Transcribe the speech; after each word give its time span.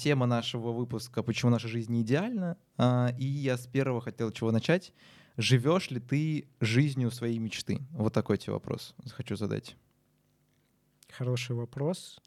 тема 0.00 0.26
нашего 0.26 0.72
выпуска 0.72 1.22
«Почему 1.22 1.50
наша 1.50 1.68
жизнь 1.68 1.92
не 1.92 2.02
идеальна?». 2.02 2.56
А, 2.76 3.14
и 3.18 3.24
я 3.24 3.56
с 3.56 3.66
первого 3.66 4.00
хотел 4.00 4.30
чего 4.32 4.50
начать. 4.50 4.92
Живешь 5.36 5.90
ли 5.90 6.00
ты 6.00 6.48
жизнью 6.60 7.10
своей 7.10 7.38
мечты? 7.38 7.80
Вот 7.92 8.12
такой 8.12 8.38
тебе 8.38 8.54
вопрос 8.54 8.94
хочу 9.10 9.36
задать. 9.36 9.76
Хороший 11.10 11.54
вопрос. 11.54 12.18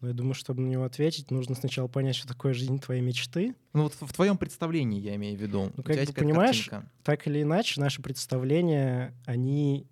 Но 0.00 0.08
я 0.08 0.14
думаю, 0.14 0.34
чтобы 0.34 0.62
на 0.62 0.68
него 0.68 0.84
ответить, 0.84 1.30
нужно 1.30 1.56
сначала 1.56 1.88
понять, 1.88 2.14
что 2.14 2.28
такое 2.28 2.54
жизнь 2.54 2.78
твоей 2.78 3.00
мечты. 3.00 3.54
Ну 3.72 3.84
вот 3.84 3.94
в 3.98 4.12
твоем 4.12 4.38
представлении 4.38 5.00
я 5.00 5.16
имею 5.16 5.36
в 5.36 5.40
виду. 5.40 5.72
Ну, 5.76 5.82
как 5.82 5.96
ты 5.96 6.12
понимаешь, 6.12 6.68
картинка. 6.68 6.92
так 7.02 7.26
или 7.26 7.42
иначе, 7.42 7.80
наши 7.80 8.00
представления, 8.00 9.14
они 9.26 9.88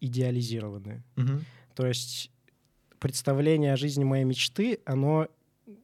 идеализированы. 0.00 1.02
Угу. 1.16 1.40
То 1.74 1.86
есть 1.86 2.30
представление 2.98 3.72
о 3.72 3.76
жизни 3.76 4.04
моей 4.04 4.24
мечты, 4.24 4.80
оно 4.84 5.28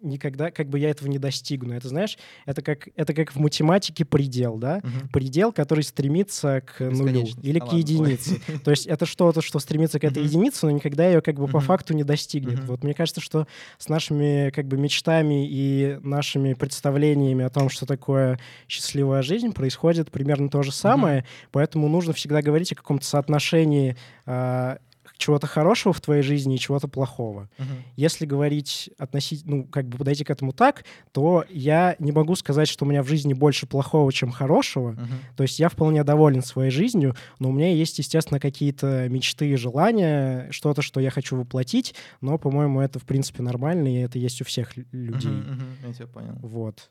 никогда, 0.01 0.51
как 0.51 0.69
бы 0.69 0.79
я 0.79 0.91
этого 0.91 1.09
не 1.09 1.19
достигну. 1.19 1.75
Это, 1.75 1.89
знаешь, 1.89 2.19
это 2.47 2.63
как, 2.63 2.89
это 2.95 3.15
как 3.15 3.35
в 3.35 3.39
математике 3.39 4.05
предел, 4.05 4.57
да? 4.57 4.81
Угу. 4.83 5.09
Предел, 5.13 5.53
который 5.53 5.85
стремится 5.85 6.61
к 6.61 6.81
нулю 6.81 7.27
или 7.43 7.59
а, 7.59 7.67
к 7.67 7.73
единице. 7.73 8.41
То 8.65 8.71
есть 8.71 8.87
это 8.87 9.07
что-то, 9.07 9.41
что 9.41 9.59
стремится 9.59 9.99
к 9.99 10.05
этой 10.05 10.19
угу. 10.23 10.29
единице, 10.29 10.67
но 10.67 10.73
никогда 10.73 11.07
ее 11.07 11.21
как 11.21 11.37
бы 11.37 11.45
угу. 11.45 11.53
по 11.53 11.61
факту 11.61 11.95
не 11.95 12.05
достигнет. 12.05 12.61
Угу. 12.61 12.67
Вот 12.67 12.85
мне 12.85 12.95
кажется, 12.95 13.21
что 13.21 13.47
с 13.79 13.89
нашими 13.89 14.51
как 14.51 14.67
бы 14.67 14.77
мечтами 14.77 15.49
и 15.49 15.99
нашими 16.03 16.55
представлениями 16.55 17.45
о 17.45 17.51
том, 17.51 17.69
что 17.69 17.87
такое 17.87 18.39
счастливая 18.69 19.23
жизнь, 19.23 19.53
происходит 19.53 20.11
примерно 20.11 20.49
то 20.49 20.63
же 20.63 20.73
самое, 20.73 21.21
угу. 21.21 21.27
поэтому 21.53 21.89
нужно 21.89 22.13
всегда 22.13 22.43
говорить 22.43 22.73
о 22.73 22.77
каком-то 22.77 23.05
соотношении 23.05 23.97
а, 24.27 24.79
чего-то 25.25 25.47
хорошего 25.47 25.95
в 25.95 26.01
твоей 26.03 26.23
жизни 26.23 26.55
и 26.55 26.59
чего-то 26.59 26.87
плохого. 26.87 27.49
Uh-huh. 27.57 27.65
Если 27.97 28.27
говорить 28.27 28.91
относительно, 28.99 29.57
ну, 29.57 29.65
как 29.65 29.89
бы 29.89 29.97
подойти 29.97 30.23
к 30.23 30.31
этому 30.31 30.53
так, 30.53 30.85
то 31.13 31.47
я 31.49 31.97
не 31.99 32.13
могу 32.13 32.35
сказать, 32.37 32.69
что 32.69 32.85
у 32.85 32.89
меня 32.89 33.03
в 33.03 33.09
жизни 33.09 33.33
больше 33.33 33.67
плохого, 33.67 34.13
чем 34.13 34.31
хорошего. 34.31 34.93
Uh-huh. 34.93 35.37
То 35.37 35.43
есть 35.45 35.59
я 35.59 35.71
вполне 35.71 36.05
доволен 36.05 36.43
своей 36.43 36.71
жизнью, 36.71 37.17
но 37.39 37.49
у 37.49 37.53
меня 37.53 37.73
есть, 37.73 37.99
естественно, 37.99 38.39
какие-то 38.39 39.09
мечты 39.09 39.49
и 39.49 39.57
желания, 39.57 40.51
что-то, 40.51 40.83
что 40.83 41.01
я 41.01 41.11
хочу 41.11 41.37
воплотить, 41.37 41.95
но, 42.21 42.37
по-моему, 42.37 42.81
это, 42.81 42.99
в 42.99 43.05
принципе, 43.05 43.43
нормально, 43.43 43.89
и 43.89 44.01
это 44.01 44.19
есть 44.19 44.43
у 44.43 44.45
всех 44.45 44.77
людей. 44.77 45.33
Uh-huh, 45.33 45.59
uh-huh. 45.59 45.89
Я 45.89 45.95
тебя 45.95 46.07
понял. 46.07 46.37
Вот. 46.43 46.91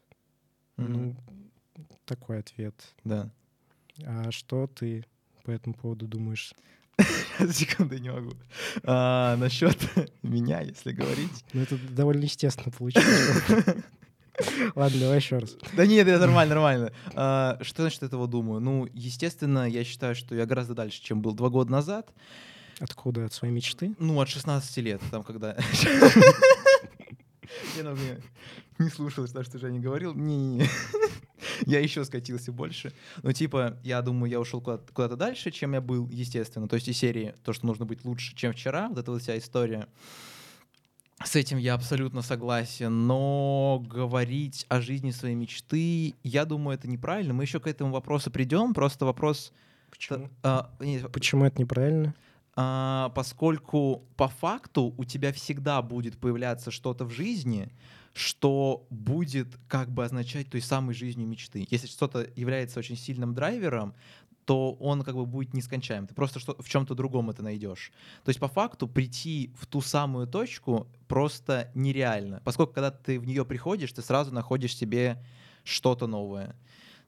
Uh-huh. 0.77 0.87
Ну, 0.87 1.15
такой 2.05 2.39
ответ. 2.39 2.73
Да. 3.03 3.29
А 4.03 4.31
что 4.31 4.65
ты 4.65 5.05
по 5.43 5.51
этому 5.51 5.75
поводу 5.75 6.07
думаешь? 6.07 6.53
Секунду, 7.51 7.97
не 7.97 8.11
могу. 8.11 8.31
А, 8.83 9.35
насчет 9.37 9.77
меня, 10.23 10.61
если 10.61 10.91
говорить. 10.91 11.45
Ну, 11.53 11.61
это 11.61 11.77
довольно 11.89 12.23
естественно 12.23 12.71
получилось. 12.71 13.43
Ладно, 14.75 14.99
давай 14.99 15.17
еще 15.17 15.37
раз. 15.37 15.55
Да 15.73 15.85
нет, 15.85 16.07
это 16.07 16.19
нормально, 16.19 16.55
нормально. 16.55 16.91
А, 17.13 17.57
что 17.61 17.83
значит 17.83 18.03
этого 18.03 18.27
думаю? 18.27 18.59
Ну, 18.61 18.87
естественно, 18.93 19.67
я 19.67 19.83
считаю, 19.83 20.15
что 20.15 20.35
я 20.35 20.45
гораздо 20.45 20.73
дальше, 20.73 21.01
чем 21.01 21.21
был 21.21 21.33
два 21.33 21.49
года 21.49 21.71
назад. 21.71 22.11
Откуда? 22.79 23.25
От 23.25 23.33
своей 23.33 23.53
мечты? 23.53 23.93
Ну, 23.99 24.19
от 24.19 24.29
16 24.29 24.77
лет, 24.77 25.01
там, 25.11 25.23
когда... 25.23 25.55
Я 27.77 27.83
не 28.79 28.89
слушал, 28.89 29.27
что 29.27 29.57
я 29.59 29.69
не 29.69 29.79
говорил. 29.79 30.13
Не-не-не. 30.15 30.67
я 31.65 31.79
еще 31.79 32.03
скатился 32.05 32.51
больше. 32.51 32.93
Ну, 33.21 33.31
типа, 33.31 33.77
я 33.83 34.01
думаю, 34.01 34.31
я 34.31 34.39
ушел 34.39 34.61
куда-то, 34.61 34.91
куда 34.93 35.15
дальше, 35.15 35.51
чем 35.51 35.73
я 35.73 35.81
был, 35.81 36.09
естественно. 36.09 36.67
То 36.67 36.75
есть 36.75 36.87
из 36.87 36.97
серии 36.97 37.35
то, 37.43 37.53
что 37.53 37.65
нужно 37.65 37.85
быть 37.85 38.05
лучше, 38.05 38.35
чем 38.35 38.53
вчера, 38.53 38.89
вот 38.89 38.97
эта 38.97 39.11
вот 39.11 39.21
вся 39.21 39.37
история. 39.37 39.87
С 41.23 41.35
этим 41.35 41.57
я 41.57 41.75
абсолютно 41.75 42.21
согласен, 42.21 43.07
но 43.07 43.81
говорить 43.87 44.65
о 44.67 44.81
жизни 44.81 45.11
своей 45.11 45.35
мечты, 45.35 46.15
я 46.23 46.43
думаю, 46.43 46.77
это 46.77 46.89
неправильно. 46.89 47.33
Мы 47.33 47.43
еще 47.43 47.59
к 47.59 47.67
этому 47.67 47.91
вопросу 47.91 48.29
придем, 48.29 48.73
просто 48.73 49.05
вопрос... 49.05 49.53
Почему? 49.89 50.29
А, 50.41 50.71
нет, 50.79 51.09
Почему 51.11 51.45
это 51.45 51.61
неправильно? 51.61 52.13
А, 52.55 53.09
поскольку 53.15 54.03
по 54.17 54.27
факту 54.27 54.93
у 54.97 55.05
тебя 55.05 55.31
всегда 55.31 55.81
будет 55.81 56.17
появляться 56.17 56.71
что-то 56.71 57.05
в 57.05 57.11
жизни, 57.11 57.71
что 58.13 58.85
будет 58.89 59.57
как 59.67 59.91
бы 59.91 60.05
означать 60.05 60.49
той 60.49 60.61
самой 60.61 60.93
жизнью 60.93 61.27
мечты. 61.27 61.67
Если 61.69 61.87
что-то 61.87 62.27
является 62.35 62.79
очень 62.79 62.95
сильным 62.95 63.33
драйвером, 63.33 63.95
то 64.45 64.73
он 64.73 65.03
как 65.03 65.15
бы 65.15 65.25
будет 65.25 65.53
нескончаем. 65.53 66.05
Ты 66.05 66.13
просто 66.13 66.39
что, 66.39 66.55
в 66.61 66.67
чем-то 66.67 66.95
другом 66.95 67.29
это 67.29 67.41
найдешь. 67.43 67.91
То 68.23 68.29
есть 68.29 68.39
по 68.39 68.47
факту 68.47 68.87
прийти 68.87 69.53
в 69.57 69.65
ту 69.65 69.81
самую 69.81 70.27
точку 70.27 70.87
просто 71.07 71.71
нереально. 71.75 72.41
Поскольку 72.43 72.73
когда 72.73 72.91
ты 72.91 73.19
в 73.19 73.25
нее 73.25 73.45
приходишь, 73.45 73.91
ты 73.93 74.01
сразу 74.01 74.33
находишь 74.33 74.75
себе 74.75 75.23
что-то 75.63 76.07
новое. 76.07 76.55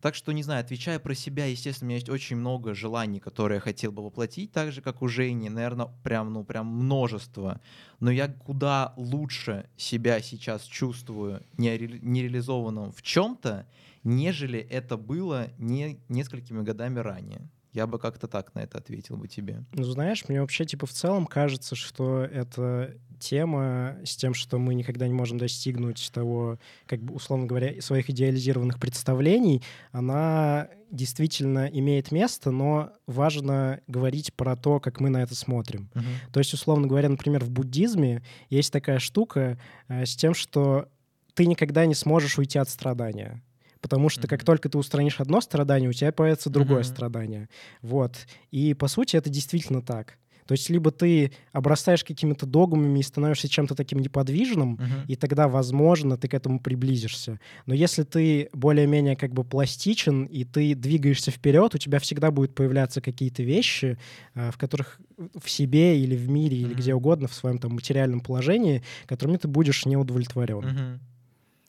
Так 0.06 0.14
что, 0.14 0.34
не 0.34 0.44
знаю, 0.44 0.62
отвечая 0.62 1.00
про 1.00 1.16
себя, 1.16 1.48
естественно, 1.48 1.88
у 1.88 1.90
меня 1.90 1.96
есть 1.96 2.10
очень 2.10 2.36
много 2.36 2.76
желаний, 2.76 3.20
которые 3.20 3.56
я 3.56 3.60
хотел 3.60 3.92
бы 3.92 4.04
воплотить, 4.04 4.52
так 4.52 4.72
же, 4.72 4.84
как 4.84 5.02
у 5.02 5.08
Жени, 5.08 5.50
наверное, 5.50 5.88
прям, 6.04 6.32
ну, 6.32 6.44
прям 6.44 6.68
множество. 6.68 7.60
Но 8.00 8.12
я 8.12 8.28
куда 8.28 8.94
лучше 8.98 9.68
себя 9.78 10.22
сейчас 10.22 10.62
чувствую 10.66 11.44
нереализованным 11.58 12.92
в 12.92 13.02
чем-то, 13.02 13.66
нежели 14.04 14.60
это 14.60 14.96
было 14.96 15.48
не 15.58 16.00
несколькими 16.08 16.62
годами 16.62 17.00
ранее. 17.00 17.50
Я 17.74 17.88
бы 17.88 17.98
как-то 17.98 18.28
так 18.28 18.54
на 18.54 18.60
это 18.60 18.78
ответил 18.78 19.18
бы 19.18 19.28
тебе. 19.28 19.66
Ну, 19.74 19.84
знаешь, 19.86 20.24
мне 20.30 20.40
вообще, 20.40 20.66
типа, 20.66 20.86
в 20.86 20.92
целом 20.92 21.26
кажется, 21.26 21.76
что 21.76 22.22
это 22.22 22.96
тема 23.20 23.98
с 24.04 24.16
тем, 24.16 24.34
что 24.34 24.58
мы 24.58 24.74
никогда 24.74 25.08
не 25.08 25.14
можем 25.14 25.38
достигнуть 25.38 26.10
того, 26.14 26.58
как 26.86 27.02
бы, 27.02 27.14
условно 27.14 27.46
говоря, 27.46 27.82
своих 27.82 28.10
идеализированных 28.10 28.80
представлений, 28.80 29.62
она 29.92 30.70
действительно 30.92 31.68
имеет 31.68 32.12
место, 32.12 32.52
но 32.52 32.92
важно 33.08 33.82
говорить 33.88 34.34
про 34.34 34.56
то, 34.56 34.80
как 34.80 35.00
мы 35.00 35.10
на 35.10 35.24
это 35.24 35.36
смотрим. 35.36 35.90
Uh-huh. 35.94 36.04
То 36.32 36.40
есть, 36.40 36.54
условно 36.54 36.88
говоря, 36.88 37.10
например, 37.10 37.44
в 37.44 37.50
буддизме 37.50 38.24
есть 38.50 38.72
такая 38.72 39.00
штука 39.00 39.60
э, 39.88 40.06
с 40.06 40.16
тем, 40.16 40.34
что 40.34 40.88
ты 41.34 41.46
никогда 41.46 41.86
не 41.86 41.96
сможешь 41.96 42.38
уйти 42.38 42.58
от 42.58 42.70
страдания. 42.70 43.44
Потому 43.82 44.10
что 44.10 44.22
mm-hmm. 44.22 44.30
как 44.30 44.44
только 44.44 44.68
ты 44.68 44.80
устранишь 44.80 45.20
одно 45.20 45.42
страдание, 45.42 45.90
у 45.90 45.94
тебя 45.94 46.12
появится 46.12 46.50
другое 46.50 46.80
mm-hmm. 46.80 46.84
страдание. 46.84 47.50
Вот. 47.84 48.16
И 48.50 48.74
по 48.74 48.88
сути 48.88 49.16
это 49.16 49.30
действительно 49.30 49.84
так. 49.84 50.18
То 50.46 50.52
есть 50.54 50.70
либо 50.70 50.92
ты 50.92 51.32
обрастаешь 51.52 52.04
какими-то 52.04 52.46
догмами 52.46 53.00
и 53.00 53.04
становишься 53.04 53.48
чем-то 53.48 53.76
таким 53.76 54.00
неподвижным, 54.00 54.76
uh-huh. 54.76 55.06
и 55.08 55.16
тогда, 55.16 55.48
возможно, 55.48 56.18
ты 56.18 56.28
к 56.28 56.34
этому 56.34 56.60
приблизишься. 56.60 57.40
Но 57.66 57.74
если 57.74 58.04
ты 58.04 58.50
более-менее 58.54 59.16
как 59.16 59.34
бы 59.34 59.44
пластичен, 59.44 60.26
и 60.26 60.44
ты 60.44 60.76
двигаешься 60.76 61.32
вперед, 61.32 61.74
у 61.74 61.78
тебя 61.78 62.00
всегда 62.00 62.30
будут 62.30 62.54
появляться 62.54 63.02
какие-то 63.02 63.44
вещи, 63.44 63.98
а, 64.36 64.52
в 64.52 64.58
которых 64.58 65.00
в 65.18 65.50
себе 65.50 66.00
или 66.00 66.16
в 66.16 66.30
мире, 66.30 66.58
uh-huh. 66.58 66.62
или 66.62 66.74
где 66.74 66.94
угодно, 66.94 67.28
в 67.28 67.34
своем 67.34 67.58
там 67.58 67.74
материальном 67.74 68.20
положении, 68.20 68.84
которыми 69.08 69.38
ты 69.38 69.48
будешь 69.48 69.86
не 69.86 69.98
удовлетворен. 69.98 70.60
Uh-huh. 70.60 71.00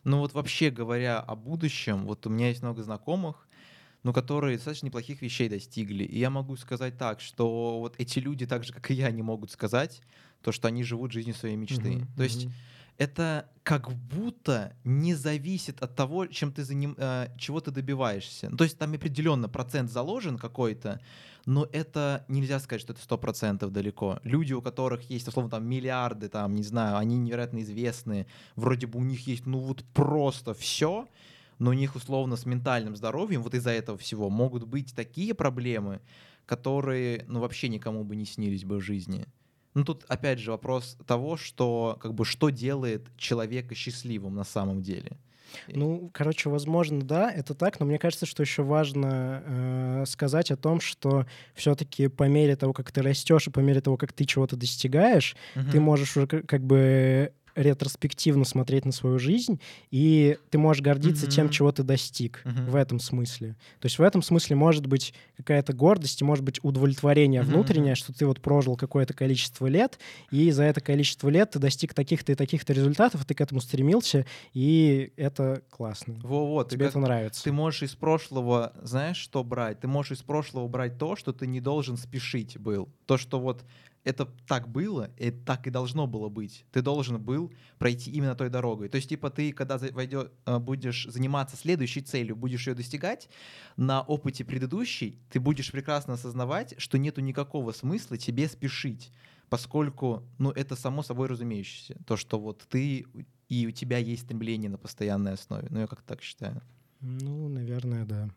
Ну 0.05 0.21
вот 0.21 0.35
вообще 0.35 0.71
говоря 0.71 1.19
о 1.19 1.35
будущем, 1.35 2.07
вот 2.07 2.27
у 2.27 2.31
меня 2.31 2.49
есть 2.51 2.63
много 2.63 2.83
знакомых, 2.83 3.46
но 4.03 4.13
которые 4.13 4.57
достаточно 4.57 4.87
неплохих 4.87 5.23
вещей 5.23 5.49
достигли. 5.49 6.05
И 6.05 6.19
я 6.19 6.31
могу 6.31 6.57
сказать 6.57 6.97
так, 6.99 7.21
что 7.21 7.79
вот 7.81 7.95
эти 7.99 8.19
люди, 8.19 8.47
так 8.47 8.65
же, 8.65 8.73
как 8.73 8.91
и 8.91 8.95
я, 8.95 9.11
не 9.11 9.23
могут 9.23 9.51
сказать 9.51 10.03
то, 10.43 10.53
что 10.53 10.69
они 10.69 10.85
живут 10.85 11.13
жизнью 11.13 11.35
своей 11.35 11.57
мечты. 11.57 11.95
Mm-hmm. 11.95 12.17
То 12.17 12.23
есть 12.23 12.49
это 12.99 13.49
как 13.63 13.93
будто 13.93 14.75
не 14.85 15.15
зависит 15.15 15.83
от 15.83 15.95
того, 15.95 16.27
чем 16.27 16.53
ты 16.53 16.65
заним, 16.65 16.95
э, 16.97 17.29
чего 17.37 17.61
ты 17.61 17.71
добиваешься. 17.71 18.51
то 18.57 18.65
есть 18.65 18.79
там 18.79 18.95
определенно 18.95 19.49
процент 19.49 19.91
заложен 19.91 20.39
какой-то, 20.39 21.01
но 21.45 21.69
это 21.73 22.25
нельзя 22.29 22.59
сказать, 22.59 22.81
что 22.81 22.93
это 22.93 23.03
сто 23.03 23.19
процентов 23.19 23.73
далеко. 23.73 24.19
Люди, 24.25 24.53
у 24.53 24.63
которых 24.63 25.11
есть, 25.11 25.29
условно, 25.29 25.51
там 25.51 25.67
миллиарды, 25.67 26.29
там, 26.29 26.55
не 26.55 26.63
знаю, 26.63 26.97
они 26.97 27.17
невероятно 27.19 27.61
известные, 27.61 28.27
вроде 28.57 28.87
бы 28.87 28.99
у 28.99 29.05
них 29.05 29.27
есть, 29.27 29.47
ну 29.47 29.59
вот 29.59 29.85
просто 29.93 30.55
все, 30.55 31.07
но 31.59 31.71
у 31.71 31.75
них 31.75 31.97
условно 31.97 32.37
с 32.37 32.47
ментальным 32.47 32.97
здоровьем 32.97 33.43
вот 33.43 33.55
из-за 33.55 33.71
этого 33.71 33.99
всего 33.99 34.31
могут 34.31 34.65
быть 34.65 34.95
такие 34.95 35.35
проблемы, 35.35 36.01
которые, 36.45 37.25
ну, 37.29 37.41
вообще 37.41 37.69
никому 37.69 38.05
бы 38.05 38.17
не 38.17 38.25
снились 38.25 38.65
бы 38.65 38.77
в 38.77 38.81
жизни. 38.81 39.27
Ну, 39.75 39.85
тут 39.85 40.05
опять 40.09 40.39
же 40.39 40.53
вопрос 40.53 40.97
того, 41.07 41.37
что, 41.37 41.99
как 42.01 42.15
бы, 42.15 42.25
что 42.25 42.51
делает 42.51 43.09
человека 43.17 43.75
счастливым 43.75 44.35
на 44.35 44.45
самом 44.45 44.81
деле. 44.81 45.19
Ну, 45.69 46.11
короче, 46.13 46.49
возможно, 46.49 47.03
да, 47.03 47.31
это 47.31 47.55
так, 47.55 47.79
но 47.81 47.87
мне 47.87 47.99
кажется, 47.99 48.27
что 48.27 48.43
еще 48.43 48.63
важно 48.63 49.43
э, 49.45 50.05
сказать 50.07 50.51
о 50.51 50.57
том, 50.57 50.81
что 50.81 51.27
все-таки 51.55 52.09
по 52.09 52.25
мере 52.25 52.57
того, 52.57 52.73
как 52.73 52.93
ты 52.93 53.03
растешь, 53.03 53.47
и 53.47 53.51
по 53.51 53.61
мере 53.61 53.81
того, 53.81 53.97
как 53.97 54.13
ты 54.13 54.25
чего-то 54.25 54.57
достигаешь, 54.57 55.37
угу. 55.55 55.71
ты 55.71 55.81
можешь 55.81 56.17
уже 56.17 56.27
как 56.27 56.63
бы 56.63 57.33
ретроспективно 57.57 58.45
смотреть 58.45 58.85
на 58.85 58.93
свою 58.93 59.19
жизнь, 59.19 59.61
и 59.91 60.39
ты 60.51 60.59
можешь 60.59 60.83
гордиться 60.83 61.27
mm-hmm. 61.27 61.31
тем, 61.31 61.49
чего 61.49 61.73
ты 61.73 61.83
достиг 61.83 62.43
mm-hmm. 62.45 62.71
в 62.71 62.77
этом 62.77 63.01
смысле. 63.01 63.57
То 63.81 63.87
есть 63.87 63.99
в 63.99 64.03
этом 64.03 64.23
смысле 64.23 64.57
может 64.57 64.87
быть 64.87 65.15
какая-то 65.37 65.73
гордость 65.73 66.21
и 66.21 66.25
может 66.25 66.45
быть 66.45 66.63
удовлетворение 66.63 67.41
mm-hmm. 67.41 67.45
внутреннее, 67.45 67.95
что 67.95 68.13
ты 68.13 68.27
вот 68.27 68.41
прожил 68.41 68.77
какое-то 68.77 69.15
количество 69.15 69.67
лет, 69.67 69.99
и 70.31 70.51
за 70.51 70.65
это 70.65 70.81
количество 70.81 71.29
лет 71.29 71.51
ты 71.51 71.59
достиг 71.59 71.95
таких-то 71.95 72.33
и 72.33 72.35
таких-то 72.35 72.73
результатов, 72.73 73.25
ты 73.25 73.35
к 73.35 73.41
этому 73.41 73.61
стремился, 73.61 74.27
и 74.53 75.13
это 75.17 75.63
классно. 75.71 76.15
Во-во, 76.23 76.65
Тебе 76.65 76.87
это 76.87 76.99
нравится. 76.99 77.43
Ты 77.43 77.53
можешь 77.53 77.83
из 77.83 77.95
прошлого, 77.95 78.73
знаешь, 78.83 79.17
что 79.17 79.43
брать? 79.43 79.81
Ты 79.81 79.89
можешь 79.89 80.19
из 80.19 80.23
прошлого 80.23 80.69
брать 80.69 80.99
то, 80.99 81.17
что 81.17 81.33
ты 81.33 81.47
не 81.47 81.61
должен 81.61 81.97
спешить 81.97 82.59
был. 82.59 82.89
То, 83.07 83.17
что 83.17 83.41
вот 83.41 83.65
это 84.07 84.25
так 84.47 84.69
было, 84.69 85.11
и 85.19 85.33
так 85.33 85.67
и 85.67 85.71
должно 85.71 86.07
было 86.07 86.29
быть. 86.29 86.65
Ты 86.71 86.81
должен 86.81 87.21
был 87.21 87.53
пройти 87.79 88.13
именно 88.13 88.37
той 88.37 88.51
дорогой. 88.51 88.89
То 88.89 88.97
есть, 88.97 89.09
типа, 89.09 89.31
ты, 89.31 89.53
когда 89.53 89.79
войдет, 89.79 90.33
э, 90.47 90.59
будешь 90.61 91.07
заниматься 91.09 91.57
следующей 91.57 92.03
целью, 92.03 92.37
будешь 92.37 92.69
ее 92.69 92.75
достигать, 92.75 93.29
на 93.77 94.03
опыте 94.03 94.45
предыдущей 94.45 95.19
ты 95.29 95.41
будешь 95.41 95.73
прекрасно 95.73 96.15
осознавать, 96.15 96.75
что 96.79 96.99
нету 96.99 97.21
никакого 97.21 97.73
смысла 97.73 98.17
тебе 98.17 98.49
спешить, 98.49 99.11
поскольку, 99.49 100.23
ну, 100.39 100.53
это 100.53 100.77
само 100.77 101.03
собой 101.03 101.27
разумеющееся. 101.27 101.97
То, 102.07 102.17
что 102.17 102.39
вот 102.39 102.65
ты 102.69 103.07
и 103.49 103.67
у 103.67 103.73
тебя 103.73 103.99
есть 103.99 104.23
стремление 104.23 104.71
на 104.71 104.79
постоянной 104.79 105.33
основе. 105.33 105.67
Ну, 105.71 105.81
я 105.81 105.89
как 105.89 106.03
так 106.03 106.23
считаю. 106.23 106.63
Ну, 107.01 107.49
наверное, 107.49 108.05
да. 108.05 108.31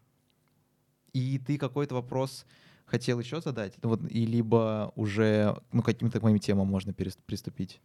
И 1.13 1.37
ты 1.37 1.59
какой-то 1.59 1.93
вопрос 1.93 2.45
хотел 2.89 3.19
еще 3.19 3.41
задать? 3.41 3.73
Вот, 3.81 4.01
и 4.09 4.25
либо 4.25 4.91
уже 4.95 5.55
ну, 5.71 5.81
каким-то 5.81 6.19
моим 6.21 6.39
темам 6.39 6.67
можно 6.67 6.93
приступить? 6.93 7.79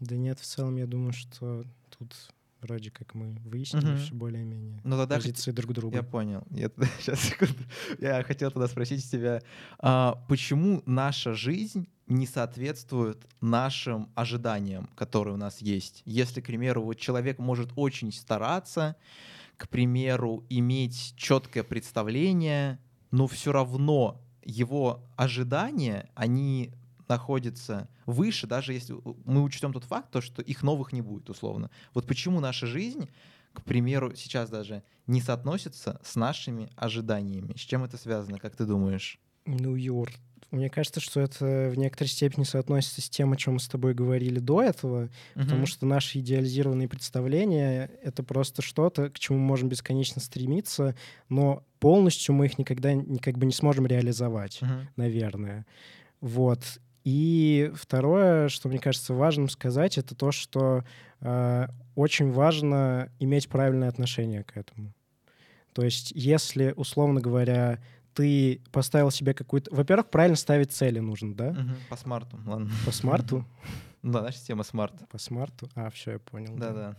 Да 0.00 0.16
нет, 0.16 0.38
в 0.38 0.44
целом 0.44 0.76
я 0.76 0.86
думаю, 0.86 1.12
что 1.12 1.64
тут 1.96 2.14
вроде 2.64 2.90
как 2.90 3.14
мы 3.14 3.36
выяснили 3.44 3.92
угу. 3.92 3.98
все 3.98 4.14
более-менее 4.14 4.80
ну, 4.84 4.96
тогда 4.96 5.16
позиции 5.16 5.50
хот... 5.50 5.56
друг 5.56 5.72
друга. 5.74 5.96
Я 5.98 6.02
понял. 6.02 6.42
Я, 6.50 6.70
сейчас, 6.98 7.20
секунду. 7.28 7.62
я 7.98 8.22
хотел 8.22 8.50
тогда 8.50 8.68
спросить 8.68 9.08
тебя, 9.08 9.42
а, 9.78 10.14
почему 10.28 10.82
наша 10.86 11.34
жизнь 11.34 11.88
не 12.06 12.26
соответствует 12.26 13.26
нашим 13.40 14.10
ожиданиям, 14.14 14.88
которые 14.94 15.34
у 15.34 15.38
нас 15.38 15.60
есть? 15.60 16.02
Если, 16.04 16.40
к 16.40 16.46
примеру, 16.46 16.82
вот 16.82 16.94
человек 16.94 17.38
может 17.38 17.70
очень 17.76 18.12
стараться, 18.12 18.96
к 19.56 19.68
примеру, 19.68 20.44
иметь 20.48 21.14
четкое 21.16 21.62
представление, 21.62 22.78
но 23.10 23.26
все 23.26 23.52
равно 23.52 24.23
его 24.44 25.04
ожидания, 25.16 26.10
они 26.14 26.72
находятся 27.08 27.88
выше, 28.06 28.46
даже 28.46 28.72
если 28.72 28.96
мы 29.24 29.42
учтем 29.42 29.72
тот 29.72 29.84
факт, 29.84 30.10
то, 30.10 30.20
что 30.20 30.42
их 30.42 30.62
новых 30.62 30.92
не 30.92 31.02
будет, 31.02 31.28
условно. 31.30 31.70
Вот 31.92 32.06
почему 32.06 32.40
наша 32.40 32.66
жизнь, 32.66 33.08
к 33.52 33.62
примеру, 33.62 34.14
сейчас 34.14 34.50
даже 34.50 34.82
не 35.06 35.20
соотносится 35.20 36.00
с 36.02 36.16
нашими 36.16 36.70
ожиданиями. 36.76 37.54
С 37.56 37.60
чем 37.60 37.84
это 37.84 37.96
связано, 37.96 38.38
как 38.38 38.56
ты 38.56 38.64
думаешь? 38.64 39.18
Ну, 39.46 39.74
Юр, 39.74 40.10
мне 40.54 40.70
кажется, 40.70 41.00
что 41.00 41.20
это 41.20 41.70
в 41.72 41.76
некоторой 41.76 42.08
степени 42.08 42.44
соотносится 42.44 43.00
с 43.02 43.10
тем, 43.10 43.32
о 43.32 43.36
чем 43.36 43.54
мы 43.54 43.60
с 43.60 43.68
тобой 43.68 43.94
говорили 43.94 44.38
до 44.38 44.62
этого, 44.62 45.04
угу. 45.04 45.44
потому 45.44 45.66
что 45.66 45.86
наши 45.86 46.18
идеализированные 46.20 46.88
представления— 46.88 47.90
это 48.02 48.22
просто 48.22 48.62
что-то, 48.62 49.10
к 49.10 49.18
чему 49.18 49.38
мы 49.38 49.44
можем 49.44 49.68
бесконечно 49.68 50.20
стремиться, 50.20 50.94
но 51.28 51.64
полностью 51.80 52.34
мы 52.34 52.46
их 52.46 52.58
никогда 52.58 52.94
как 53.20 53.38
бы 53.38 53.46
не 53.46 53.52
сможем 53.52 53.86
реализовать, 53.86 54.62
угу. 54.62 54.72
наверное. 54.96 55.66
Вот. 56.20 56.60
И 57.04 57.70
второе, 57.74 58.48
что 58.48 58.68
мне 58.68 58.78
кажется 58.78 59.12
важным 59.12 59.50
сказать, 59.50 59.98
это 59.98 60.14
то, 60.14 60.32
что 60.32 60.84
э, 61.20 61.68
очень 61.94 62.32
важно 62.32 63.10
иметь 63.20 63.48
правильное 63.48 63.88
отношение 63.88 64.42
к 64.42 64.56
этому. 64.56 64.94
То 65.74 65.82
есть, 65.82 66.12
если, 66.14 66.72
условно 66.76 67.20
говоря, 67.20 67.80
ты 68.14 68.60
поставил 68.72 69.10
себе 69.10 69.34
какую-то... 69.34 69.74
Во-первых, 69.74 70.10
правильно 70.10 70.36
ставить 70.36 70.72
цели 70.72 70.98
нужно, 70.98 71.34
да? 71.34 71.48
Угу, 71.48 71.70
по 71.90 71.96
SMART 71.96 72.26
у, 72.26 72.38
ладно. 72.46 72.70
По 72.84 72.92
SMART 72.92 73.29
у? 73.29 73.44
Да, 74.04 74.20
наша 74.20 74.36
система 74.36 74.64
SMART. 74.64 74.92
По 75.10 75.16
SMART 75.16 75.55
у? 75.55 75.70
А, 75.74 75.88
все, 75.88 76.12
я 76.12 76.18
понял. 76.18 76.54
Да-да. 76.56 76.94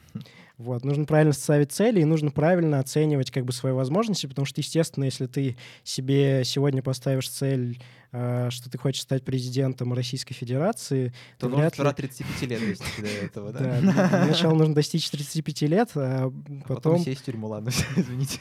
Вот, 0.57 0.83
нужно 0.83 1.05
правильно 1.05 1.33
ставить 1.33 1.71
цели, 1.71 2.01
и 2.01 2.03
нужно 2.03 2.31
правильно 2.31 2.79
оценивать 2.79 3.29
как 3.29 3.45
бы 3.45 3.53
свои 3.53 3.73
возможности, 3.73 4.25
потому 4.25 4.47
что, 4.47 4.59
естественно, 4.61 5.03
если 5.03 5.27
ты 5.27 5.55
себе 5.83 6.43
сегодня 6.43 6.81
поставишь 6.81 7.29
цель, 7.29 7.79
э, 8.11 8.49
что 8.49 8.71
ты 8.71 8.79
хочешь 8.79 9.03
стать 9.03 9.23
президентом 9.23 9.93
Российской 9.93 10.33
Федерации, 10.33 11.13
то 11.37 11.47
нужно 11.47 11.65
ли... 11.65 11.93
35 11.93 12.49
лет 12.49 12.69
достичь 12.69 12.97
до 12.97 13.07
этого, 13.07 13.53
да? 13.53 13.81
Да, 13.81 14.25
сначала 14.25 14.55
нужно 14.55 14.73
достичь 14.73 15.07
35 15.11 15.61
лет, 15.61 15.91
а 15.93 16.31
потом... 16.31 16.63
А 16.63 16.73
потом 16.73 16.99
сесть 16.99 17.21
в 17.21 17.25
тюрьму, 17.25 17.49
ладно, 17.49 17.69
извините. 17.95 18.39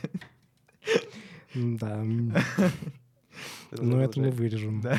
Да. 1.54 2.04
Ну, 3.76 3.98
это 3.98 4.20
мы 4.20 4.30
вырежем. 4.30 4.82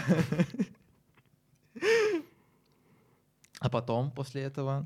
А 3.61 3.69
потом, 3.69 4.11
после 4.11 4.43
этого, 4.43 4.85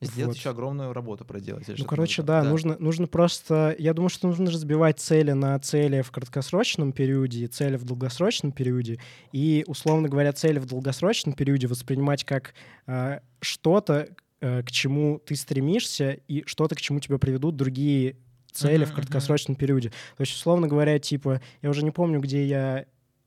сделать 0.00 0.28
вот. 0.28 0.36
еще 0.36 0.50
огромную 0.50 0.92
работу 0.92 1.24
проделать. 1.24 1.68
Ну, 1.78 1.84
короче, 1.84 2.22
да, 2.22 2.42
да, 2.42 2.48
Нужно, 2.48 2.76
нужно 2.78 3.06
просто... 3.06 3.74
Я 3.78 3.94
думаю, 3.94 4.10
что 4.10 4.26
нужно 4.26 4.50
разбивать 4.50 4.98
цели 4.98 5.32
на 5.32 5.58
цели 5.60 6.02
в 6.02 6.10
краткосрочном 6.10 6.92
периоде 6.92 7.44
и 7.44 7.46
цели 7.46 7.76
в 7.76 7.84
долгосрочном 7.84 8.52
периоде. 8.52 8.98
И, 9.32 9.64
условно 9.66 10.08
говоря, 10.08 10.32
цели 10.32 10.58
в 10.58 10.66
долгосрочном 10.66 11.34
периоде 11.34 11.66
воспринимать 11.66 12.24
как 12.24 12.54
э, 12.86 13.20
что-то, 13.40 14.08
э, 14.40 14.62
к 14.62 14.70
чему 14.70 15.20
ты 15.24 15.36
стремишься, 15.36 16.12
и 16.28 16.42
что-то, 16.46 16.74
к 16.74 16.80
чему 16.80 17.00
тебя 17.00 17.18
приведут 17.18 17.56
другие 17.56 18.16
цели 18.56 18.84
uh-huh, 18.84 18.90
в 18.90 18.94
краткосрочном 18.94 19.56
uh-huh. 19.56 19.60
периоде. 19.60 19.90
То 19.90 20.20
есть, 20.20 20.32
условно 20.32 20.66
говоря, 20.68 20.98
типа, 20.98 21.40
я 21.62 21.70
уже 21.70 21.84
не 21.84 21.90
помню, 21.90 22.20
где 22.20 22.44
я 22.44 22.86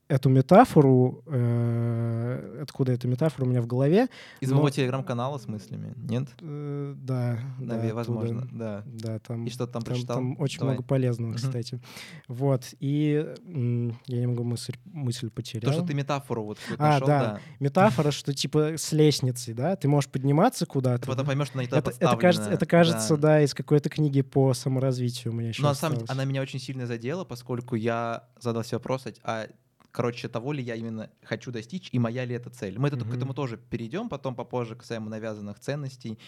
эту 0.09 0.27
метафору, 0.29 1.23
э, 1.27 2.59
откуда 2.63 2.91
эта 2.91 3.07
метафора 3.07 3.45
у 3.45 3.47
меня 3.47 3.61
в 3.61 3.67
голове. 3.67 4.07
Из 4.39 4.49
но... 4.49 4.55
моего 4.55 4.71
телеграм-канала 4.71 5.37
с 5.37 5.47
мыслями, 5.47 5.93
нет? 5.97 6.27
Э, 6.41 6.95
да. 6.97 7.39
Наверное, 7.59 7.89
да, 7.89 7.95
возможно, 7.95 8.47
да. 8.51 8.83
Да, 8.87 9.19
там, 9.19 9.45
и 9.45 9.49
что 9.51 9.67
там, 9.67 9.83
там 9.83 9.83
прочитал? 9.83 10.17
Там 10.17 10.35
очень 10.39 10.59
Давай. 10.59 10.73
много 10.73 10.85
полезного, 10.85 11.33
кстати. 11.33 11.79
Вот, 12.27 12.73
и 12.79 13.35
я 13.45 14.19
не 14.19 14.27
могу 14.27 14.43
мысль, 14.43 14.73
мысль 14.85 15.29
потерять. 15.29 15.65
То, 15.65 15.73
что 15.73 15.85
ты 15.85 15.93
метафору 15.93 16.43
вот 16.43 16.57
а, 16.79 16.93
нашел, 16.93 17.07
да. 17.07 17.19
да. 17.19 17.39
Метафора, 17.59 18.09
что 18.09 18.33
типа 18.33 18.77
с 18.77 18.91
лестницей, 18.91 19.53
да, 19.53 19.75
ты 19.75 19.87
можешь 19.87 20.09
подниматься 20.09 20.65
куда-то. 20.65 21.03
Ты 21.03 21.07
потом 21.07 21.27
поймешь, 21.27 21.47
что 21.47 21.59
она 21.59 21.67
не 21.67 21.69
это, 21.69 21.91
это 21.91 22.17
кажется, 22.17 22.49
это 22.49 22.65
кажется, 22.65 23.15
да. 23.15 23.21
да, 23.21 23.41
из 23.41 23.53
какой-то 23.53 23.89
книги 23.89 24.21
по 24.23 24.55
саморазвитию 24.55 25.33
у 25.33 25.35
меня 25.35 25.49
еще 25.49 25.61
Но 25.61 25.69
на 25.69 25.75
самом 25.75 25.97
деле 25.97 26.07
она 26.09 26.25
меня 26.25 26.41
очень 26.41 26.59
сильно 26.59 26.87
задела, 26.87 27.25
поскольку 27.25 27.75
я 27.75 28.23
задал 28.39 28.63
себе 28.63 28.77
вопрос, 28.77 29.05
а 29.23 29.47
короче, 29.91 30.27
того 30.27 30.53
ли 30.53 30.63
я 30.63 30.75
именно 30.75 31.09
хочу 31.23 31.51
достичь 31.51 31.89
и 31.91 31.99
моя 31.99 32.25
ли 32.25 32.35
это 32.35 32.49
цель. 32.49 32.77
Мы 32.77 32.89
mm-hmm. 32.89 33.09
к 33.11 33.15
этому 33.15 33.33
тоже 33.33 33.57
перейдем 33.57 34.09
потом 34.09 34.35
попозже, 34.35 34.75
касаемо 34.75 35.09
навязанных 35.09 35.59
ценностей 35.59 36.19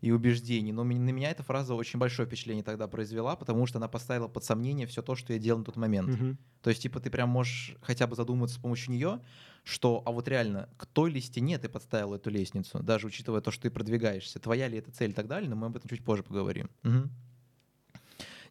и 0.00 0.10
убеждений. 0.10 0.72
Но 0.72 0.84
на 0.84 1.10
меня 1.10 1.30
эта 1.30 1.42
фраза 1.42 1.74
очень 1.74 1.98
большое 1.98 2.26
впечатление 2.28 2.62
тогда 2.62 2.88
произвела, 2.88 3.36
потому 3.36 3.66
что 3.66 3.78
она 3.78 3.88
поставила 3.88 4.28
под 4.28 4.44
сомнение 4.44 4.86
все 4.86 5.02
то, 5.02 5.14
что 5.14 5.32
я 5.32 5.38
делал 5.38 5.60
на 5.60 5.64
тот 5.64 5.76
момент. 5.76 6.10
Mm-hmm. 6.10 6.36
То 6.62 6.70
есть, 6.70 6.82
типа, 6.82 7.00
ты 7.00 7.10
прям 7.10 7.28
можешь 7.28 7.76
хотя 7.80 8.06
бы 8.06 8.16
задуматься 8.16 8.56
с 8.56 8.58
помощью 8.58 8.92
нее, 8.92 9.20
что, 9.64 10.02
а 10.06 10.12
вот 10.12 10.28
реально, 10.28 10.68
к 10.76 10.86
той 10.86 11.10
ли 11.10 11.20
стене 11.20 11.58
ты 11.58 11.68
подставил 11.68 12.14
эту 12.14 12.30
лестницу, 12.30 12.82
даже 12.82 13.06
учитывая 13.06 13.40
то, 13.40 13.50
что 13.50 13.62
ты 13.62 13.70
продвигаешься, 13.70 14.38
твоя 14.38 14.68
ли 14.68 14.78
это 14.78 14.90
цель 14.92 15.10
и 15.10 15.14
так 15.14 15.26
далее, 15.26 15.50
но 15.50 15.56
мы 15.56 15.66
об 15.66 15.76
этом 15.76 15.88
чуть 15.88 16.04
позже 16.04 16.22
поговорим. 16.22 16.70
Угу. 16.84 17.08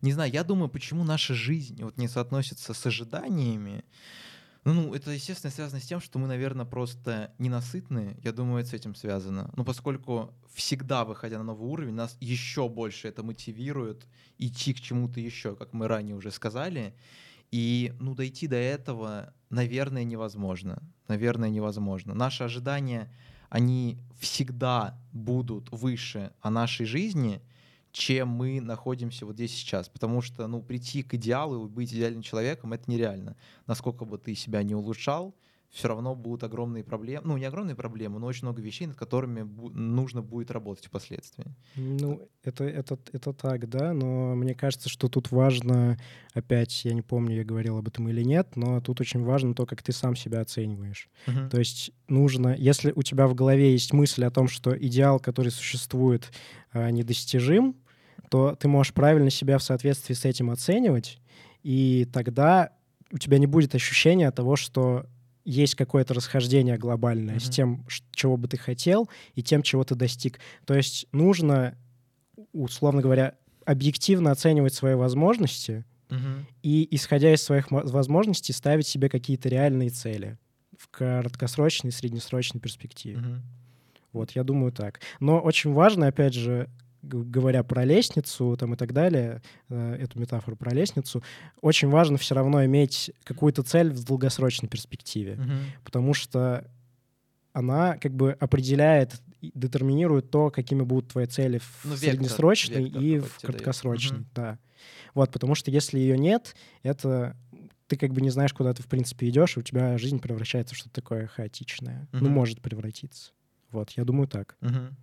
Не 0.01 0.11
знаю, 0.11 0.31
я 0.31 0.43
думаю, 0.43 0.69
почему 0.69 1.03
наша 1.03 1.33
жизнь 1.33 1.81
вот 1.81 1.97
не 1.97 2.07
соотносится 2.07 2.73
с 2.73 2.85
ожиданиями, 2.85 3.83
ну, 4.73 4.95
это, 4.95 5.11
естественно, 5.11 5.51
связано 5.51 5.79
с 5.79 5.85
тем, 5.85 6.01
что 6.01 6.17
мы, 6.17 6.27
наверное, 6.27 6.65
просто 6.65 7.31
ненасытные. 7.37 8.17
Я 8.23 8.31
думаю, 8.31 8.61
это 8.61 8.71
с 8.71 8.73
этим 8.73 8.95
связано. 8.95 9.51
Ну, 9.55 9.63
поскольку 9.63 10.33
всегда, 10.53 11.05
выходя 11.05 11.37
на 11.37 11.43
новый 11.43 11.69
уровень, 11.69 11.93
нас 11.93 12.17
еще 12.19 12.67
больше 12.67 13.07
это 13.07 13.21
мотивирует 13.21 14.07
идти 14.39 14.73
к 14.73 14.81
чему-то 14.81 15.19
еще, 15.19 15.55
как 15.55 15.73
мы 15.73 15.87
ранее 15.87 16.15
уже 16.15 16.31
сказали. 16.31 16.95
И, 17.51 17.93
ну, 17.99 18.15
дойти 18.15 18.47
до 18.47 18.55
этого, 18.55 19.35
наверное, 19.51 20.03
невозможно. 20.03 20.81
Наверное, 21.07 21.49
невозможно. 21.49 22.15
Наши 22.15 22.43
ожидания, 22.43 23.13
они 23.49 23.99
всегда 24.19 24.99
будут 25.13 25.69
выше 25.71 26.31
о 26.41 26.49
нашей 26.49 26.87
жизни— 26.87 27.39
чем 27.95 28.27
мы 28.27 28.59
находимся 28.59 29.25
вот 29.25 29.35
здесь 29.35 29.53
сейчас. 29.55 29.87
Потому 29.87 30.21
что, 30.21 30.45
ну, 30.47 30.61
прийти 30.61 31.01
к 31.01 31.13
идеалу 31.13 31.65
и 31.65 31.69
быть 31.69 31.93
идеальным 31.93 32.21
человеком— 32.21 32.73
это 32.73 32.91
нереально. 32.91 33.37
Насколько 33.67 34.03
бы 34.03 34.17
ты 34.17 34.35
себя 34.35 34.63
не 34.63 34.75
улучшал, 34.75 35.33
все 35.69 35.87
равно 35.87 36.15
будут 36.15 36.43
огромные 36.43 36.83
проблемы, 36.83 37.27
ну 37.27 37.37
не 37.37 37.45
огромные 37.45 37.75
проблемы, 37.75 38.19
но 38.19 38.27
очень 38.27 38.43
много 38.43 38.61
вещей, 38.61 38.87
над 38.87 38.95
которыми 38.95 39.41
бу- 39.41 39.73
нужно 39.73 40.21
будет 40.21 40.51
работать 40.51 40.85
впоследствии. 40.85 41.45
Ну, 41.75 42.29
это, 42.43 42.63
это, 42.63 42.97
это 43.11 43.33
так, 43.33 43.67
да, 43.67 43.93
но 43.93 44.35
мне 44.35 44.55
кажется, 44.55 44.87
что 44.87 45.09
тут 45.09 45.31
важно, 45.31 45.97
опять, 46.33 46.85
я 46.85 46.93
не 46.93 47.01
помню, 47.01 47.35
я 47.35 47.43
говорил 47.43 47.77
об 47.77 47.87
этом 47.87 48.07
или 48.07 48.23
нет, 48.23 48.55
но 48.55 48.79
тут 48.79 49.01
очень 49.01 49.23
важно 49.23 49.53
то, 49.53 49.65
как 49.65 49.83
ты 49.83 49.91
сам 49.91 50.15
себя 50.15 50.39
оцениваешь. 50.39 51.09
Uh-huh. 51.27 51.49
То 51.49 51.59
есть 51.59 51.91
нужно, 52.07 52.55
если 52.55 52.93
у 52.95 53.03
тебя 53.03 53.27
в 53.27 53.35
голове 53.35 53.73
есть 53.73 53.91
мысль 53.91 54.23
о 54.23 54.31
том, 54.31 54.47
что 54.47 54.77
идеал, 54.77 55.19
который 55.19 55.51
существует, 55.51 56.31
а, 56.71 56.89
недостижим, 56.89 57.75
то 58.29 58.55
ты 58.55 58.67
можешь 58.67 58.93
правильно 58.93 59.29
себя 59.29 59.57
в 59.57 59.63
соответствии 59.63 60.13
с 60.13 60.25
этим 60.25 60.49
оценивать, 60.49 61.19
и 61.63 62.07
тогда 62.11 62.71
у 63.11 63.17
тебя 63.17 63.37
не 63.37 63.47
будет 63.47 63.75
ощущения 63.75 64.29
того, 64.31 64.55
что 64.55 65.05
есть 65.45 65.75
какое-то 65.75 66.13
расхождение 66.13 66.77
глобальное 66.77 67.35
mm-hmm. 67.35 67.39
с 67.39 67.49
тем, 67.49 67.85
чего 68.11 68.35
бы 68.35 68.47
ты 68.47 68.57
хотел, 68.57 69.09
и 69.35 69.43
тем, 69.43 69.61
чего 69.61 69.83
ты 69.83 69.95
достиг. 69.95 70.39
То 70.65 70.73
есть 70.73 71.07
нужно, 71.11 71.77
условно 72.51 73.01
говоря, 73.01 73.35
объективно 73.63 74.31
оценивать 74.31 74.73
свои 74.73 74.95
возможности 74.95 75.85
mm-hmm. 76.09 76.45
и, 76.63 76.87
исходя 76.95 77.33
из 77.33 77.43
своих 77.43 77.69
возможностей, 77.69 78.53
ставить 78.53 78.87
себе 78.87 79.07
какие-то 79.07 79.47
реальные 79.49 79.91
цели 79.91 80.37
в 80.77 80.89
краткосрочной, 80.89 81.91
среднесрочной 81.91 82.59
перспективе. 82.59 83.17
Mm-hmm. 83.17 83.39
Вот, 84.13 84.31
я 84.31 84.43
думаю 84.43 84.71
так. 84.71 84.99
Но 85.19 85.39
очень 85.39 85.73
важно, 85.73 86.07
опять 86.07 86.33
же, 86.33 86.69
говоря 87.05 87.63
про 87.63 87.85
лестницу 87.85 88.55
там 88.57 88.73
и 88.73 88.77
так 88.77 88.93
далее, 88.93 89.41
э, 89.69 89.97
эту 90.01 90.19
метафору 90.19 90.57
про 90.57 90.73
лестницу, 90.73 91.23
очень 91.61 91.89
важно 91.89 92.17
все 92.17 92.35
равно 92.35 92.65
иметь 92.65 93.11
какую-то 93.23 93.63
цель 93.63 93.91
в 93.91 94.03
долгосрочной 94.03 94.69
перспективе, 94.69 95.33
mm-hmm. 95.33 95.83
потому 95.83 96.13
что 96.13 96.69
она 97.53 97.97
как 97.97 98.13
бы 98.13 98.33
определяет, 98.33 99.21
детерминирует 99.41 100.29
то, 100.29 100.49
какими 100.49 100.81
будут 100.81 101.11
твои 101.11 101.25
цели 101.25 101.59
в 101.59 101.85
ну, 101.85 101.95
среднесрочной 101.95 102.83
вектор 102.83 103.01
и 103.01 103.19
в 103.19 103.37
краткосрочной. 103.39 104.19
Mm-hmm. 104.19 104.35
Да. 104.35 104.59
Вот, 105.13 105.31
потому 105.31 105.55
что 105.55 105.71
если 105.71 105.99
ее 105.99 106.17
нет, 106.17 106.55
это 106.83 107.37
ты 107.87 107.97
как 107.97 108.11
бы 108.11 108.21
не 108.21 108.29
знаешь, 108.29 108.53
куда 108.53 108.73
ты 108.73 108.83
в 108.83 108.87
принципе 108.87 109.29
идешь, 109.29 109.55
и 109.55 109.59
у 109.59 109.63
тебя 109.63 109.97
жизнь 109.97 110.19
превращается 110.19 110.75
в 110.75 110.77
что-то 110.77 110.95
такое 110.95 111.27
хаотичное. 111.27 112.07
Mm-hmm. 112.11 112.19
Ну, 112.21 112.29
может 112.29 112.61
превратиться. 112.61 113.31
Вот, 113.71 113.91
я 113.91 114.03
думаю 114.03 114.27
так. 114.27 114.57
Mm-hmm. 114.61 114.93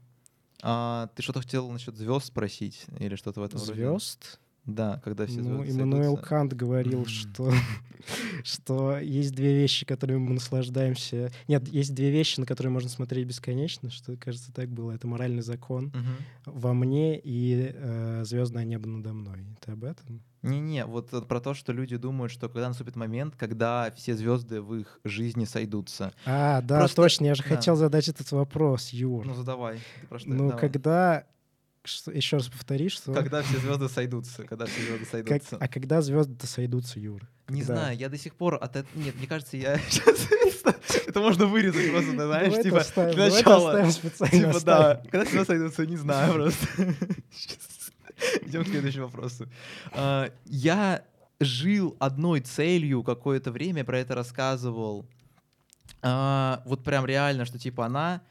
А, 0.63 1.09
ты 1.15 1.23
что-то 1.23 1.41
хотел 1.41 1.71
насчет 1.71 1.97
звезд 1.97 2.27
спросить 2.27 2.85
или 2.99 3.17
что-то 3.17 3.41
в 3.41 3.45
этом 3.45 3.59
звезд? 3.59 3.71
роде? 3.71 3.83
Звезд? 3.83 4.39
Да, 4.65 5.01
когда 5.03 5.27
все 5.27 5.41
ну, 5.41 5.65
Иммануэл 5.65 6.17
Кант 6.17 6.53
говорил, 6.53 7.03
mm-hmm. 7.03 7.09
что, 7.09 7.53
что 8.45 8.99
есть 8.99 9.35
две 9.35 9.55
вещи, 9.55 9.85
которыми 9.85 10.19
мы 10.19 10.35
наслаждаемся. 10.35 11.33
Нет, 11.49 11.67
есть 11.67 11.95
две 11.95 12.13
вещи, 12.13 12.39
на 12.39 12.47
которые 12.47 12.71
можно 12.71 12.89
смотреть 12.89 13.27
бесконечно, 13.27 13.91
что, 13.91 14.17
кажется, 14.17 14.53
так 14.53 14.69
было. 14.69 14.93
Это 14.93 15.09
моральный 15.09 15.43
закон 15.43 15.89
mm-hmm. 15.89 16.43
во 16.47 16.75
мне 16.75 17.19
и 17.19 17.73
э, 17.75 18.23
звездное 18.25 18.65
небо 18.65 18.89
надо 18.89 19.13
мной. 19.13 19.45
Ты 19.61 19.73
об 19.73 19.83
этом? 19.83 20.23
Не-не, 20.43 20.87
вот 20.87 21.11
про 21.29 21.41
то, 21.41 21.55
что 21.55 21.73
люди 21.73 21.97
думают, 21.97 22.33
что 22.33 22.49
когда 22.49 22.69
наступит 22.69 22.97
момент, 22.97 23.35
когда 23.37 23.93
все 23.97 24.15
звезды 24.15 24.61
в 24.61 24.75
их 24.75 25.01
жизни 25.05 25.45
сойдутся. 25.45 26.13
А, 26.27 26.61
да, 26.63 26.81
Просто... 26.81 26.97
точно, 26.97 27.27
я 27.27 27.35
же 27.35 27.43
да. 27.43 27.57
хотел 27.57 27.77
задать 27.77 28.09
этот 28.09 28.31
вопрос, 28.33 28.91
Юр. 28.91 29.25
Ну, 29.25 29.35
задавай. 29.35 29.81
ну, 30.25 30.49
давай. 30.49 30.59
когда 30.59 31.27
что, 31.85 32.13
еще 32.13 32.37
раз 32.37 32.49
повтори, 32.49 32.89
что... 32.89 33.13
Когда 33.13 33.43
все 33.43 33.59
звезды 33.59 33.89
сойдутся, 33.89 34.45
когда 34.45 34.67
все 34.67 34.83
звезды 34.83 35.05
сойдутся. 35.05 35.57
Как, 35.57 35.63
а 35.63 35.69
когда 35.69 36.01
звезды 36.01 36.47
сойдутся, 36.47 37.01
Юр? 37.01 37.29
Не 37.49 37.63
знаю, 37.63 37.97
я 37.97 38.09
до 38.09 38.17
сих 38.17 38.35
пор 38.37 38.55
от 38.55 38.77
этого... 38.77 38.99
Нет, 38.99 39.17
мне 39.17 39.27
кажется, 39.27 39.57
я 39.57 39.81
Это 41.07 41.21
можно 41.21 41.47
вырезать 41.47 41.91
просто, 41.91 42.13
знаешь, 42.13 42.63
типа, 42.63 43.13
для 43.13 43.31
начала. 43.31 43.93
Типа, 44.31 44.61
да, 44.65 45.03
когда 45.11 45.25
звезды 45.25 45.47
сойдутся, 45.47 45.87
не 45.87 45.97
знаю 45.97 46.35
просто. 46.35 46.67
Идем 48.43 48.65
к 48.65 48.69
следующему 48.69 49.07
вопросу. 49.07 49.49
А, 49.93 50.31
я 50.47 51.05
жил 51.41 51.97
одной 51.99 52.41
целью 52.41 53.03
какое-то 53.03 53.51
время, 53.51 53.85
про 53.85 53.99
это 53.99 54.15
рассказывал. 54.15 55.07
А, 56.03 56.63
вот 56.65 56.85
прям 56.85 57.07
реально, 57.07 57.45
что 57.45 57.59
типа 57.59 57.87
она 57.87 58.23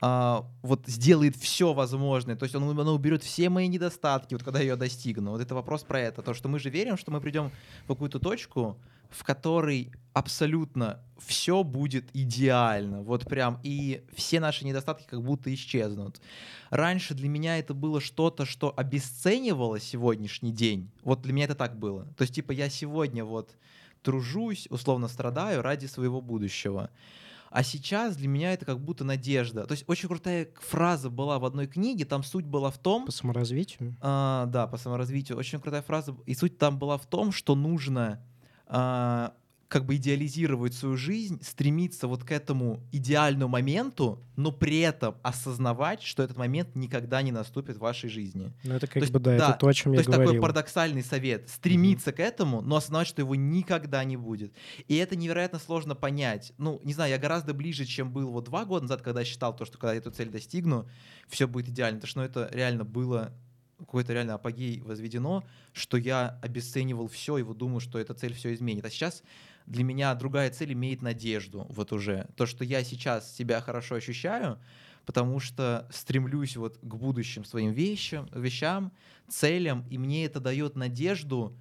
а, 0.00 0.44
вот 0.62 0.86
сделает 0.86 1.36
все 1.36 1.72
возможное, 1.72 2.36
то 2.36 2.44
есть 2.44 2.54
он, 2.54 2.78
она 2.78 2.92
уберет 2.92 3.22
все 3.22 3.48
мои 3.48 3.66
недостатки, 3.66 4.34
вот 4.34 4.42
когда 4.42 4.58
я 4.58 4.66
ее 4.66 4.76
достигну. 4.76 5.30
Вот 5.30 5.40
это 5.40 5.54
вопрос 5.54 5.82
про 5.84 6.00
это, 6.00 6.22
то, 6.22 6.34
что 6.34 6.48
мы 6.48 6.58
же 6.58 6.68
верим, 6.68 6.96
что 6.96 7.10
мы 7.10 7.20
придем 7.20 7.50
в 7.84 7.88
какую-то 7.88 8.18
точку, 8.18 8.76
в 9.10 9.24
которой 9.24 9.92
абсолютно 10.12 11.00
все 11.18 11.62
будет 11.62 12.08
идеально, 12.14 13.02
вот 13.02 13.24
прям, 13.24 13.58
и 13.62 14.04
все 14.14 14.40
наши 14.40 14.64
недостатки 14.64 15.06
как 15.06 15.22
будто 15.22 15.52
исчезнут. 15.52 16.20
Раньше 16.70 17.14
для 17.14 17.28
меня 17.28 17.58
это 17.58 17.74
было 17.74 18.00
что-то, 18.00 18.44
что 18.44 18.72
обесценивало 18.76 19.80
сегодняшний 19.80 20.52
день, 20.52 20.90
вот 21.02 21.22
для 21.22 21.32
меня 21.32 21.44
это 21.44 21.54
так 21.54 21.78
было. 21.78 22.06
То 22.16 22.22
есть, 22.22 22.34
типа, 22.34 22.52
я 22.52 22.68
сегодня 22.68 23.24
вот 23.24 23.56
тружусь, 24.02 24.68
условно 24.70 25.08
страдаю 25.08 25.62
ради 25.62 25.86
своего 25.86 26.20
будущего. 26.20 26.90
А 27.50 27.62
сейчас 27.62 28.16
для 28.16 28.28
меня 28.28 28.52
это 28.52 28.64
как 28.64 28.80
будто 28.80 29.04
надежда. 29.04 29.64
То 29.66 29.72
есть 29.72 29.84
очень 29.86 30.08
крутая 30.08 30.48
фраза 30.60 31.10
была 31.10 31.38
в 31.38 31.44
одной 31.44 31.66
книге, 31.66 32.04
там 32.04 32.22
суть 32.22 32.44
была 32.44 32.70
в 32.70 32.78
том... 32.78 33.06
По 33.06 33.12
саморазвитию? 33.12 33.96
А, 34.00 34.46
да, 34.46 34.66
по 34.66 34.76
саморазвитию. 34.76 35.38
Очень 35.38 35.60
крутая 35.60 35.82
фраза. 35.82 36.14
И 36.26 36.34
суть 36.34 36.58
там 36.58 36.78
была 36.78 36.98
в 36.98 37.06
том, 37.06 37.32
что 37.32 37.54
нужно 37.54 38.20
а, 38.66 39.34
как 39.68 39.84
бы 39.84 39.96
идеализировать 39.96 40.74
свою 40.74 40.96
жизнь, 40.96 41.42
стремиться 41.42 42.06
вот 42.06 42.22
к 42.22 42.30
этому 42.30 42.80
идеальному 42.92 43.50
моменту, 43.50 44.22
но 44.36 44.52
при 44.52 44.78
этом 44.80 45.16
осознавать, 45.22 46.02
что 46.02 46.22
этот 46.22 46.36
момент 46.36 46.74
никогда 46.74 47.20
не 47.22 47.32
наступит 47.32 47.76
в 47.76 47.80
вашей 47.80 48.08
жизни. 48.08 48.52
Ну 48.62 48.74
это 48.74 48.86
как 48.86 48.94
то 48.94 49.18
бы, 49.18 49.30
есть, 49.30 49.38
да, 49.38 49.50
это 49.50 49.58
то, 49.58 49.66
о 49.66 49.74
чем 49.74 49.92
то 49.92 49.98
я 49.98 50.04
говорил. 50.04 50.04
То 50.04 50.22
есть 50.22 50.34
такой 50.34 50.40
парадоксальный 50.40 51.02
совет. 51.02 51.48
Стремиться 51.48 52.10
mm-hmm. 52.10 52.14
к 52.14 52.20
этому, 52.20 52.60
но 52.60 52.76
осознавать, 52.76 53.08
что 53.08 53.22
его 53.22 53.34
никогда 53.34 54.04
не 54.04 54.16
будет. 54.16 54.52
И 54.86 54.96
это 54.96 55.16
невероятно 55.16 55.58
сложно 55.58 55.94
понять. 55.94 56.52
Ну, 56.58 56.80
не 56.84 56.94
знаю, 56.94 57.10
я 57.10 57.18
гораздо 57.18 57.52
ближе, 57.52 57.86
чем 57.86 58.12
был 58.12 58.30
вот 58.30 58.44
два 58.44 58.64
года 58.64 58.84
назад, 58.84 59.02
когда 59.02 59.20
я 59.20 59.26
считал 59.26 59.54
то, 59.54 59.64
что 59.64 59.78
когда 59.78 59.92
я 59.92 59.98
эту 59.98 60.10
цель 60.10 60.28
достигну, 60.28 60.88
все 61.28 61.48
будет 61.48 61.68
идеально. 61.68 62.00
Потому 62.00 62.10
что 62.10 62.20
ну, 62.20 62.26
это 62.26 62.48
реально 62.54 62.84
было 62.84 63.32
какой-то 63.78 64.12
реально 64.12 64.34
апогей 64.34 64.80
возведено, 64.80 65.44
что 65.72 65.96
я 65.96 66.38
обесценивал 66.42 67.08
все 67.08 67.38
и 67.38 67.42
вот 67.42 67.58
думал, 67.58 67.80
что 67.80 67.98
эта 67.98 68.14
цель 68.14 68.34
все 68.34 68.54
изменит. 68.54 68.84
А 68.84 68.90
сейчас 68.90 69.22
для 69.66 69.84
меня 69.84 70.14
другая 70.14 70.50
цель 70.50 70.72
имеет 70.72 71.02
надежду 71.02 71.66
вот 71.68 71.92
уже. 71.92 72.28
То, 72.36 72.46
что 72.46 72.64
я 72.64 72.82
сейчас 72.84 73.34
себя 73.34 73.60
хорошо 73.60 73.96
ощущаю, 73.96 74.58
потому 75.04 75.40
что 75.40 75.88
стремлюсь 75.92 76.56
вот 76.56 76.78
к 76.78 76.94
будущим 76.94 77.44
своим 77.44 77.72
вещам, 77.72 78.28
вещам, 78.34 78.92
целям, 79.28 79.86
и 79.88 79.98
мне 79.98 80.24
это 80.24 80.40
дает 80.40 80.76
надежду 80.76 81.56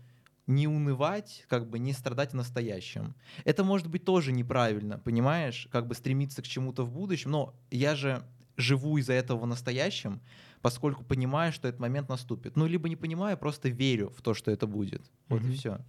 не 0.47 0.67
унывать, 0.67 1.43
как 1.47 1.69
бы 1.69 1.79
не 1.79 1.93
страдать 1.93 2.31
в 2.31 2.35
настоящем. 2.35 3.15
Это 3.45 3.63
может 3.63 3.87
быть 3.87 4.05
тоже 4.05 4.31
неправильно, 4.31 4.99
понимаешь, 4.99 5.67
как 5.71 5.87
бы 5.87 5.95
стремиться 5.95 6.41
к 6.41 6.47
чему-то 6.47 6.83
в 6.83 6.91
будущем, 6.91 7.31
но 7.31 7.55
я 7.71 7.95
же 7.95 8.23
живу 8.57 8.97
из-за 8.97 9.13
этого 9.13 9.39
в 9.39 9.47
настоящем, 9.47 10.21
поскольку 10.65 11.03
понимаю, 11.03 11.53
что 11.53 11.67
этот 11.67 11.79
момент 11.79 12.09
наступит. 12.09 12.55
Ну, 12.55 12.65
либо 12.65 12.89
не 12.89 12.95
понимаю, 12.95 13.37
просто 13.37 13.69
верю 13.69 14.11
в 14.17 14.23
то, 14.23 14.33
что 14.33 14.49
это 14.49 14.65
будет. 14.65 15.03
Вот 15.29 15.43
mm-hmm. 15.43 15.53
и 15.53 15.57
все. 15.57 15.79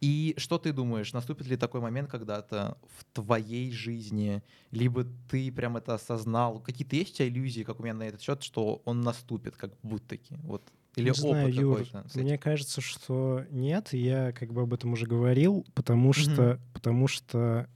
И 0.00 0.34
что 0.38 0.58
ты 0.58 0.72
думаешь, 0.72 1.12
наступит 1.12 1.46
ли 1.46 1.56
такой 1.56 1.80
момент 1.80 2.10
когда-то 2.10 2.76
в 2.98 3.04
твоей 3.12 3.70
жизни, 3.70 4.42
либо 4.72 5.06
ты 5.30 5.52
прям 5.52 5.76
это 5.76 5.94
осознал? 5.94 6.58
Какие-то 6.58 6.96
есть 6.96 7.12
у 7.12 7.14
тебя 7.18 7.28
иллюзии, 7.28 7.62
как 7.62 7.78
у 7.78 7.84
меня 7.84 7.94
на 7.94 8.02
этот 8.02 8.22
счет, 8.22 8.42
что 8.42 8.82
он 8.84 9.02
наступит, 9.02 9.54
как 9.54 9.70
будто-таки? 9.84 10.34
Вот. 10.42 10.64
Или 10.96 11.04
не 11.04 11.10
опыт 11.12 11.20
знаю, 11.20 11.54
Юр, 11.54 11.86
мне 12.14 12.38
кажется, 12.38 12.80
что 12.80 13.44
нет, 13.50 13.92
я 13.92 14.32
как 14.32 14.52
бы 14.52 14.62
об 14.62 14.74
этом 14.74 14.94
уже 14.94 15.06
говорил, 15.06 15.64
потому 15.74 16.12
что, 16.12 16.54
угу. 16.54 16.60
потому 16.72 17.06
что 17.06 17.68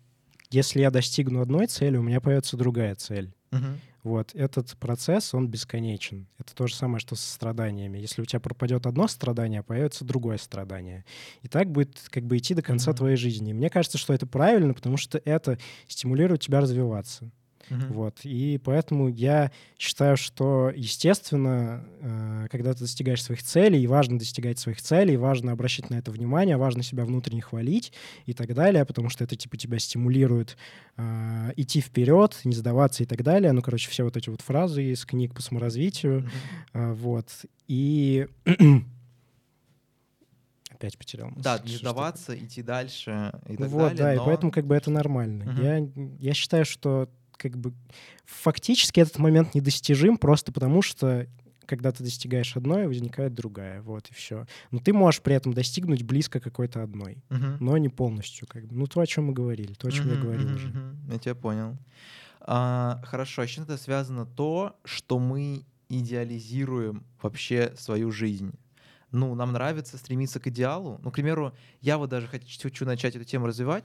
если 0.50 0.80
я 0.80 0.90
достигну 0.90 1.40
одной 1.40 1.68
цели, 1.68 1.98
у 1.98 2.02
меня 2.02 2.20
появится 2.20 2.56
другая 2.56 2.96
цель. 2.96 3.32
Угу. 3.52 3.64
Вот 4.08 4.34
этот 4.34 4.74
процесс, 4.78 5.34
он 5.34 5.48
бесконечен. 5.48 6.26
Это 6.38 6.54
то 6.54 6.66
же 6.66 6.74
самое, 6.74 6.98
что 6.98 7.14
со 7.14 7.30
страданиями. 7.30 7.98
Если 7.98 8.22
у 8.22 8.24
тебя 8.24 8.40
пропадет 8.40 8.86
одно 8.86 9.06
страдание, 9.06 9.62
появится 9.62 10.02
другое 10.02 10.38
страдание. 10.38 11.04
И 11.42 11.48
так 11.48 11.70
будет 11.70 12.00
как 12.08 12.24
бы 12.24 12.38
идти 12.38 12.54
до 12.54 12.62
конца 12.62 12.90
mm-hmm. 12.90 12.96
твоей 12.96 13.16
жизни. 13.16 13.50
И 13.50 13.52
мне 13.52 13.68
кажется, 13.68 13.98
что 13.98 14.14
это 14.14 14.26
правильно, 14.26 14.72
потому 14.72 14.96
что 14.96 15.20
это 15.22 15.58
стимулирует 15.88 16.40
тебя 16.40 16.60
развиваться. 16.60 17.30
Uh-huh. 17.70 17.92
Вот. 17.92 18.20
И 18.24 18.60
поэтому 18.62 19.08
я 19.08 19.50
считаю, 19.78 20.16
что, 20.16 20.72
естественно, 20.74 21.84
э, 22.00 22.46
когда 22.50 22.72
ты 22.72 22.80
достигаешь 22.80 23.22
своих 23.22 23.42
целей, 23.42 23.86
важно 23.86 24.18
достигать 24.18 24.58
своих 24.58 24.80
целей, 24.80 25.16
важно 25.16 25.52
обращать 25.52 25.90
на 25.90 25.96
это 25.96 26.10
внимание, 26.10 26.56
важно 26.56 26.82
себя 26.82 27.04
внутренне 27.04 27.42
хвалить 27.42 27.92
и 28.26 28.32
так 28.32 28.54
далее, 28.54 28.84
потому 28.84 29.08
что 29.08 29.24
это 29.24 29.36
типа 29.36 29.56
тебя 29.56 29.78
стимулирует 29.78 30.56
э, 30.96 31.52
идти 31.56 31.80
вперед, 31.80 32.38
не 32.44 32.54
сдаваться 32.54 33.02
и 33.02 33.06
так 33.06 33.22
далее. 33.22 33.52
Ну, 33.52 33.62
короче, 33.62 33.90
все 33.90 34.04
вот 34.04 34.16
эти 34.16 34.30
вот 34.30 34.40
фразы 34.40 34.84
из 34.84 35.04
книг 35.04 35.34
по 35.34 35.42
саморазвитию. 35.42 36.20
Uh-huh. 36.20 36.90
Э, 36.90 36.92
вот. 36.92 37.28
И 37.66 38.26
опять 40.78 40.96
потерял. 40.96 41.32
Да, 41.36 41.60
не 41.64 41.76
сдаваться, 41.76 42.38
идти 42.38 42.62
дальше 42.62 43.32
и 43.48 43.56
так 43.56 43.68
вот, 43.68 43.94
далее. 43.96 43.96
да, 43.96 44.14
но... 44.14 44.22
и 44.22 44.26
поэтому 44.26 44.52
как 44.52 44.66
бы 44.66 44.74
это 44.76 44.90
нормально. 44.90 45.52
Угу. 45.52 45.62
Я, 45.62 45.88
я 46.20 46.34
считаю, 46.34 46.64
что 46.64 47.08
как 47.38 47.56
бы 47.56 47.72
фактически 48.26 49.00
этот 49.00 49.18
момент 49.18 49.54
недостижим 49.54 50.18
просто 50.18 50.52
потому, 50.52 50.82
что 50.82 51.26
когда 51.66 51.92
ты 51.92 52.02
достигаешь 52.02 52.56
одной, 52.56 52.86
возникает 52.86 53.34
другая, 53.34 53.82
вот 53.82 54.08
и 54.10 54.14
все. 54.14 54.46
Но 54.70 54.80
ты 54.80 54.92
можешь 54.92 55.20
при 55.20 55.34
этом 55.34 55.52
достигнуть 55.52 56.02
близко 56.02 56.40
какой-то 56.40 56.82
одной, 56.82 57.18
uh-huh. 57.28 57.58
но 57.60 57.76
не 57.76 57.90
полностью, 57.90 58.48
как 58.48 58.66
бы. 58.66 58.74
Ну 58.74 58.86
то, 58.86 59.00
о 59.00 59.06
чем 59.06 59.26
мы 59.26 59.32
говорили, 59.34 59.74
то, 59.74 59.88
о 59.88 59.90
чем 59.90 60.06
uh-huh, 60.06 60.14
я 60.14 60.20
говорил 60.20 60.48
uh-huh, 60.48 60.54
уже. 60.54 60.68
Uh-huh. 60.68 61.12
Я 61.12 61.18
тебя 61.18 61.34
понял. 61.34 61.76
А, 62.40 63.02
хорошо, 63.04 63.42
а 63.42 63.46
с 63.46 63.50
чем 63.50 63.64
это 63.64 63.76
связано 63.76 64.24
то, 64.24 64.76
что 64.84 65.18
мы 65.18 65.66
идеализируем 65.90 67.04
вообще 67.20 67.74
свою 67.76 68.10
жизнь? 68.10 68.52
Ну, 69.10 69.34
нам 69.34 69.52
нравится 69.52 69.98
стремиться 69.98 70.40
к 70.40 70.46
идеалу. 70.46 70.98
Ну, 71.02 71.10
к 71.10 71.14
примеру, 71.14 71.54
я 71.82 71.98
вот 71.98 72.08
даже 72.08 72.26
хочу, 72.26 72.60
хочу 72.62 72.84
начать 72.86 73.16
эту 73.16 73.24
тему 73.24 73.46
развивать, 73.46 73.84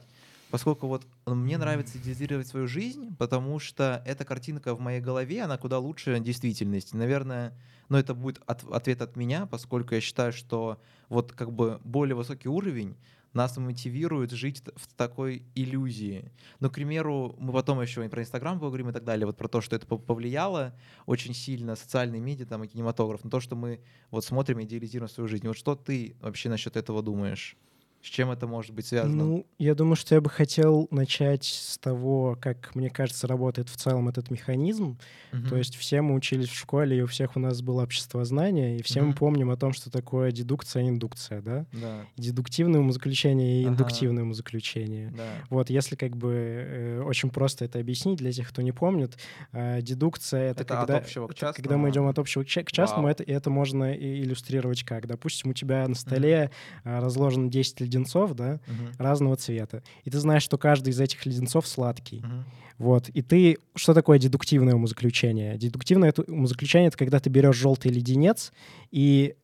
поскольку 0.54 0.86
вот 0.86 1.04
мне 1.26 1.58
нравится 1.58 1.98
идеализировать 1.98 2.46
свою 2.46 2.68
жизнь, 2.68 3.16
потому 3.16 3.58
что 3.58 4.00
эта 4.06 4.24
картинка 4.24 4.76
в 4.76 4.78
моей 4.78 5.00
голове, 5.00 5.42
она 5.42 5.58
куда 5.58 5.80
лучше 5.80 6.20
действительности. 6.20 6.94
Наверное, 6.94 7.58
но 7.88 7.98
это 7.98 8.14
будет 8.14 8.40
от, 8.46 8.62
ответ 8.72 9.02
от 9.02 9.16
меня, 9.16 9.46
поскольку 9.46 9.96
я 9.96 10.00
считаю, 10.00 10.32
что 10.32 10.80
вот 11.08 11.32
как 11.32 11.50
бы 11.50 11.80
более 11.82 12.14
высокий 12.14 12.48
уровень 12.48 12.96
нас 13.32 13.56
мотивирует 13.56 14.30
жить 14.30 14.62
в 14.76 14.86
такой 14.94 15.42
иллюзии. 15.56 16.30
Ну, 16.60 16.70
к 16.70 16.74
примеру, 16.74 17.34
мы 17.36 17.52
потом 17.52 17.82
еще 17.82 18.08
про 18.08 18.22
Инстаграм 18.22 18.60
поговорим 18.60 18.90
и 18.90 18.92
так 18.92 19.02
далее, 19.02 19.26
вот 19.26 19.36
про 19.36 19.48
то, 19.48 19.60
что 19.60 19.74
это 19.74 19.88
повлияло 19.88 20.72
очень 21.06 21.34
сильно, 21.34 21.74
социальные 21.74 22.20
медиа 22.20 22.46
там, 22.46 22.62
и 22.62 22.68
кинематограф, 22.68 23.24
на 23.24 23.30
то, 23.30 23.40
что 23.40 23.56
мы 23.56 23.80
вот 24.12 24.24
смотрим 24.24 24.60
и 24.60 24.64
идеализируем 24.66 25.08
свою 25.08 25.26
жизнь. 25.26 25.48
Вот 25.48 25.56
что 25.56 25.74
ты 25.74 26.14
вообще 26.20 26.48
насчет 26.48 26.76
этого 26.76 27.02
думаешь? 27.02 27.56
С 28.04 28.08
чем 28.08 28.30
это 28.30 28.46
может 28.46 28.74
быть 28.74 28.86
связано? 28.86 29.24
Ну, 29.24 29.46
я 29.58 29.74
думаю, 29.74 29.96
что 29.96 30.14
я 30.14 30.20
бы 30.20 30.28
хотел 30.28 30.88
начать 30.90 31.44
с 31.44 31.78
того, 31.78 32.36
как, 32.38 32.74
мне 32.74 32.90
кажется, 32.90 33.26
работает 33.26 33.70
в 33.70 33.76
целом 33.76 34.10
этот 34.10 34.30
механизм. 34.30 34.98
Uh-huh. 35.32 35.48
То 35.48 35.56
есть 35.56 35.74
все 35.76 36.02
мы 36.02 36.14
учились 36.14 36.50
в 36.50 36.54
школе, 36.54 36.98
и 36.98 37.00
у 37.00 37.06
всех 37.06 37.34
у 37.34 37.40
нас 37.40 37.62
было 37.62 37.82
общество 37.82 38.22
знания, 38.26 38.76
и 38.76 38.82
все 38.82 39.00
uh-huh. 39.00 39.06
мы 39.06 39.14
помним 39.14 39.50
о 39.50 39.56
том, 39.56 39.72
что 39.72 39.90
такое 39.90 40.32
дедукция 40.32 40.82
и 40.82 40.88
индукция, 40.90 41.40
да? 41.40 41.64
Да. 41.72 42.04
Дедуктивное 42.18 42.80
умозаключение 42.80 43.62
и 43.62 43.64
индуктивное 43.64 44.18
ага. 44.18 44.26
умозаключение. 44.26 45.10
Да. 45.16 45.24
Вот, 45.48 45.70
если 45.70 45.96
как 45.96 46.14
бы 46.14 46.34
э, 46.34 47.00
очень 47.00 47.30
просто 47.30 47.64
это 47.64 47.78
объяснить 47.78 48.18
для 48.18 48.32
тех, 48.32 48.50
кто 48.50 48.60
не 48.60 48.72
помнит, 48.72 49.16
э, 49.52 49.80
дедукция— 49.80 50.50
это, 50.50 50.64
это 50.64 50.76
когда, 50.76 51.00
частному. 51.00 51.54
когда 51.54 51.78
мы 51.78 51.88
идем 51.88 52.06
от 52.06 52.18
общего 52.18 52.44
к 52.44 52.46
частному, 52.46 53.08
это, 53.08 53.22
это 53.22 53.48
можно 53.48 53.96
иллюстрировать 53.96 54.82
как. 54.82 55.06
Допустим, 55.06 55.52
у 55.52 55.54
тебя 55.54 55.88
на 55.88 55.94
столе 55.94 56.50
uh-huh. 56.84 57.00
разложено 57.00 57.50
10 57.50 57.80
или 57.80 57.93
леденцов, 57.94 58.34
да, 58.34 58.54
uh-huh. 58.54 58.94
разного 58.98 59.36
цвета. 59.36 59.82
И 60.04 60.10
ты 60.10 60.18
знаешь, 60.18 60.42
что 60.42 60.58
каждый 60.58 60.90
из 60.90 61.00
этих 61.00 61.24
леденцов 61.26 61.66
сладкий. 61.66 62.20
Uh-huh. 62.20 62.44
Вот. 62.78 63.08
И 63.08 63.22
ты... 63.22 63.58
Что 63.76 63.94
такое 63.94 64.18
дедуктивное 64.18 64.74
умозаключение? 64.74 65.56
Дедуктивное 65.56 66.12
умозаключение— 66.26 66.88
это 66.88 66.98
когда 66.98 67.20
ты 67.20 67.30
берешь 67.30 67.56
желтый 67.56 67.92
леденец 67.92 68.52
и 68.90 69.34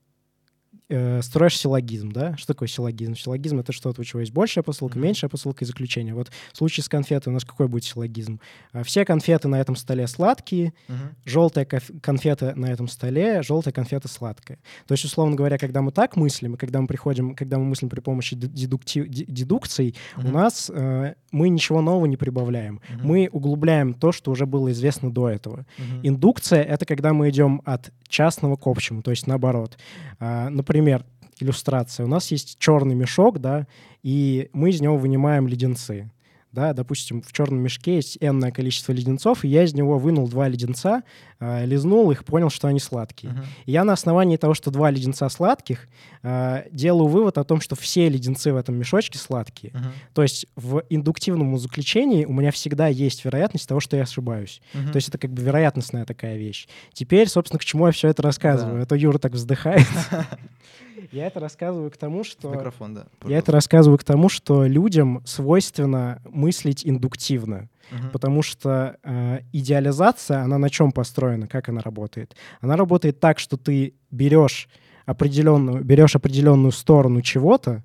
э, 0.91 1.23
строишь 1.23 1.57
силлогизм, 1.57 2.13
да? 2.13 2.37
Что 2.37 2.49
такое 2.49 2.69
силлогизм? 2.69 3.15
Силлогизм— 3.15 3.59
это 3.61 3.73
что-то, 3.73 4.01
у 4.01 4.05
чего 4.05 4.21
есть 4.21 4.33
большая 4.33 4.63
посылка, 4.63 4.99
mm-hmm. 4.99 5.03
меньшая 5.03 5.31
посылка 5.31 5.65
и 5.65 5.67
заключение. 5.67 6.15
Вот 6.15 6.31
в 6.53 6.57
случае 6.57 6.85
с 6.85 6.89
конфетой 6.89 7.31
у 7.31 7.35
нас 7.35 7.45
какой 7.45 7.69
будет 7.69 7.85
силлогизм? 7.85 8.41
А, 8.73 8.83
все 8.83 9.05
конфеты 9.05 9.49
на 9.49 9.61
этом 9.61 9.77
столе 9.77 10.07
сладкие, 10.07 10.75
mm-hmm. 10.89 11.15
желтая 11.25 11.65
конфета 11.65 12.53
на 12.57 12.67
этом 12.67 12.89
столе, 12.89 13.43
желтая 13.43 13.73
конфета 13.73 14.09
сладкая. 14.09 14.59
То 14.87 14.93
есть, 14.93 15.05
условно 15.05 15.37
говоря, 15.37 15.57
когда 15.59 15.81
мы 15.81 15.93
так 15.93 16.17
мыслим, 16.17 16.55
и 16.55 16.57
когда 16.57 16.81
мы 16.81 16.87
приходим, 16.87 17.35
когда 17.35 17.59
мы 17.59 17.65
мыслим 17.65 17.89
при 17.89 18.01
помощи 18.01 18.37
дедуктив, 18.37 19.09
дедукций, 19.09 19.95
mm-hmm. 20.17 20.29
у 20.29 20.33
нас 20.33 20.71
э, 20.75 21.15
мы 21.31 21.49
ничего 21.49 21.81
нового 21.81 22.07
не 22.07 22.17
прибавляем. 22.17 22.81
Mm-hmm. 22.81 23.01
Мы 23.03 23.29
углубляем 23.31 23.95
то, 23.95 24.13
что 24.13 24.31
уже 24.31 24.47
было 24.47 24.73
известно 24.73 25.11
до 25.13 25.29
этого. 25.29 25.67
Mm-hmm. 25.79 26.01
Индукция— 26.03 26.63
это 26.65 26.85
когда 26.85 27.13
мы 27.13 27.31
идем 27.31 27.63
от 27.65 27.93
частного 28.11 28.57
к 28.57 28.67
общему, 28.67 29.03
то 29.03 29.11
есть 29.11 29.27
наоборот. 29.27 29.79
А, 30.19 30.51
например, 30.51 31.05
иллюстрация. 31.39 32.05
У 32.05 32.09
нас 32.09 32.31
есть 32.31 32.59
черный 32.59 32.95
мешок, 32.95 33.39
да, 33.39 33.67
и 34.03 34.51
мы 34.53 34.71
из 34.71 34.81
него 34.81 34.97
вынимаем 34.97 35.47
леденцы 35.47 36.11
да, 36.53 36.73
допустим, 36.73 37.23
в 37.23 37.33
черном 37.33 37.61
мешке 37.61 37.97
есть 37.97 38.19
энное 38.21 38.51
количество 38.51 38.93
леденцов, 38.93 39.45
и 39.45 39.49
я 39.49 39.63
из 39.63 39.73
него 39.75 39.99
вынул 39.99 40.29
два 40.29 40.49
леденца, 40.49 41.03
э, 41.39 41.65
лизнул 41.65 42.11
их, 42.11 42.25
понял, 42.25 42.51
что 42.51 42.67
они 42.67 42.81
сладкие. 42.81 43.33
Uh-huh. 43.33 43.45
И 43.67 43.73
я 43.73 43.85
на 43.85 43.93
основании 43.93 44.37
того, 44.37 44.55
что 44.55 44.71
два 44.71 44.91
леденца 44.91 45.29
сладких, 45.29 45.89
э, 46.23 46.65
делаю 46.73 47.09
вывод 47.09 47.39
о 47.39 47.45
том, 47.45 47.61
что 47.61 47.77
все 47.77 48.09
леденцы 48.09 48.53
в 48.53 48.57
этом 48.57 48.77
мешочке 48.77 49.19
сладкие. 49.19 49.73
Uh-huh. 49.73 49.93
То 50.13 50.23
есть 50.23 50.47
в 50.57 50.83
индуктивном 50.91 51.57
заключении 51.57 52.25
у 52.25 52.33
меня 52.33 52.51
всегда 52.51 52.89
есть 52.89 53.25
вероятность 53.25 53.69
того, 53.69 53.79
что 53.79 53.97
я 53.97 54.03
ошибаюсь. 54.03 54.61
Uh-huh. 54.75 54.91
То 54.91 54.97
есть 54.97 55.09
это 55.09 55.19
как 55.19 55.31
бы 55.31 55.43
вероятностная 55.43 56.05
такая 56.05 56.37
вещь. 56.37 56.67
Теперь, 56.93 57.29
собственно, 57.29 57.61
к 57.61 57.65
чему 57.65 57.87
я 57.87 57.93
все 57.93 58.09
это 58.09 58.23
рассказываю? 58.23 58.79
Да. 58.79 58.83
Это 58.83 58.97
Юра 58.97 59.19
так 59.19 59.33
вздыхает. 59.33 59.87
Я 61.13 61.27
это 61.27 61.41
рассказываю 61.41 61.91
к 61.91 61.97
тому, 61.97 62.25
что... 62.25 62.51
Микрофон, 62.51 62.95
да. 62.95 63.07
Я 63.25 63.39
это 63.39 63.53
рассказываю 63.53 63.99
к 63.99 64.05
тому, 64.05 64.29
что 64.29 64.65
людям 64.65 65.23
свойственно 65.25 66.21
мыслить 66.25 66.87
индуктивно. 66.87 67.69
Угу. 67.91 68.11
Потому 68.13 68.43
что 68.43 68.97
э, 69.03 69.41
идеализация, 69.53 70.43
она 70.43 70.59
на 70.59 70.71
чем 70.71 70.93
построена, 70.93 71.47
как 71.47 71.69
она 71.69 71.81
работает? 71.81 72.37
Она 72.61 72.77
работает 72.77 73.21
так, 73.21 73.39
что 73.39 73.57
ты 73.57 73.95
берешь 74.11 74.69
определенную, 75.07 75.85
берешь 75.85 76.15
определенную 76.15 76.73
сторону 76.73 77.21
чего-то 77.23 77.83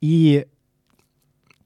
и 0.00 0.46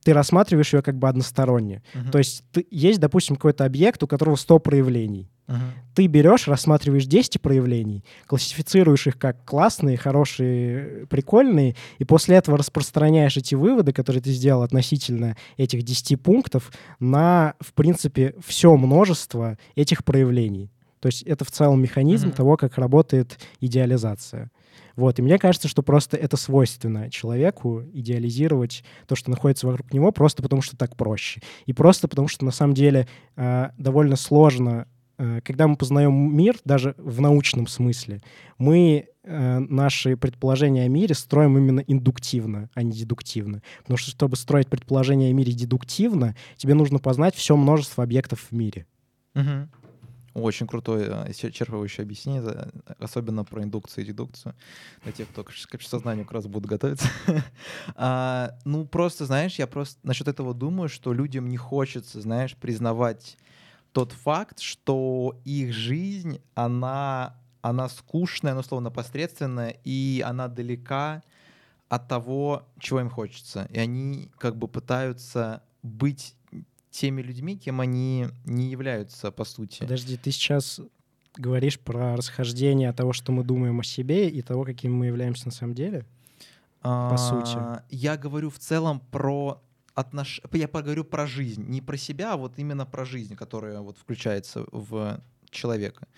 ты 0.07 0.12
рассматриваешь 0.12 0.73
ее 0.73 0.83
как 0.83 0.97
бы 0.97 1.09
односторонне. 1.09 1.83
Uh-huh. 1.92 2.12
То 2.12 2.19
есть 2.19 2.45
ты, 2.53 2.64
есть, 2.71 3.01
допустим, 3.01 3.35
какой-то 3.35 3.64
объект, 3.64 4.01
у 4.05 4.07
которого 4.07 4.37
100 4.37 4.61
проявлений. 4.61 5.29
Uh-huh. 5.49 5.57
Ты 5.97 6.07
берешь, 6.07 6.47
рассматриваешь 6.47 7.07
10 7.07 7.42
проявлений, 7.42 8.05
классифицируешь 8.29 9.09
их 9.09 9.19
как 9.19 9.45
классные, 9.45 9.97
хорошие, 9.97 11.09
прикольные, 11.09 11.75
и 11.99 12.05
после 12.05 12.37
этого 12.37 12.57
распространяешь 12.57 13.37
эти 13.37 13.57
выводы, 13.57 13.92
которые 13.92 14.23
ты 14.23 14.31
сделал 14.31 14.62
относительно 14.62 15.37
этих 15.57 15.83
10 15.83 16.23
пунктов, 16.23 16.71
на, 17.01 17.55
в 17.59 17.73
принципе, 17.73 18.37
все 18.47 18.77
множество 18.77 19.59
этих 19.75 20.05
проявлений. 20.05 20.71
То 21.01 21.09
есть 21.09 21.23
это 21.23 21.45
в 21.45 21.51
целом 21.51 21.83
механизм 21.83 22.29
uh-huh. 22.29 22.37
того, 22.37 22.57
как 22.57 22.79
работает 22.79 23.40
идеализация. 23.61 24.53
Вот, 24.97 25.19
и 25.19 25.23
мне 25.23 25.39
кажется, 25.39 25.69
что 25.69 25.83
просто 25.83 26.17
это 26.17 26.37
свойственно 26.37 27.11
человеку 27.11 27.83
идеализировать 27.93 28.85
то, 29.07 29.15
что 29.15 29.31
находится 29.31 29.67
вокруг 29.67 29.93
него, 29.93 30.12
просто 30.12 30.43
потому 30.43 30.62
что 30.62 30.77
так 30.77 30.97
проще. 30.97 31.41
И 31.67 31.73
просто 31.73 32.09
потому 32.09 32.29
что 32.29 32.45
на 32.45 32.51
самом 32.51 32.75
деле 32.75 33.07
э, 33.37 33.71
довольно 33.79 34.17
сложно, 34.17 34.87
э, 35.19 35.41
когда 35.45 35.67
мы 35.67 35.77
познаем 35.77 36.37
мир, 36.37 36.57
даже 36.65 36.95
в 36.99 37.21
научном 37.21 37.67
смысле, 37.67 38.23
мы 38.59 39.09
э, 39.23 39.59
наши 39.59 40.17
предположения 40.17 40.85
о 40.85 40.89
мире 40.89 41.15
строим 41.15 41.59
именно 41.59 41.81
индуктивно, 41.81 42.71
а 42.75 42.83
не 42.83 42.93
дедуктивно. 42.93 43.62
Потому 43.83 43.99
что, 43.99 44.11
чтобы 44.11 44.37
строить 44.37 44.69
предположения 44.69 45.31
о 45.31 45.33
мире 45.33 45.53
дедуктивно, 45.53 46.35
тебе 46.57 46.75
нужно 46.75 46.99
познать 46.99 47.35
все 47.35 47.57
множество 47.57 48.05
объектов 48.05 48.47
в 48.51 48.53
мире. 48.53 48.87
Угу. 49.35 49.69
Очень 50.37 50.66
крутое, 50.66 51.09
исчерпывающее 51.31 52.03
объяснение, 52.03 52.68
особенно 52.99 53.42
про 53.42 53.62
индукцию 53.62 54.05
и 54.05 54.09
дедукцию, 54.09 54.55
для 55.03 55.12
тех, 55.12 55.29
кто 55.31 55.42
к 55.44 55.49
обществознанию 55.49 56.27
как 56.27 56.35
раз 56.35 56.46
будут 56.46 56.68
готовиться. 56.68 57.09
а, 57.94 58.55
ну, 58.66 58.85
просто, 58.85 59.25
знаешь, 59.25 59.55
я 59.55 59.66
просто 59.66 59.99
насчет 60.03 60.29
этого 60.29 60.53
думаю, 60.53 60.90
что 60.90 61.14
людям 61.14 61.49
не 61.49 61.57
хочется, 61.57 62.20
знаешь, 62.20 62.55
признавать 62.55 63.38
тот 63.92 64.12
факт, 64.12 64.61
что 64.61 65.40
их 65.46 65.72
жизнь, 65.72 66.42
она, 66.55 67.40
она 67.62 67.88
скучная, 67.88 68.53
ну, 68.53 68.61
условно, 68.61 68.90
посредственная, 68.90 69.75
и 69.85 70.22
она 70.22 70.49
далека 70.49 71.22
от 71.88 72.09
того, 72.09 72.68
чего 72.79 73.01
им 73.01 73.09
хочется. 73.09 73.68
И 73.70 73.79
они 73.79 74.31
как 74.37 74.57
бы 74.57 74.68
пытаются 74.68 75.62
быть 75.83 76.36
теми 76.96 77.20
людьми, 77.22 77.56
кем 77.56 77.80
они 77.80 78.26
не 78.44 78.70
являются, 78.70 79.30
по 79.30 79.44
сути. 79.44 79.80
Подожди, 79.80 80.16
ты 80.16 80.30
сейчас 80.30 80.80
говоришь 81.37 81.78
про 81.78 82.16
расхождение 82.16 82.92
того, 82.92 83.12
что 83.12 83.32
мы 83.32 83.44
думаем 83.44 83.80
о 83.80 83.85
себе, 83.85 84.28
и 84.28 84.42
того, 84.42 84.64
каким 84.64 84.94
мы 84.94 85.06
являемся 85.06 85.46
на 85.46 85.52
самом 85.52 85.74
деле? 85.74 86.06
А, 86.80 87.11
по 87.11 87.16
сути. 87.16 87.59
Я 87.90 88.16
говорю 88.16 88.48
в 88.50 88.59
целом 88.59 89.00
про 89.00 89.62
отнош... 89.94 90.40
Я 90.52 90.68
поговорю 90.68 91.04
про 91.04 91.26
жизнь. 91.26 91.64
Не 91.68 91.82
про 91.82 91.96
себя, 91.96 92.32
а 92.32 92.37
вот 92.37 92.59
именно 92.59 92.87
про 92.87 93.04
жизнь, 93.04 93.37
которая 93.37 93.80
вот 93.80 93.98
включается 93.98 94.64
в 94.72 95.20
человека. 95.50 96.09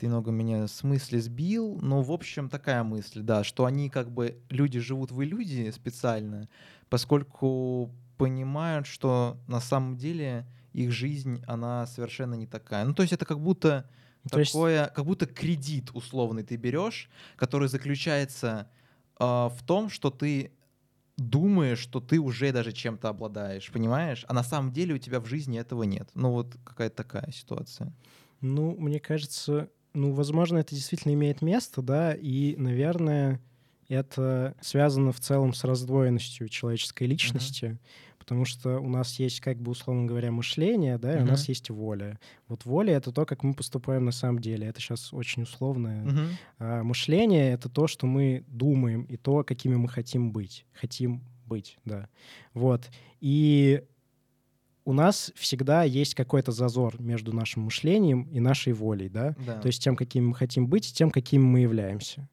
Ты 0.00 0.08
много 0.08 0.30
меня 0.30 0.66
с 0.66 0.82
мысли 0.82 1.18
сбил, 1.18 1.78
но 1.80 2.02
в 2.02 2.12
общем 2.12 2.48
такая 2.48 2.82
мысль, 2.84 3.20
да, 3.20 3.44
что 3.44 3.64
они 3.64 3.90
как 3.90 4.10
бы, 4.10 4.36
люди 4.48 4.78
живут 4.78 5.10
в 5.10 5.22
иллюзии 5.22 5.70
специально, 5.70 6.48
поскольку 6.88 7.90
понимают, 8.18 8.86
что 8.86 9.38
на 9.46 9.60
самом 9.60 9.96
деле 9.96 10.46
их 10.72 10.92
жизнь, 10.92 11.42
она 11.46 11.86
совершенно 11.86 12.34
не 12.34 12.46
такая. 12.46 12.84
Ну, 12.84 12.92
то 12.92 13.02
есть 13.02 13.12
это 13.12 13.24
как 13.24 13.40
будто 13.40 13.88
то 14.28 14.44
такое, 14.44 14.82
есть... 14.82 14.92
как 14.92 15.04
будто 15.06 15.26
кредит 15.26 15.90
условный 15.94 16.42
ты 16.42 16.56
берешь, 16.56 17.08
который 17.36 17.68
заключается 17.68 18.68
э, 19.18 19.24
в 19.24 19.58
том, 19.64 19.88
что 19.88 20.10
ты 20.10 20.52
думаешь, 21.16 21.78
что 21.78 22.00
ты 22.00 22.18
уже 22.18 22.52
даже 22.52 22.72
чем-то 22.72 23.08
обладаешь, 23.08 23.70
понимаешь? 23.72 24.24
А 24.28 24.34
на 24.34 24.44
самом 24.44 24.72
деле 24.72 24.94
у 24.94 24.98
тебя 24.98 25.20
в 25.20 25.26
жизни 25.26 25.58
этого 25.58 25.82
нет. 25.82 26.08
Ну 26.14 26.30
вот 26.30 26.56
какая-то 26.64 26.96
такая 26.96 27.30
ситуация. 27.32 27.92
Ну, 28.40 28.76
мне 28.78 29.00
кажется, 29.00 29.68
ну, 29.94 30.12
возможно, 30.12 30.58
это 30.58 30.74
действительно 30.74 31.12
имеет 31.14 31.42
место, 31.42 31.82
да, 31.82 32.14
и, 32.14 32.54
наверное, 32.56 33.40
это 33.88 34.54
связано 34.60 35.12
в 35.12 35.18
целом 35.18 35.54
с 35.54 35.64
раздвоенностью 35.64 36.48
человеческой 36.48 37.08
личности, 37.08 37.64
uh-huh. 37.64 37.78
Потому 38.28 38.44
что 38.44 38.78
у 38.78 38.90
нас 38.90 39.18
есть, 39.18 39.40
как 39.40 39.56
бы, 39.56 39.70
условно 39.70 40.04
говоря, 40.04 40.30
мышление, 40.30 40.98
да, 40.98 41.14
и 41.14 41.16
uh-huh. 41.16 41.22
у 41.22 41.26
нас 41.26 41.48
есть 41.48 41.70
воля. 41.70 42.20
Вот 42.46 42.66
воля— 42.66 42.94
это 42.98 43.10
то, 43.10 43.24
как 43.24 43.42
мы 43.42 43.54
поступаем 43.54 44.04
на 44.04 44.12
самом 44.12 44.40
деле. 44.40 44.66
Это 44.66 44.82
сейчас 44.82 45.14
очень 45.14 45.44
условное. 45.44 46.04
Uh-huh. 46.04 46.28
А 46.58 46.82
мышление— 46.82 47.52
это 47.54 47.70
то, 47.70 47.86
что 47.86 48.06
мы 48.06 48.44
думаем, 48.46 49.04
и 49.04 49.16
то, 49.16 49.44
какими 49.44 49.76
мы 49.76 49.88
хотим 49.88 50.30
быть. 50.30 50.66
Хотим 50.74 51.22
быть, 51.46 51.78
да. 51.86 52.10
Вот. 52.52 52.90
И 53.22 53.82
у 54.84 54.92
нас 54.92 55.32
всегда 55.34 55.84
есть 55.84 56.14
какой-то 56.14 56.52
зазор 56.52 57.00
между 57.00 57.32
нашим 57.32 57.62
мышлением 57.62 58.24
и 58.24 58.40
нашей 58.40 58.74
волей, 58.74 59.08
да? 59.08 59.34
да. 59.46 59.58
То 59.58 59.68
есть 59.68 59.82
тем, 59.82 59.96
какими 59.96 60.26
мы 60.26 60.34
хотим 60.34 60.66
быть, 60.66 60.90
и 60.90 60.92
тем, 60.92 61.10
какими 61.10 61.42
мы 61.42 61.60
являемся. 61.60 62.28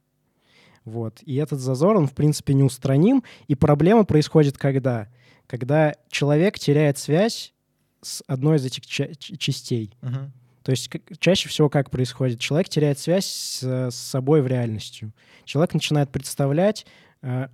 Вот. 0.84 1.21
И 1.23 1.36
этот 1.36 1.62
зазор, 1.62 1.95
он, 1.95 2.08
в 2.08 2.13
принципе, 2.13 2.53
неустраним. 2.53 3.23
И 3.47 3.55
проблема 3.55 4.03
происходит 4.03 4.58
когда? 4.58 5.08
Когда 5.47 5.93
человек 6.10 6.60
теряет 6.60 6.97
связь 6.97 7.53
с 8.01 8.23
одной 8.27 8.58
из 8.58 8.65
этих 8.65 8.86
ча- 8.86 9.13
частей. 9.15 9.91
Uh-huh. 10.01 10.29
То 10.63 10.71
есть 10.71 10.89
как, 10.89 11.01
чаще 11.19 11.49
всего 11.49 11.69
как 11.69 11.89
происходит? 11.89 12.39
Человек 12.39 12.69
теряет 12.69 12.99
связь 12.99 13.25
с, 13.25 13.91
с 13.91 13.95
собой 13.95 14.41
в 14.41 14.47
реальностью. 14.47 15.12
Человек 15.43 15.73
начинает 15.73 16.12
представлять 16.12 16.86
э, 17.21 17.49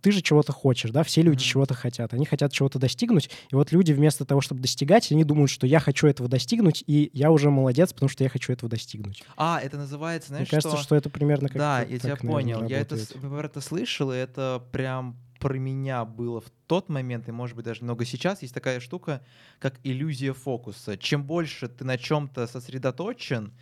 ты 0.00 0.12
же 0.12 0.22
чего-то 0.22 0.52
хочешь, 0.52 0.90
да, 0.90 1.02
все 1.02 1.22
люди 1.22 1.42
mm-hmm. 1.42 1.46
чего-то 1.46 1.74
хотят, 1.74 2.12
они 2.14 2.26
хотят 2.26 2.52
чего-то 2.52 2.78
достигнуть, 2.78 3.30
и 3.50 3.54
вот 3.54 3.72
люди 3.72 3.92
вместо 3.92 4.24
того, 4.24 4.40
чтобы 4.40 4.60
достигать, 4.60 5.10
они 5.12 5.24
думают, 5.24 5.50
что 5.50 5.66
я 5.66 5.80
хочу 5.80 6.06
этого 6.06 6.28
достигнуть, 6.28 6.84
и 6.86 7.10
я 7.12 7.30
уже 7.30 7.50
молодец, 7.50 7.92
потому 7.92 8.08
что 8.08 8.24
я 8.24 8.30
хочу 8.30 8.52
этого 8.52 8.68
достигнуть. 8.68 9.22
А, 9.36 9.60
это 9.62 9.76
называется, 9.76 10.28
знаешь, 10.28 10.50
Мне 10.50 10.60
кажется, 10.60 10.82
что, 10.82 10.94
это 10.94 11.10
примерно 11.10 11.48
как 11.48 11.58
Да, 11.58 11.82
я 11.82 11.98
тебя 11.98 12.16
понял, 12.16 12.66
я 12.66 12.80
это, 12.80 12.96
это 12.96 13.60
слышал, 13.60 14.12
и 14.12 14.16
это 14.16 14.62
прям 14.72 15.16
про 15.40 15.54
меня 15.54 16.04
было 16.04 16.40
в 16.40 16.50
тот 16.66 16.88
момент, 16.88 17.28
и, 17.28 17.32
может 17.32 17.56
быть, 17.56 17.64
даже 17.64 17.82
много 17.82 18.04
сейчас, 18.04 18.42
есть 18.42 18.54
такая 18.54 18.78
штука, 18.78 19.22
как 19.58 19.80
иллюзия 19.82 20.34
фокуса. 20.34 20.96
Чем 20.98 21.24
больше 21.24 21.66
ты 21.68 21.84
на 21.84 21.98
чем-то 21.98 22.46
сосредоточен, 22.46 23.52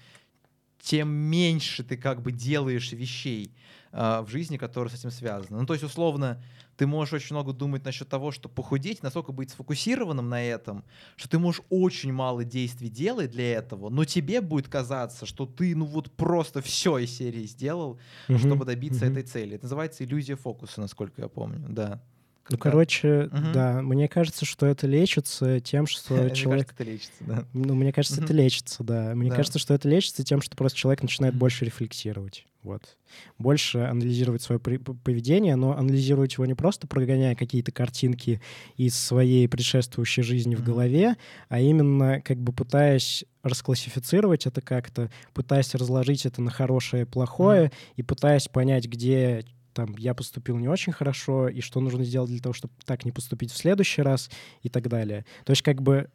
тем 0.80 1.08
меньше 1.08 1.84
ты 1.84 1.96
как 1.96 2.22
бы 2.22 2.32
делаешь 2.32 2.92
вещей 2.92 3.54
э, 3.92 4.20
в 4.20 4.28
жизни, 4.28 4.56
которые 4.56 4.94
с 4.94 4.98
этим 4.98 5.10
связаны. 5.10 5.60
Ну, 5.60 5.66
то 5.66 5.74
есть, 5.74 5.84
условно, 5.84 6.42
ты 6.76 6.86
можешь 6.86 7.12
очень 7.12 7.34
много 7.34 7.52
думать 7.52 7.84
насчет 7.84 8.08
того, 8.08 8.30
что 8.30 8.48
похудеть, 8.48 9.02
настолько 9.02 9.32
быть 9.32 9.50
сфокусированным 9.50 10.28
на 10.28 10.42
этом, 10.42 10.84
что 11.16 11.28
ты 11.28 11.38
можешь 11.38 11.62
очень 11.70 12.12
мало 12.12 12.44
действий 12.44 12.88
делать 12.88 13.32
для 13.32 13.52
этого, 13.52 13.90
но 13.90 14.04
тебе 14.04 14.40
будет 14.40 14.68
казаться, 14.68 15.26
что 15.26 15.44
ты, 15.44 15.74
ну 15.74 15.84
вот 15.84 16.12
просто 16.12 16.62
все 16.62 16.98
из 16.98 17.16
серии 17.16 17.44
сделал, 17.46 17.98
mm-hmm. 18.28 18.38
чтобы 18.38 18.64
добиться 18.64 19.06
mm-hmm. 19.06 19.10
этой 19.10 19.22
цели. 19.24 19.54
Это 19.56 19.64
называется 19.64 20.04
иллюзия 20.04 20.36
фокуса, 20.36 20.80
насколько 20.80 21.20
я 21.20 21.28
помню, 21.28 21.66
да. 21.68 22.00
Ну, 22.50 22.56
короче, 22.56 23.28
угу. 23.32 23.52
да, 23.52 23.82
мне 23.82 24.08
кажется, 24.08 24.44
что 24.44 24.66
это 24.66 24.86
лечится 24.86 25.60
тем, 25.60 25.86
что 25.86 26.30
человек... 26.34 26.72
это 26.72 26.84
лечится, 26.84 27.20
да. 27.20 27.44
Ну, 27.52 27.74
мне 27.74 27.92
кажется, 27.92 28.22
это 28.22 28.32
лечится, 28.32 28.82
да. 28.84 29.14
Мне 29.14 29.30
кажется, 29.30 29.58
что 29.58 29.74
это 29.74 29.88
лечится 29.88 30.24
тем, 30.24 30.40
что 30.40 30.56
просто 30.56 30.78
человек 30.78 31.02
начинает 31.02 31.34
больше 31.34 31.64
рефлексировать. 31.64 32.46
Вот. 32.62 32.82
Больше 33.38 33.78
анализировать 33.78 34.42
свое 34.42 34.58
поведение, 34.58 35.54
но 35.56 35.76
анализировать 35.76 36.34
его 36.34 36.44
не 36.44 36.54
просто 36.54 36.86
прогоняя 36.86 37.34
какие-то 37.34 37.70
картинки 37.70 38.40
из 38.76 38.98
своей 38.98 39.48
предшествующей 39.48 40.22
жизни 40.22 40.54
в 40.54 40.64
голове, 40.64 41.16
а 41.48 41.60
именно 41.60 42.20
как 42.20 42.38
бы 42.38 42.52
пытаясь 42.52 43.24
расклассифицировать 43.42 44.46
это 44.46 44.60
как-то, 44.60 45.10
пытаясь 45.34 45.74
разложить 45.74 46.26
это 46.26 46.42
на 46.42 46.50
хорошее 46.50 47.04
и 47.04 47.06
плохое, 47.06 47.70
и 47.96 48.02
пытаясь 48.02 48.48
понять, 48.48 48.86
где 48.86 49.44
там 49.78 49.94
я 49.96 50.12
поступил 50.12 50.58
не 50.58 50.66
очень 50.66 50.92
хорошо, 50.92 51.48
и 51.48 51.60
что 51.60 51.78
нужно 51.78 52.02
сделать 52.02 52.30
для 52.30 52.40
того, 52.40 52.52
чтобы 52.52 52.74
так 52.84 53.04
не 53.04 53.12
поступить 53.12 53.52
в 53.52 53.56
следующий 53.56 54.02
раз, 54.02 54.28
и 54.62 54.68
так 54.68 54.88
далее. 54.88 55.24
То 55.44 55.52
есть 55.52 55.62
как 55.62 55.80
бы 55.80 56.10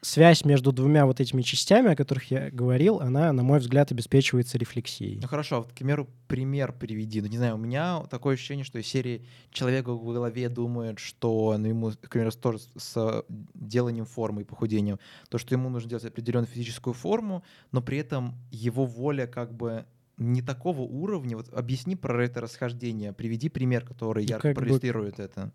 связь 0.00 0.46
между 0.46 0.72
двумя 0.72 1.04
вот 1.04 1.20
этими 1.20 1.42
частями, 1.42 1.92
о 1.92 1.94
которых 1.96 2.30
я 2.30 2.50
говорил, 2.50 3.00
она, 3.00 3.30
на 3.34 3.42
мой 3.42 3.58
взгляд, 3.58 3.92
обеспечивается 3.92 4.56
рефлексией. 4.56 5.18
Ну 5.20 5.28
хорошо, 5.28 5.58
вот, 5.58 5.72
к 5.72 5.74
примеру, 5.74 6.08
пример 6.26 6.72
приведи. 6.72 7.20
Ну, 7.20 7.26
не 7.26 7.36
знаю, 7.36 7.56
у 7.56 7.58
меня 7.58 8.02
такое 8.10 8.34
ощущение, 8.34 8.64
что 8.64 8.78
из 8.78 8.86
серии 8.86 9.26
человек 9.50 9.88
в 9.88 10.12
голове 10.12 10.48
думает, 10.48 10.98
что 10.98 11.54
ну, 11.58 11.68
ему, 11.68 11.90
к 11.90 12.08
примеру, 12.08 12.32
тоже 12.32 12.60
с 12.78 13.24
деланием 13.28 14.06
формы 14.06 14.40
и 14.40 14.44
похудением, 14.44 14.98
то, 15.28 15.36
что 15.36 15.54
ему 15.54 15.68
нужно 15.68 15.90
делать 15.90 16.06
определенную 16.06 16.48
физическую 16.48 16.94
форму, 16.94 17.44
но 17.72 17.82
при 17.82 17.98
этом 17.98 18.36
его 18.50 18.86
воля 18.86 19.26
как 19.26 19.54
бы 19.54 19.84
не 20.22 20.42
такого 20.42 20.80
уровня. 20.82 21.36
Вот 21.36 21.52
объясни 21.52 21.96
про 21.96 22.24
это 22.24 22.40
расхождение, 22.40 23.12
приведи 23.12 23.48
пример, 23.48 23.84
который 23.84 24.24
ну, 24.24 24.30
ярко 24.30 24.54
проиллюстрирует 24.54 25.16
бы... 25.16 25.22
это. 25.22 25.52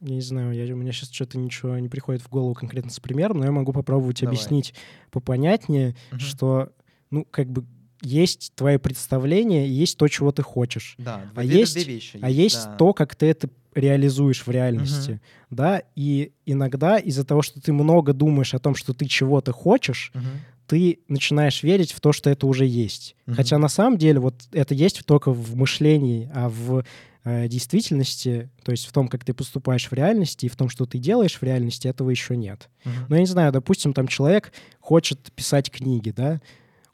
Я 0.00 0.14
не 0.14 0.20
знаю, 0.22 0.52
я, 0.52 0.72
у 0.72 0.78
меня 0.78 0.92
сейчас 0.92 1.10
что-то 1.10 1.36
ничего 1.36 1.78
не 1.78 1.88
приходит 1.88 2.22
в 2.22 2.30
голову 2.30 2.54
конкретно 2.54 2.90
с 2.90 3.00
примером, 3.00 3.38
но 3.38 3.44
я 3.44 3.52
могу 3.52 3.72
попробовать 3.72 4.20
Давай. 4.20 4.34
объяснить 4.34 4.74
попонятнее, 5.10 5.94
угу. 6.10 6.20
что, 6.20 6.72
ну, 7.10 7.26
как 7.30 7.50
бы 7.50 7.64
есть 8.00 8.52
твои 8.54 8.78
представления, 8.78 9.68
есть 9.68 9.98
то, 9.98 10.08
чего 10.08 10.32
ты 10.32 10.42
хочешь. 10.42 10.94
Да, 10.96 11.30
а 11.34 11.44
есть, 11.44 11.74
две 11.74 11.84
вещи 11.84 12.18
а 12.22 12.30
есть 12.30 12.64
да. 12.64 12.76
то, 12.76 12.94
как 12.94 13.14
ты 13.14 13.26
это 13.26 13.50
реализуешь 13.74 14.46
в 14.46 14.50
реальности, 14.50 15.12
угу. 15.12 15.20
да, 15.50 15.82
и 15.94 16.32
иногда 16.46 16.96
из-за 16.96 17.24
того, 17.24 17.42
что 17.42 17.60
ты 17.60 17.74
много 17.74 18.14
думаешь 18.14 18.54
о 18.54 18.58
том, 18.58 18.74
что 18.74 18.94
ты 18.94 19.04
чего-то 19.04 19.52
хочешь, 19.52 20.12
угу 20.14 20.24
ты 20.70 21.00
начинаешь 21.08 21.64
верить 21.64 21.90
в 21.90 22.00
то, 22.00 22.12
что 22.12 22.30
это 22.30 22.46
уже 22.46 22.64
есть. 22.64 23.16
Mm-hmm. 23.26 23.34
Хотя 23.34 23.58
на 23.58 23.66
самом 23.66 23.98
деле 23.98 24.20
вот 24.20 24.36
это 24.52 24.72
есть 24.72 25.04
только 25.04 25.32
в 25.32 25.56
мышлении, 25.56 26.30
а 26.32 26.48
в 26.48 26.84
э, 27.24 27.48
действительности, 27.48 28.50
то 28.62 28.70
есть 28.70 28.86
в 28.86 28.92
том, 28.92 29.08
как 29.08 29.24
ты 29.24 29.34
поступаешь 29.34 29.90
в 29.90 29.92
реальности 29.92 30.46
и 30.46 30.48
в 30.48 30.54
том, 30.54 30.68
что 30.68 30.86
ты 30.86 30.98
делаешь 30.98 31.38
в 31.40 31.42
реальности, 31.42 31.88
этого 31.88 32.08
еще 32.10 32.36
нет. 32.36 32.68
Mm-hmm. 32.84 32.90
Но 33.08 33.16
я 33.16 33.20
не 33.20 33.26
знаю, 33.26 33.50
допустим, 33.50 33.92
там 33.92 34.06
человек 34.06 34.52
хочет 34.78 35.32
писать 35.32 35.72
книги, 35.72 36.12
да, 36.12 36.40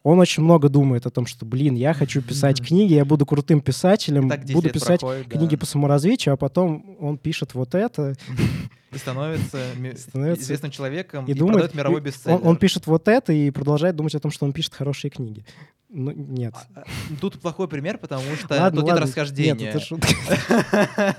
он 0.07 0.21
очень 0.21 0.45
много 0.45 0.69
думает 0.69 1.05
о 1.07 1.11
том, 1.11 1.27
что, 1.27 1.45
блин, 1.45 1.75
я 1.75 1.93
хочу 1.93 2.23
писать 2.23 2.61
книги, 2.67 2.93
я 2.95 3.05
буду 3.05 3.27
крутым 3.27 3.61
писателем, 3.61 4.29
так 4.29 4.45
буду 4.45 4.71
писать 4.71 5.01
проходит, 5.01 5.29
книги 5.29 5.57
да. 5.57 5.59
по 5.59 5.67
саморазвитию, 5.67 6.35
а 6.35 6.37
потом 6.37 6.97
он 7.01 7.19
пишет 7.19 7.55
вот 7.55 7.75
это. 7.75 8.15
И 8.93 8.99
становится, 8.99 9.59
становится 9.97 10.45
известным 10.45 10.71
человеком 10.71 11.25
и, 11.25 11.33
и 11.33 11.35
думает, 11.35 11.55
продает 11.55 11.75
мировой 11.75 12.01
бестселлер. 12.01 12.39
Он, 12.41 12.47
он 12.47 12.57
пишет 12.57 12.87
вот 12.87 13.09
это 13.09 13.33
и 13.33 13.51
продолжает 13.51 13.97
думать 13.97 14.15
о 14.15 14.21
том, 14.21 14.31
что 14.31 14.47
он 14.47 14.53
пишет 14.53 14.75
хорошие 14.75 15.11
книги. 15.11 15.45
Ну, 15.89 16.11
нет. 16.11 16.55
А, 16.75 16.81
а, 16.81 16.85
тут 17.21 17.41
плохой 17.41 17.69
пример, 17.69 17.99
потому 17.99 18.35
что 18.35 18.55
ладно, 18.55 18.81
тут 18.81 18.89
ладно, 18.89 19.01
нет 19.01 19.09
расхождения. 19.09 19.55
Нет, 19.55 19.75
это 19.77 19.85
шутка. 19.85 20.09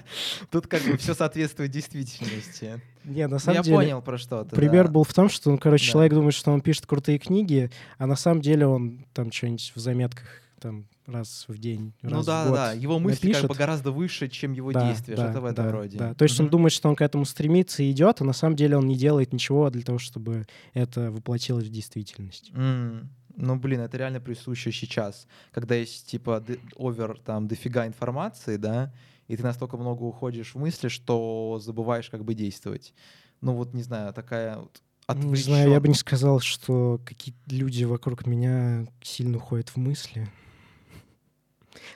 Тут 0.52 0.68
как 0.68 0.84
бы 0.84 0.98
все 0.98 1.14
соответствует 1.14 1.72
действительности. 1.72 2.82
Не, 3.06 3.28
на 3.28 3.40
самом 3.40 3.58
Я 3.58 3.64
деле... 3.64 3.76
понял 3.78 4.02
про 4.02 4.18
что-то. 4.18 4.54
Пример 4.54 4.88
да. 4.88 4.94
был 4.94 5.04
в 5.06 5.14
том, 5.14 5.30
что, 5.30 5.52
ну, 5.52 5.58
короче, 5.58 5.86
да. 5.86 5.92
человек 5.94 6.14
думает, 6.14 6.34
что 6.34 6.52
он 6.52 6.60
пишет 6.60 6.86
крутые 6.86 7.18
книги, 7.18 7.72
а 7.98 8.08
на 8.08 8.18
самом 8.18 8.42
деле 8.42 8.68
он 8.68 9.06
там 9.14 9.32
что-нибудь 9.32 9.72
в 9.74 9.80
заметках 9.80 10.26
там 10.60 10.86
раз 11.06 11.46
в 11.48 11.58
день, 11.58 11.94
ну 12.02 12.10
раз 12.10 12.20
ну, 12.20 12.26
да, 12.26 12.44
в 12.44 12.48
год 12.48 12.56
да, 12.56 12.72
его 12.74 13.00
мысли 13.00 13.28
напишет. 13.28 13.42
как 13.44 13.52
бы 13.52 13.56
гораздо 13.56 13.92
выше, 13.92 14.28
чем 14.28 14.54
его 14.54 14.72
да, 14.72 14.90
действия, 14.90 15.16
да, 15.16 15.26
что-то 15.26 15.42
в 15.42 15.46
этом 15.46 15.66
да, 15.66 15.72
роде. 15.72 15.98
Да. 15.98 16.14
То 16.14 16.24
есть 16.24 16.40
он 16.40 16.50
думает, 16.50 16.74
что 16.74 16.90
он 16.90 16.96
к 16.96 17.02
этому 17.02 17.26
стремится 17.26 17.84
и 17.84 17.92
идет, 17.92 18.22
а 18.22 18.26
на 18.26 18.34
самом 18.34 18.56
деле 18.56 18.76
он 18.76 18.88
не 18.88 18.98
делает 18.98 19.32
ничего 19.32 19.70
для 19.70 19.84
того, 19.84 20.00
чтобы 20.00 20.48
это 20.74 21.12
воплотилось 21.12 21.66
в 21.66 21.72
действительность. 21.72 22.52
Mm. 22.54 23.06
Ну, 23.38 23.56
блин, 23.56 23.82
это 23.82 23.98
реально 23.98 24.20
присуще 24.20 24.72
сейчас, 24.72 25.28
когда 25.52 25.76
есть, 25.76 26.08
типа, 26.08 26.44
овер, 26.76 27.20
там, 27.24 27.48
дофига 27.48 27.86
информации, 27.86 28.58
да, 28.58 28.92
и 29.28 29.38
ты 29.38 29.44
настолько 29.44 29.78
много 29.78 30.04
уходишь 30.04 30.56
в 30.56 30.58
мысли, 30.58 30.88
что 30.88 31.60
забываешь 31.62 32.10
как 32.10 32.26
бы 32.26 32.34
действовать. 32.34 32.94
Ну, 33.42 33.54
вот, 33.54 33.74
не 33.76 33.84
знаю, 33.84 34.12
такая 34.14 34.58
вот 34.58 34.82
отвлечен... 35.06 35.32
Не 35.32 35.42
знаю, 35.44 35.72
я 35.72 35.80
бы 35.80 35.88
не 35.88 35.94
сказал, 35.94 36.40
что 36.40 37.00
какие-то 37.06 37.40
люди 37.54 37.84
вокруг 37.84 38.26
меня 38.26 38.88
сильно 39.02 39.38
уходят 39.38 39.70
в 39.70 39.78
мысли. 39.78 40.28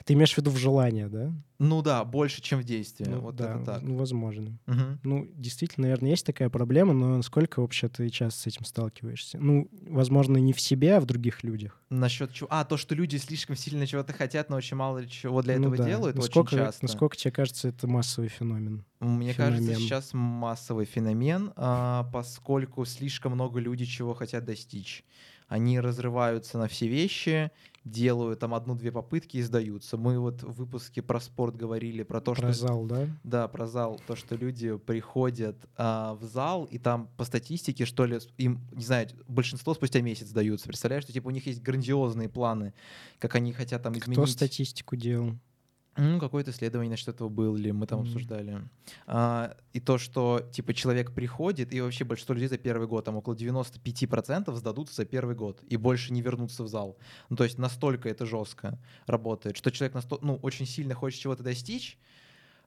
Ты 0.04 0.14
имеешь 0.14 0.34
в 0.34 0.38
виду 0.38 0.50
в 0.50 0.56
желание, 0.56 1.08
да? 1.08 1.32
Ну 1.58 1.80
да, 1.80 2.04
больше, 2.04 2.42
чем 2.42 2.58
в 2.58 2.64
действии. 2.64 3.04
Ну, 3.04 3.20
вот 3.20 3.36
да, 3.36 3.54
это 3.54 3.64
так. 3.64 3.82
Ну, 3.82 3.96
возможно. 3.96 4.58
Угу. 4.66 4.98
Ну, 5.04 5.28
действительно, 5.36 5.84
наверное, 5.84 6.10
есть 6.10 6.26
такая 6.26 6.50
проблема, 6.50 6.92
но 6.92 7.16
насколько 7.16 7.60
вообще 7.60 7.88
ты 7.88 8.08
часто 8.08 8.40
с 8.40 8.46
этим 8.48 8.64
сталкиваешься? 8.64 9.38
Ну, 9.38 9.68
возможно, 9.86 10.38
не 10.38 10.52
в 10.52 10.60
себе, 10.60 10.96
а 10.96 11.00
в 11.00 11.06
других 11.06 11.44
людях. 11.44 11.80
Насчет 11.88 12.32
чего? 12.32 12.48
А, 12.50 12.64
то, 12.64 12.76
что 12.76 12.96
люди 12.96 13.16
слишком 13.16 13.54
сильно 13.54 13.86
чего-то 13.86 14.12
хотят, 14.12 14.50
но 14.50 14.56
очень 14.56 14.76
мало 14.76 15.06
чего 15.06 15.40
для 15.40 15.56
ну, 15.56 15.68
этого 15.68 15.76
да. 15.76 15.84
делают, 15.84 16.16
насколько, 16.16 16.54
очень 16.54 16.64
часто. 16.64 16.84
Насколько 16.84 17.16
тебе 17.16 17.30
кажется, 17.30 17.68
это 17.68 17.86
массовый 17.86 18.28
феномен? 18.28 18.84
Мне 18.98 19.32
феномен. 19.32 19.58
кажется, 19.58 19.80
сейчас 19.80 20.10
массовый 20.14 20.84
феномен, 20.84 21.52
а, 21.54 22.10
поскольку 22.12 22.84
слишком 22.84 23.32
много 23.32 23.60
людей 23.60 23.86
чего 23.86 24.14
хотят 24.14 24.44
достичь. 24.44 25.04
Они 25.46 25.78
разрываются 25.78 26.56
на 26.56 26.66
все 26.66 26.88
вещи, 26.88 27.50
делают 27.84 28.40
там 28.40 28.54
одну-две 28.54 28.92
попытки 28.92 29.38
и 29.38 29.42
сдаются. 29.42 29.96
Мы 29.96 30.18
вот 30.18 30.42
в 30.42 30.52
выпуске 30.52 31.02
про 31.02 31.20
спорт 31.20 31.56
говорили 31.56 32.02
про 32.02 32.20
то, 32.20 32.34
про 32.34 32.52
что... 32.52 32.66
зал, 32.66 32.84
да? 32.84 33.08
Да, 33.24 33.48
про 33.48 33.66
зал. 33.66 34.00
То, 34.06 34.14
что 34.16 34.36
люди 34.36 34.76
приходят 34.76 35.56
а, 35.76 36.14
в 36.14 36.24
зал, 36.24 36.64
и 36.64 36.78
там 36.78 37.08
по 37.16 37.24
статистике, 37.24 37.84
что 37.84 38.04
ли, 38.06 38.18
им, 38.38 38.60
не 38.72 38.84
знаю, 38.84 39.08
большинство 39.28 39.74
спустя 39.74 40.00
месяц 40.00 40.28
сдаются. 40.28 40.66
Представляешь, 40.66 41.04
что 41.04 41.12
типа 41.12 41.28
у 41.28 41.30
них 41.30 41.46
есть 41.46 41.62
грандиозные 41.62 42.28
планы, 42.28 42.74
как 43.18 43.34
они 43.34 43.52
хотят 43.52 43.82
там 43.82 43.94
изменить... 43.94 44.18
Кто 44.18 44.26
статистику 44.26 44.96
делал? 44.96 45.34
Ну, 45.96 46.18
какое-то 46.18 46.52
исследование 46.52 46.90
насчет 46.90 47.08
этого 47.08 47.28
было, 47.28 47.54
или 47.56 47.70
мы 47.70 47.86
там 47.86 48.00
mm-hmm. 48.00 48.02
обсуждали. 48.02 48.62
А, 49.06 49.54
и 49.74 49.80
то, 49.80 49.98
что, 49.98 50.40
типа, 50.50 50.72
человек 50.72 51.12
приходит, 51.12 51.74
и 51.74 51.80
вообще 51.82 52.04
большинство 52.04 52.34
людей 52.34 52.48
за 52.48 52.56
первый 52.56 52.88
год, 52.88 53.04
там 53.04 53.16
около 53.16 53.34
95% 53.34 54.54
сдадутся 54.54 54.94
за 54.94 55.04
первый 55.04 55.34
год, 55.34 55.62
и 55.68 55.76
больше 55.76 56.14
не 56.14 56.22
вернутся 56.22 56.64
в 56.64 56.68
зал. 56.68 56.96
Ну, 57.28 57.36
то 57.36 57.44
есть 57.44 57.58
настолько 57.58 58.08
это 58.08 58.24
жестко 58.24 58.78
работает, 59.06 59.56
что 59.58 59.70
человек 59.70 59.94
настолько, 59.94 60.24
ну, 60.24 60.36
очень 60.36 60.64
сильно 60.66 60.94
хочет 60.94 61.20
чего-то 61.20 61.42
достичь, 61.42 61.98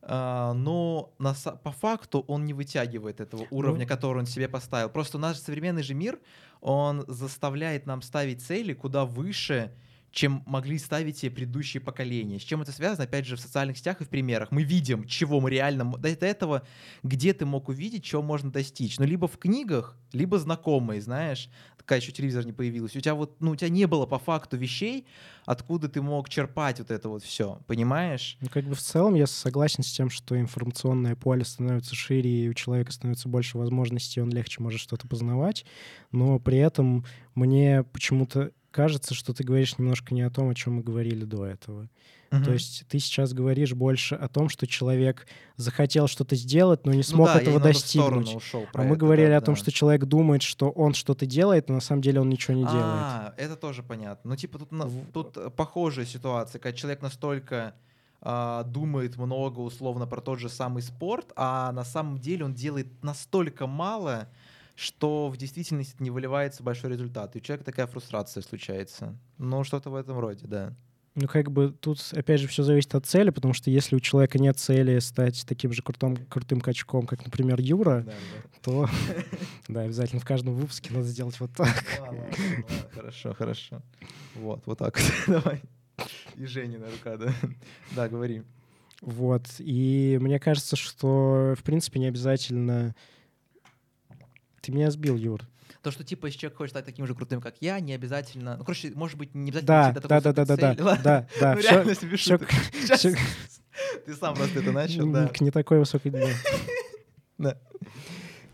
а, 0.04 0.54
но 0.54 1.12
на, 1.18 1.34
по 1.34 1.72
факту 1.72 2.24
он 2.28 2.46
не 2.46 2.54
вытягивает 2.54 3.20
этого 3.22 3.48
уровня, 3.50 3.86
mm-hmm. 3.86 3.88
который 3.88 4.20
он 4.20 4.28
себе 4.28 4.48
поставил. 4.48 4.90
Просто 4.90 5.18
наш 5.18 5.38
современный 5.38 5.82
же 5.82 5.96
мир, 5.96 6.20
он 6.62 7.06
заставляет 7.08 7.88
нам 7.88 8.04
ставить 8.04 8.44
цели 8.44 8.74
куда 8.74 9.06
выше, 9.06 9.72
чем 10.16 10.44
могли 10.46 10.80
ставить 10.80 11.18
себе 11.18 11.30
предыдущие 11.30 11.82
поколения. 11.82 12.40
С 12.40 12.44
чем 12.44 12.62
это 12.62 12.72
связано? 12.72 13.04
Опять 13.04 13.26
же, 13.26 13.36
в 13.36 13.42
социальных 13.42 13.78
сетях 13.78 14.00
и 14.00 14.06
в 14.06 14.10
примерах. 14.10 14.50
Мы 14.50 14.64
видим, 14.64 15.04
чего 15.06 15.42
мы 15.42 15.50
реально... 15.50 15.92
До 15.98 16.08
этого 16.08 16.64
где 17.04 17.34
ты 17.34 17.46
мог 17.46 17.68
увидеть, 17.68 18.06
чего 18.06 18.22
можно 18.22 18.50
достичь? 18.50 18.98
Ну, 18.98 19.04
либо 19.06 19.28
в 19.28 19.38
книгах, 19.38 19.98
либо 20.14 20.40
знакомые, 20.40 21.02
знаешь. 21.02 21.50
Такая 21.78 22.00
еще 22.00 22.14
телевизор 22.14 22.46
не 22.46 22.54
появилась. 22.54 22.96
У 22.96 23.02
тебя 23.02 23.14
вот, 23.14 23.42
ну, 23.42 23.52
у 23.52 23.56
тебя 23.58 23.68
не 23.68 23.88
было 23.88 24.06
по 24.06 24.18
факту 24.18 24.56
вещей, 24.56 25.06
откуда 25.46 25.90
ты 25.90 26.02
мог 26.02 26.30
черпать 26.30 26.80
вот 26.80 26.92
это 26.92 27.10
вот 27.10 27.22
все, 27.22 27.60
понимаешь? 27.68 28.38
Ну, 28.40 28.48
как 28.48 28.64
бы 28.64 28.74
в 28.74 28.82
целом 28.82 29.16
я 29.16 29.28
согласен 29.28 29.84
с 29.84 29.92
тем, 29.92 30.10
что 30.10 30.40
информационное 30.40 31.18
поле 31.18 31.44
становится 31.44 31.94
шире, 31.94 32.46
и 32.46 32.50
у 32.50 32.54
человека 32.54 32.94
становится 32.94 33.28
больше 33.28 33.58
возможностей, 33.58 34.22
он 34.22 34.30
легче 34.30 34.64
может 34.64 34.80
что-то 34.80 35.08
познавать, 35.08 35.66
но 36.14 36.40
при 36.40 36.58
этом 36.58 37.06
мне 37.36 37.84
почему-то 37.84 38.52
кажется, 38.76 39.14
что 39.14 39.34
ты 39.34 39.46
говоришь 39.46 39.78
немножко 39.78 40.14
не 40.14 40.22
о 40.22 40.30
том, 40.30 40.50
о 40.50 40.54
чем 40.54 40.74
мы 40.74 40.84
говорили 40.84 41.24
до 41.24 41.46
этого. 41.46 41.88
Угу. 42.32 42.44
То 42.44 42.52
есть 42.52 42.86
ты 42.90 43.00
сейчас 43.00 43.32
говоришь 43.32 43.74
больше 43.74 44.16
о 44.16 44.28
том, 44.28 44.50
что 44.50 44.68
человек 44.68 45.28
захотел 45.56 46.08
что-то 46.08 46.36
сделать, 46.36 46.86
но 46.86 46.92
не 46.92 46.98
ну 46.98 47.04
смог 47.04 47.30
ну 47.30 47.34
да, 47.36 47.40
этого 47.40 47.60
достигнуть. 47.62 48.36
Ушел 48.36 48.66
а 48.74 48.84
мы 48.84 48.98
говорили 48.98 49.30
да, 49.30 49.38
о 49.38 49.42
том, 49.42 49.56
да. 49.56 49.62
что 49.62 49.72
человек 49.72 50.04
думает, 50.04 50.42
что 50.42 50.70
он 50.72 50.94
что-то 50.94 51.26
делает, 51.26 51.70
но 51.70 51.76
на 51.76 51.80
самом 51.80 52.02
деле 52.02 52.20
он 52.20 52.28
ничего 52.28 52.54
не 52.54 52.66
а, 52.66 52.70
делает. 52.70 52.86
А, 52.86 53.34
это 53.38 53.56
тоже 53.56 53.82
понятно. 53.82 54.32
Ну, 54.32 54.36
типа, 54.36 54.60
тут, 54.60 55.14
тут 55.14 55.56
похожая 55.56 56.06
ситуация, 56.06 56.60
когда 56.60 56.78
человек 56.78 57.02
настолько 57.02 57.76
а, 58.22 58.64
думает 58.64 59.16
много 59.16 59.62
условно 59.62 60.06
про 60.06 60.20
тот 60.20 60.40
же 60.40 60.50
самый 60.50 60.84
спорт, 60.84 61.32
а 61.38 61.72
на 61.72 61.86
самом 61.86 62.18
деле 62.18 62.44
он 62.44 62.54
делает 62.54 62.88
настолько 63.02 63.68
мало, 63.68 64.28
что 64.76 65.30
в 65.30 65.38
действительности 65.38 65.96
не 66.00 66.12
выливается 66.12 66.64
большой 66.64 66.92
результат. 66.92 67.36
И 67.36 67.40
у 67.40 67.42
человека 67.42 67.66
такая 67.66 67.88
фрустрация 67.88 68.44
случается. 68.44 69.18
Ну, 69.38 69.64
что-то 69.64 69.90
в 69.90 69.96
этом 69.96 70.20
роде, 70.20 70.46
да. 70.48 70.76
Ну, 71.16 71.30
как 71.30 71.50
бы 71.50 71.72
тут, 71.72 72.00
опять 72.12 72.42
же, 72.42 72.48
все 72.50 72.62
зависит 72.64 72.94
от 72.94 73.06
цели, 73.06 73.30
потому 73.30 73.54
что 73.54 73.72
если 73.72 73.96
у 73.96 74.02
человека 74.02 74.38
нет 74.38 74.60
цели 74.60 75.00
стать 75.00 75.46
таким 75.48 75.72
же 75.72 75.82
крутым, 75.82 76.18
крутым 76.18 76.60
качком, 76.60 77.08
как, 77.08 77.24
например, 77.24 77.62
Юра, 77.62 78.04
да, 78.06 78.12
да. 78.12 78.60
то 78.62 78.90
да, 79.70 79.82
обязательно 79.82 80.20
в 80.20 80.26
каждом 80.26 80.56
выпуске 80.56 80.94
надо 80.94 81.06
сделать 81.06 81.40
вот 81.40 81.52
так. 81.54 81.86
Хорошо, 82.94 83.34
хорошо. 83.34 83.82
Вот, 84.36 84.62
вот 84.66 84.78
так. 84.78 85.00
Давай. 85.28 85.62
И 86.36 86.46
Женина 86.46 86.88
рука, 86.92 87.16
да. 87.16 87.34
Да, 87.96 88.10
говори. 88.10 88.44
Вот. 89.00 89.46
И 89.60 90.18
мне 90.20 90.38
кажется, 90.38 90.76
что, 90.76 91.56
в 91.58 91.64
принципе, 91.64 92.02
не 92.02 92.08
обязательно 92.08 92.94
ты 94.66 94.72
меня 94.72 94.90
сбил, 94.92 95.16
Юр. 95.16 95.42
То, 95.82 95.92
что 95.92 96.04
типа, 96.04 96.26
если 96.26 96.40
человек 96.40 96.58
хочет 96.58 96.72
стать 96.72 96.86
таким 96.86 97.06
же 97.06 97.14
крутым, 97.14 97.42
как 97.42 97.56
я, 97.60 97.80
не 97.80 97.94
обязательно. 97.94 98.58
Ну, 98.58 98.64
короче, 98.64 98.92
может 98.96 99.18
быть, 99.18 99.36
не 99.36 99.52
обязательно 99.52 100.02
да, 100.02 100.22
да, 100.22 100.34
да, 100.34 100.34
да, 100.34 100.46
да, 100.46 100.74
да, 100.76 100.96
да, 100.96 101.28
да. 101.40 101.56
Ну, 101.56 101.62
реально 101.62 101.96
себе. 101.96 103.18
Ты 104.06 104.14
сам 104.16 104.36
просто 104.36 104.60
это 104.60 104.72
начал, 104.72 105.12
да. 105.12 105.28
К 105.28 105.42
не 105.42 105.52
такой 105.52 105.80
высокой 105.80 106.12
дне. 106.12 106.34
Да. 107.38 107.58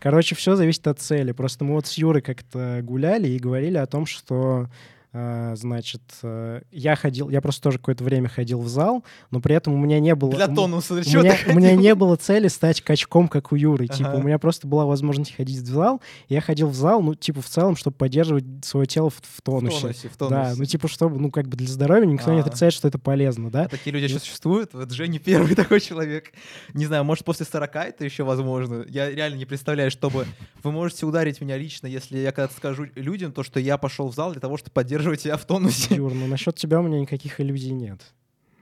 Короче, 0.00 0.34
все 0.34 0.56
зависит 0.56 0.84
от 0.88 0.98
цели. 0.98 1.30
Просто 1.30 1.64
мы 1.64 1.74
вот 1.74 1.86
с 1.86 1.92
Юрой 1.92 2.20
как-то 2.20 2.80
гуляли 2.82 3.28
и 3.28 3.38
говорили 3.38 3.76
о 3.76 3.86
том, 3.86 4.06
что 4.06 4.68
значит, 5.12 6.00
э, 6.22 6.62
я 6.70 6.96
ходил, 6.96 7.28
я 7.28 7.42
просто 7.42 7.60
тоже 7.60 7.76
какое-то 7.76 8.02
время 8.02 8.30
ходил 8.30 8.60
в 8.62 8.68
зал, 8.68 9.04
но 9.30 9.40
при 9.40 9.54
этом 9.54 9.74
у 9.74 9.76
меня 9.76 10.00
не 10.00 10.14
было... 10.14 10.32
Для 10.32 10.48
тонуса, 10.48 10.94
у, 10.94 10.96
меня, 10.96 11.36
у 11.48 11.52
меня 11.52 11.76
не 11.76 11.94
было 11.94 12.16
цели 12.16 12.48
стать 12.48 12.80
качком, 12.80 13.28
как 13.28 13.52
у 13.52 13.56
Юры. 13.56 13.84
Ага. 13.90 13.94
Типа, 13.94 14.12
у 14.14 14.22
меня 14.22 14.38
просто 14.38 14.66
была 14.66 14.86
возможность 14.86 15.36
ходить 15.36 15.58
в 15.58 15.66
зал, 15.66 16.00
я 16.30 16.40
ходил 16.40 16.68
в 16.68 16.74
зал, 16.74 17.02
ну, 17.02 17.14
типа, 17.14 17.42
в 17.42 17.46
целом, 17.46 17.76
чтобы 17.76 17.94
поддерживать 17.94 18.44
свое 18.62 18.86
тело 18.86 19.10
в, 19.10 19.20
в 19.20 19.42
тонусе. 19.42 19.76
В 19.76 19.80
тонусе, 19.80 20.08
в 20.08 20.16
тонусе. 20.16 20.34
Да, 20.34 20.54
ну, 20.56 20.64
типа, 20.64 20.88
чтобы, 20.88 21.18
ну, 21.18 21.30
как 21.30 21.46
бы 21.46 21.58
для 21.58 21.68
здоровья 21.68 22.06
никто 22.06 22.30
а. 22.30 22.34
не 22.34 22.40
отрицает, 22.40 22.72
что 22.72 22.88
это 22.88 22.98
полезно, 22.98 23.50
да? 23.50 23.64
А 23.64 23.68
такие 23.68 23.92
люди 23.92 24.06
и... 24.06 24.18
существуют? 24.18 24.72
Вот 24.72 24.90
Женя 24.92 25.18
первый 25.18 25.54
такой 25.54 25.80
человек. 25.80 26.32
Не 26.72 26.86
знаю, 26.86 27.04
может, 27.04 27.26
после 27.26 27.44
40 27.44 27.76
это 27.76 28.04
еще 28.06 28.24
возможно. 28.24 28.86
Я 28.88 29.10
реально 29.10 29.36
не 29.36 29.44
представляю, 29.44 29.90
чтобы... 29.90 30.26
Вы 30.62 30.72
можете 30.72 31.04
ударить 31.04 31.42
меня 31.42 31.58
лично, 31.58 31.86
если 31.86 32.16
я 32.16 32.32
когда-то 32.32 32.54
скажу 32.56 32.86
людям 32.94 33.32
то, 33.32 33.42
что 33.42 33.60
я 33.60 33.76
пошел 33.76 34.08
в 34.08 34.14
зал 34.14 34.32
для 34.32 34.40
того, 34.40 34.56
чтобы 34.56 34.72
поддерживать 34.72 35.01
себя 35.02 35.36
в 35.36 35.44
тонусе. 35.44 35.94
Юр, 35.94 36.14
ну 36.14 36.26
насчет 36.26 36.56
тебя 36.56 36.80
у 36.80 36.82
меня 36.82 37.00
никаких 37.00 37.40
иллюзий 37.40 37.72
нет. 37.72 38.00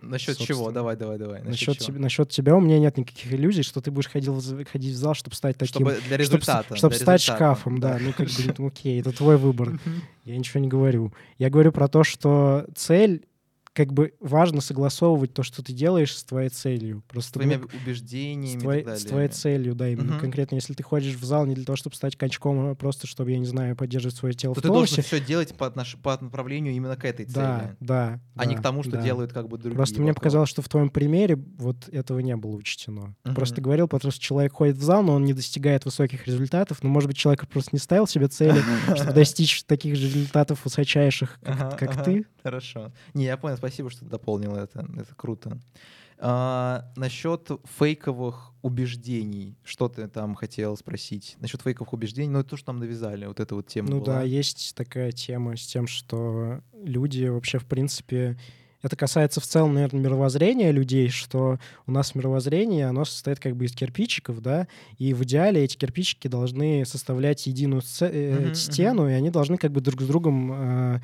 Насчет 0.03 0.38
чего? 0.38 0.70
Давай, 0.70 0.96
давай, 0.96 1.18
давай. 1.18 1.42
Насчет, 1.42 1.68
насчет, 1.68 1.79
тебя, 1.79 1.98
насчет 1.98 2.31
тебя 2.31 2.57
у 2.57 2.61
меня 2.61 2.79
нет 2.79 2.96
никаких 2.96 3.33
иллюзий, 3.33 3.62
что 3.62 3.81
ты 3.81 3.90
будешь 3.90 4.09
ходить 4.09 4.29
в, 4.29 4.64
ходить 4.64 4.94
в 4.94 4.96
зал, 4.96 5.14
чтобы 5.14 5.37
стать 5.37 5.59
таким... 5.59 5.87
Чтобы 5.87 6.00
для 6.09 6.16
результата. 6.16 6.64
Чтобы, 6.64 6.76
чтобы 6.76 6.94
для 6.94 7.03
стать 7.03 7.20
результата, 7.20 7.37
шкафом, 7.37 7.81
да. 7.81 7.94
да. 7.94 7.98
Ну, 8.00 8.12
как 8.12 8.26
бы, 8.26 8.55
ну, 8.59 8.66
окей, 8.68 9.00
это 9.00 9.12
твой 9.12 9.37
выбор. 9.37 9.79
Я 10.24 10.37
ничего 10.37 10.61
не 10.61 10.68
говорю. 10.68 11.12
Я 11.38 11.50
говорю 11.50 11.72
про 11.72 11.88
то, 11.88 12.03
что 12.03 12.66
цель 12.74 13.26
как 13.72 13.92
бы 13.92 14.14
важно 14.18 14.61
согласовывать 14.61 15.33
то, 15.33 15.42
что 15.42 15.62
ты 15.62 15.72
делаешь 15.72 16.16
с 16.16 16.24
твоей 16.24 16.48
целью. 16.48 17.04
Просто 17.06 17.28
с 17.28 17.33
твоими 17.33 17.56
мы, 17.56 17.68
убеждениями 17.80 18.59
с 18.59 18.62
твоей, 18.62 18.85
с 18.85 19.04
твоей 19.04 19.28
целью, 19.28 19.74
да, 19.76 19.88
именно 19.88 20.14
угу. 20.14 20.20
конкретно. 20.20 20.56
Если 20.56 20.74
ты 20.74 20.83
ходишь 20.83 21.14
в 21.14 21.24
зал 21.24 21.46
не 21.46 21.54
для 21.54 21.64
того, 21.64 21.76
чтобы 21.76 21.94
стать 21.94 22.16
качком, 22.16 22.70
а 22.70 22.74
просто 22.74 23.06
чтобы, 23.06 23.30
я 23.30 23.38
не 23.38 23.46
знаю, 23.46 23.76
поддерживать 23.76 24.16
свое 24.16 24.35
тело 24.35 24.54
то 24.54 24.61
в 24.61 24.62
ты 24.62 24.68
должен 24.68 25.02
все 25.02 25.20
делать 25.20 25.54
по, 25.54 25.66
отнош... 25.66 25.96
по 26.02 26.18
направлению 26.20 26.74
именно 26.74 26.96
к 26.96 27.04
этой 27.04 27.26
цели. 27.26 27.35
Да, 27.35 27.76
да. 27.78 28.20
А 28.35 28.40
да, 28.40 28.44
не 28.46 28.56
к 28.56 28.62
тому, 28.62 28.83
что 28.83 28.92
да. 28.92 29.02
делают 29.02 29.33
как 29.33 29.48
бы 29.48 29.56
другие. 29.56 29.76
Просто 29.76 29.94
вокруг. 29.94 30.04
мне 30.04 30.14
показалось, 30.14 30.48
что 30.48 30.62
в 30.62 30.68
твоем 30.68 30.90
примере 30.90 31.37
вот 31.37 31.88
этого 31.90 32.18
не 32.18 32.35
было 32.35 32.56
учтено. 32.56 33.14
Угу. 33.24 33.35
Просто 33.35 33.61
говорил, 33.61 33.87
потому 33.87 34.11
что 34.11 34.20
человек 34.20 34.52
ходит 34.52 34.78
в 34.78 34.83
зал, 34.83 35.04
но 35.04 35.14
он 35.14 35.24
не 35.24 35.33
достигает 35.33 35.85
высоких 35.85 36.26
результатов. 36.26 36.83
Но, 36.83 36.88
может 36.88 37.06
быть, 37.06 37.16
человек 37.16 37.46
просто 37.46 37.70
не 37.72 37.78
ставил 37.78 38.09
себе 38.09 38.26
цели, 38.26 38.61
чтобы 38.96 39.12
достичь 39.12 39.62
таких 39.62 39.94
же 39.94 40.09
результатов 40.09 40.64
высочайших, 40.64 41.38
как 41.42 42.04
ты. 42.04 42.26
Хорошо. 42.42 42.92
Не, 43.14 43.24
я 43.24 43.37
понял, 43.37 43.60
спасибо, 43.61 43.90
что 43.90 44.01
ты 44.01 44.07
дополнил 44.07 44.57
это. 44.57 44.87
Это 44.96 45.14
круто. 45.14 45.59
А, 46.23 46.85
насчет 46.96 47.49
фейковых 47.79 48.53
убеждений, 48.61 49.57
что 49.64 49.88
ты 49.88 50.07
там 50.07 50.35
хотел 50.35 50.77
спросить? 50.77 51.37
Насчет 51.40 51.62
фейковых 51.62 51.94
убеждений, 51.94 52.29
ну, 52.29 52.40
это 52.40 52.51
то, 52.51 52.57
что 52.59 52.73
нам 52.73 52.81
навязали, 52.81 53.25
вот 53.25 53.40
эта 53.40 53.55
вот 53.55 53.66
тема 53.66 53.88
Ну 53.88 54.01
была. 54.01 54.16
да, 54.16 54.23
есть 54.23 54.75
такая 54.75 55.12
тема 55.12 55.57
с 55.57 55.66
тем, 55.66 55.87
что 55.87 56.61
люди 56.75 57.25
вообще, 57.25 57.59
в 57.59 57.64
принципе, 57.64 58.37
это 58.83 58.96
касается 58.96 59.40
в 59.40 59.46
целом, 59.46 59.75
наверное, 59.75 60.01
мировоззрения 60.01 60.70
людей, 60.73 61.09
что 61.09 61.59
у 61.87 61.92
нас 61.92 62.14
мировоззрение, 62.14 62.87
оно 62.87 63.05
состоит 63.05 63.38
как 63.38 63.57
бы 63.57 63.66
из 63.66 63.73
кирпичиков, 63.73 64.40
да, 64.40 64.68
и 64.99 65.12
в 65.14 65.23
идеале 65.25 65.64
эти 65.64 65.77
кирпичики 65.77 66.29
должны 66.29 66.85
составлять 66.87 67.46
единую 67.46 67.83
сце- 67.83 68.12
uh-huh, 68.12 68.55
стену, 68.55 69.07
uh-huh. 69.07 69.12
и 69.12 69.14
они 69.14 69.31
должны 69.31 69.59
как 69.59 69.73
бы 69.73 69.81
друг 69.81 70.01
с 70.01 70.07
другом 70.07 70.53
Э, 70.53 71.01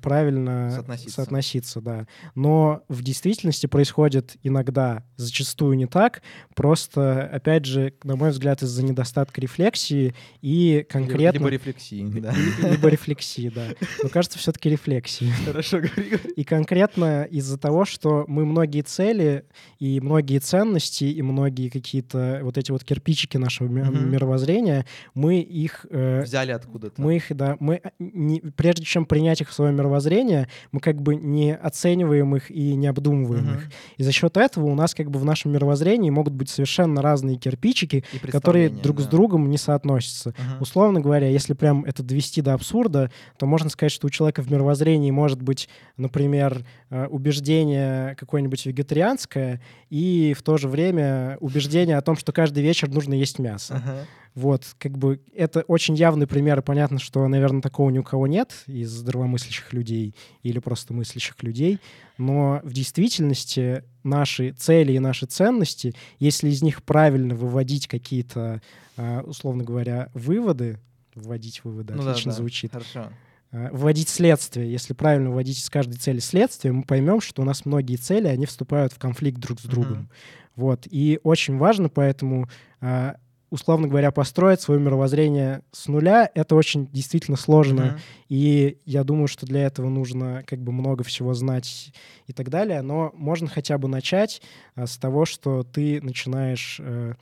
правильно 0.00 0.70
соотноситься. 0.70 1.14
соотноситься, 1.14 1.80
да. 1.80 2.06
Но 2.34 2.82
в 2.88 3.02
действительности 3.02 3.66
происходит 3.66 4.36
иногда, 4.42 5.04
зачастую 5.16 5.76
не 5.76 5.86
так, 5.86 6.22
просто, 6.54 7.22
опять 7.22 7.64
же, 7.64 7.94
на 8.04 8.16
мой 8.16 8.30
взгляд, 8.30 8.62
из-за 8.62 8.84
недостатка 8.84 9.40
рефлексии 9.40 10.14
и 10.40 10.86
конкретно... 10.88 11.38
Либо 11.38 11.48
рефлексии, 11.48 12.20
да. 12.20 12.34
Либо 12.68 12.88
рефлексии, 12.88 13.50
да. 13.54 13.68
Но 14.02 14.08
кажется, 14.08 14.38
все-таки 14.38 14.70
рефлексии. 14.70 15.30
Хорошо, 15.46 15.78
говори. 15.78 16.18
И 16.36 16.44
конкретно 16.44 17.24
из-за 17.24 17.58
того, 17.58 17.84
что 17.84 18.24
мы 18.28 18.44
многие 18.44 18.82
цели 18.82 19.44
и 19.78 20.00
многие 20.00 20.38
ценности 20.38 21.04
и 21.04 21.22
многие 21.22 21.68
какие-то 21.68 22.40
вот 22.42 22.58
эти 22.58 22.70
вот 22.70 22.84
кирпичики 22.84 23.36
нашего 23.36 23.68
мировоззрения, 23.68 24.86
мы 25.14 25.40
их... 25.40 25.86
Э, 25.90 26.22
Взяли 26.22 26.52
откуда-то. 26.52 27.00
Мы 27.00 27.16
их, 27.16 27.26
да, 27.30 27.56
мы, 27.60 27.82
не, 27.98 28.40
прежде 28.40 28.84
чем 28.84 29.04
принять 29.06 29.40
их 29.40 29.50
в 29.50 29.52
свое 29.52 29.71
свое 29.72 29.78
мировоззрение, 29.78 30.48
мы 30.70 30.80
как 30.80 31.00
бы 31.00 31.16
не 31.16 31.54
оцениваем 31.54 32.36
их 32.36 32.50
и 32.50 32.74
не 32.74 32.86
обдумываем 32.86 33.46
mm-hmm. 33.46 33.56
их. 33.56 33.70
И 33.98 34.02
за 34.02 34.12
счет 34.12 34.36
этого 34.36 34.66
у 34.66 34.74
нас 34.74 34.94
как 34.94 35.10
бы 35.10 35.18
в 35.18 35.24
нашем 35.24 35.52
мировоззрении 35.52 36.10
могут 36.10 36.34
быть 36.34 36.48
совершенно 36.48 37.02
разные 37.02 37.36
кирпичики, 37.36 38.04
которые 38.30 38.68
друг 38.68 38.98
да. 38.98 39.02
с 39.02 39.06
другом 39.06 39.50
не 39.50 39.58
соотносятся. 39.58 40.30
Mm-hmm. 40.30 40.60
Условно 40.60 41.00
говоря, 41.00 41.28
если 41.28 41.54
прям 41.54 41.84
это 41.84 42.02
довести 42.02 42.42
до 42.42 42.54
абсурда, 42.54 43.10
то 43.38 43.46
можно 43.46 43.70
сказать, 43.70 43.92
что 43.92 44.06
у 44.06 44.10
человека 44.10 44.42
в 44.42 44.50
мировоззрении 44.50 45.10
может 45.10 45.42
быть, 45.42 45.68
например, 45.96 46.64
э, 46.90 47.06
убеждение 47.06 48.14
какое-нибудь 48.16 48.66
вегетарианское 48.66 49.60
и 49.90 50.34
в 50.36 50.42
то 50.42 50.56
же 50.56 50.68
время 50.68 51.36
убеждение 51.40 51.96
о 51.96 52.02
том, 52.02 52.16
что 52.16 52.32
каждый 52.32 52.62
вечер 52.62 52.88
нужно 52.88 53.14
есть 53.14 53.38
мясо. 53.38 53.74
Uh-huh. 53.74 54.06
Вот, 54.34 54.74
как 54.78 54.96
бы 54.96 55.20
это 55.34 55.60
очень 55.62 55.94
явный 55.94 56.26
пример, 56.26 56.60
и 56.60 56.62
понятно, 56.62 56.98
что, 56.98 57.26
наверное, 57.28 57.60
такого 57.60 57.90
ни 57.90 57.98
у 57.98 58.02
кого 58.02 58.26
нет 58.26 58.64
из 58.66 58.90
здравомыслящих 58.90 59.72
людей 59.74 60.14
или 60.42 60.58
просто 60.58 60.94
мыслящих 60.94 61.42
людей, 61.42 61.78
но 62.16 62.60
в 62.64 62.72
действительности 62.72 63.84
наши 64.04 64.52
цели 64.52 64.92
и 64.92 64.98
наши 64.98 65.26
ценности, 65.26 65.94
если 66.18 66.48
из 66.48 66.62
них 66.62 66.82
правильно 66.82 67.34
выводить 67.34 67.86
какие-то, 67.88 68.62
а, 68.96 69.20
условно 69.20 69.64
говоря, 69.64 70.10
выводы, 70.14 70.78
вводить 71.14 71.62
выводы, 71.62 71.92
ну, 71.92 72.08
отлично 72.08 72.30
да, 72.30 72.36
да. 72.36 72.40
звучит. 72.40 72.72
Хорошо 72.72 73.08
а, 73.52 73.68
вводить 73.70 74.08
следствие. 74.08 74.72
Если 74.72 74.94
правильно 74.94 75.30
вводить 75.30 75.58
из 75.58 75.68
каждой 75.68 75.96
цели 75.96 76.20
следствие, 76.20 76.72
мы 76.72 76.84
поймем, 76.84 77.20
что 77.20 77.42
у 77.42 77.44
нас 77.44 77.66
многие 77.66 77.96
цели, 77.96 78.26
они 78.28 78.46
вступают 78.46 78.94
в 78.94 78.98
конфликт 78.98 79.38
друг 79.38 79.60
с 79.60 79.64
другом. 79.64 79.98
Mm-hmm. 79.98 80.42
Вот. 80.56 80.86
И 80.90 81.20
очень 81.22 81.58
важно 81.58 81.88
поэтому 81.88 82.48
а, 82.80 83.16
условно 83.52 83.86
говоря, 83.86 84.10
построить 84.10 84.62
свое 84.62 84.80
мировоззрение 84.80 85.60
с 85.72 85.86
нуля, 85.86 86.30
это 86.34 86.56
очень 86.56 86.86
действительно 86.90 87.36
сложно. 87.36 87.80
Mm-hmm. 87.82 88.00
И 88.30 88.78
я 88.86 89.04
думаю, 89.04 89.28
что 89.28 89.44
для 89.44 89.64
этого 89.64 89.90
нужно 89.90 90.42
как 90.46 90.58
бы 90.58 90.72
много 90.72 91.04
всего 91.04 91.34
знать 91.34 91.92
и 92.26 92.32
так 92.32 92.48
далее. 92.48 92.80
Но 92.80 93.12
можно 93.14 93.48
хотя 93.48 93.76
бы 93.76 93.88
начать 93.88 94.40
а, 94.74 94.86
с 94.86 94.96
того, 94.96 95.26
что 95.26 95.64
ты 95.64 96.00
начинаешь 96.00 96.80
э, 96.80 97.12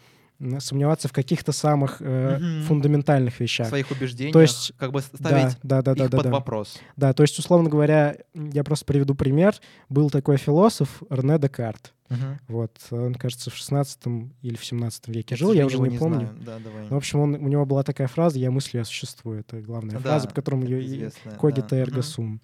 сомневаться 0.59 1.09
в 1.09 1.13
каких-то 1.13 1.53
самых 1.53 2.01
э, 2.01 2.05
mm-hmm. 2.05 2.63
фундаментальных 2.63 3.39
вещах. 3.41 3.67
В 3.67 3.71
своих 3.71 3.91
убеждениях, 3.91 4.33
то 4.33 4.41
есть, 4.41 4.73
как 4.79 4.93
бы 4.93 5.01
ставить 5.01 5.57
да, 5.63 5.83
да, 5.83 5.95
да, 5.95 6.05
их 6.05 6.11
да, 6.11 6.17
под 6.17 6.25
да. 6.25 6.31
вопрос. 6.31 6.79
Да, 6.97 7.13
то 7.13 7.23
есть, 7.23 7.39
условно 7.39 7.69
говоря, 7.69 8.17
я 8.35 8.65
просто 8.65 8.85
приведу 8.85 9.15
пример. 9.15 9.55
Был 9.89 10.11
такой 10.11 10.37
философ 10.39 11.03
Рене 11.11 11.39
Декарт. 11.39 11.93
Uh-huh. 12.09 12.39
Вот, 12.49 12.73
он, 12.91 13.15
кажется, 13.15 13.51
в 13.51 13.55
16 13.55 14.01
или 14.43 14.57
в 14.57 14.65
17 14.65 15.09
веке 15.09 15.27
я 15.35 15.37
жил, 15.37 15.53
я 15.53 15.65
уже 15.65 15.79
не, 15.79 15.91
не 15.91 15.99
помню. 15.99 16.27
Знаю. 16.27 16.37
Да, 16.45 16.59
давай. 16.59 16.83
Но, 16.89 16.97
в 16.97 16.97
общем, 16.97 17.21
он, 17.21 17.35
у 17.35 17.49
него 17.49 17.65
была 17.67 17.85
такая 17.85 18.09
фраза 18.09 18.37
«я 18.39 18.51
мыслю, 18.51 18.81
я 18.81 18.85
существую». 18.85 19.41
Это 19.41 19.61
главная 19.61 19.95
да, 19.95 20.01
фраза, 20.01 20.27
по 20.27 20.35
которому 20.35 20.65
ее 20.65 21.13
«когита 21.39 21.69
да. 21.71 21.79
эрго 21.79 22.03
сум». 22.03 22.41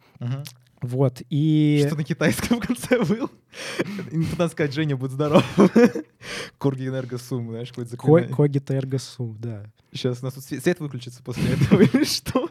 Вот, 0.82 1.22
и... 1.30 1.82
Что 1.86 1.96
на 1.96 2.04
китайском 2.04 2.60
в 2.60 2.66
конце 2.66 3.02
был? 3.02 3.30
Не 4.12 4.26
надо 4.36 4.48
сказать, 4.48 4.74
Женя, 4.74 4.96
будь 4.96 5.10
здоров. 5.10 5.44
Корги 6.58 6.88
энерго 6.88 7.18
сум, 7.18 7.50
знаешь, 7.50 7.68
какой-то 7.68 7.92
заклинание. 7.92 8.34
Когита 8.34 8.74
эрго 8.74 8.98
сум, 8.98 9.36
да. 9.38 9.64
Сейчас 9.92 10.20
у 10.20 10.26
нас 10.26 10.34
тут 10.34 10.44
свет 10.44 10.80
выключится 10.80 11.22
после 11.22 11.54
этого 11.54 11.80
или 11.94 12.04
что? 12.04 12.50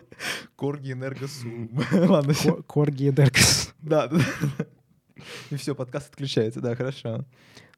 Корги 0.56 0.94
энерго 0.94 1.28
сум. 1.28 1.70
Ладно. 1.92 2.34
Корги 2.66 3.10
энерго 3.10 3.40
Да, 3.82 4.08
да. 4.08 4.20
И 5.52 5.56
все, 5.56 5.76
подкаст 5.76 6.10
отключается, 6.10 6.62
да, 6.62 6.76
хорошо. 6.76 7.26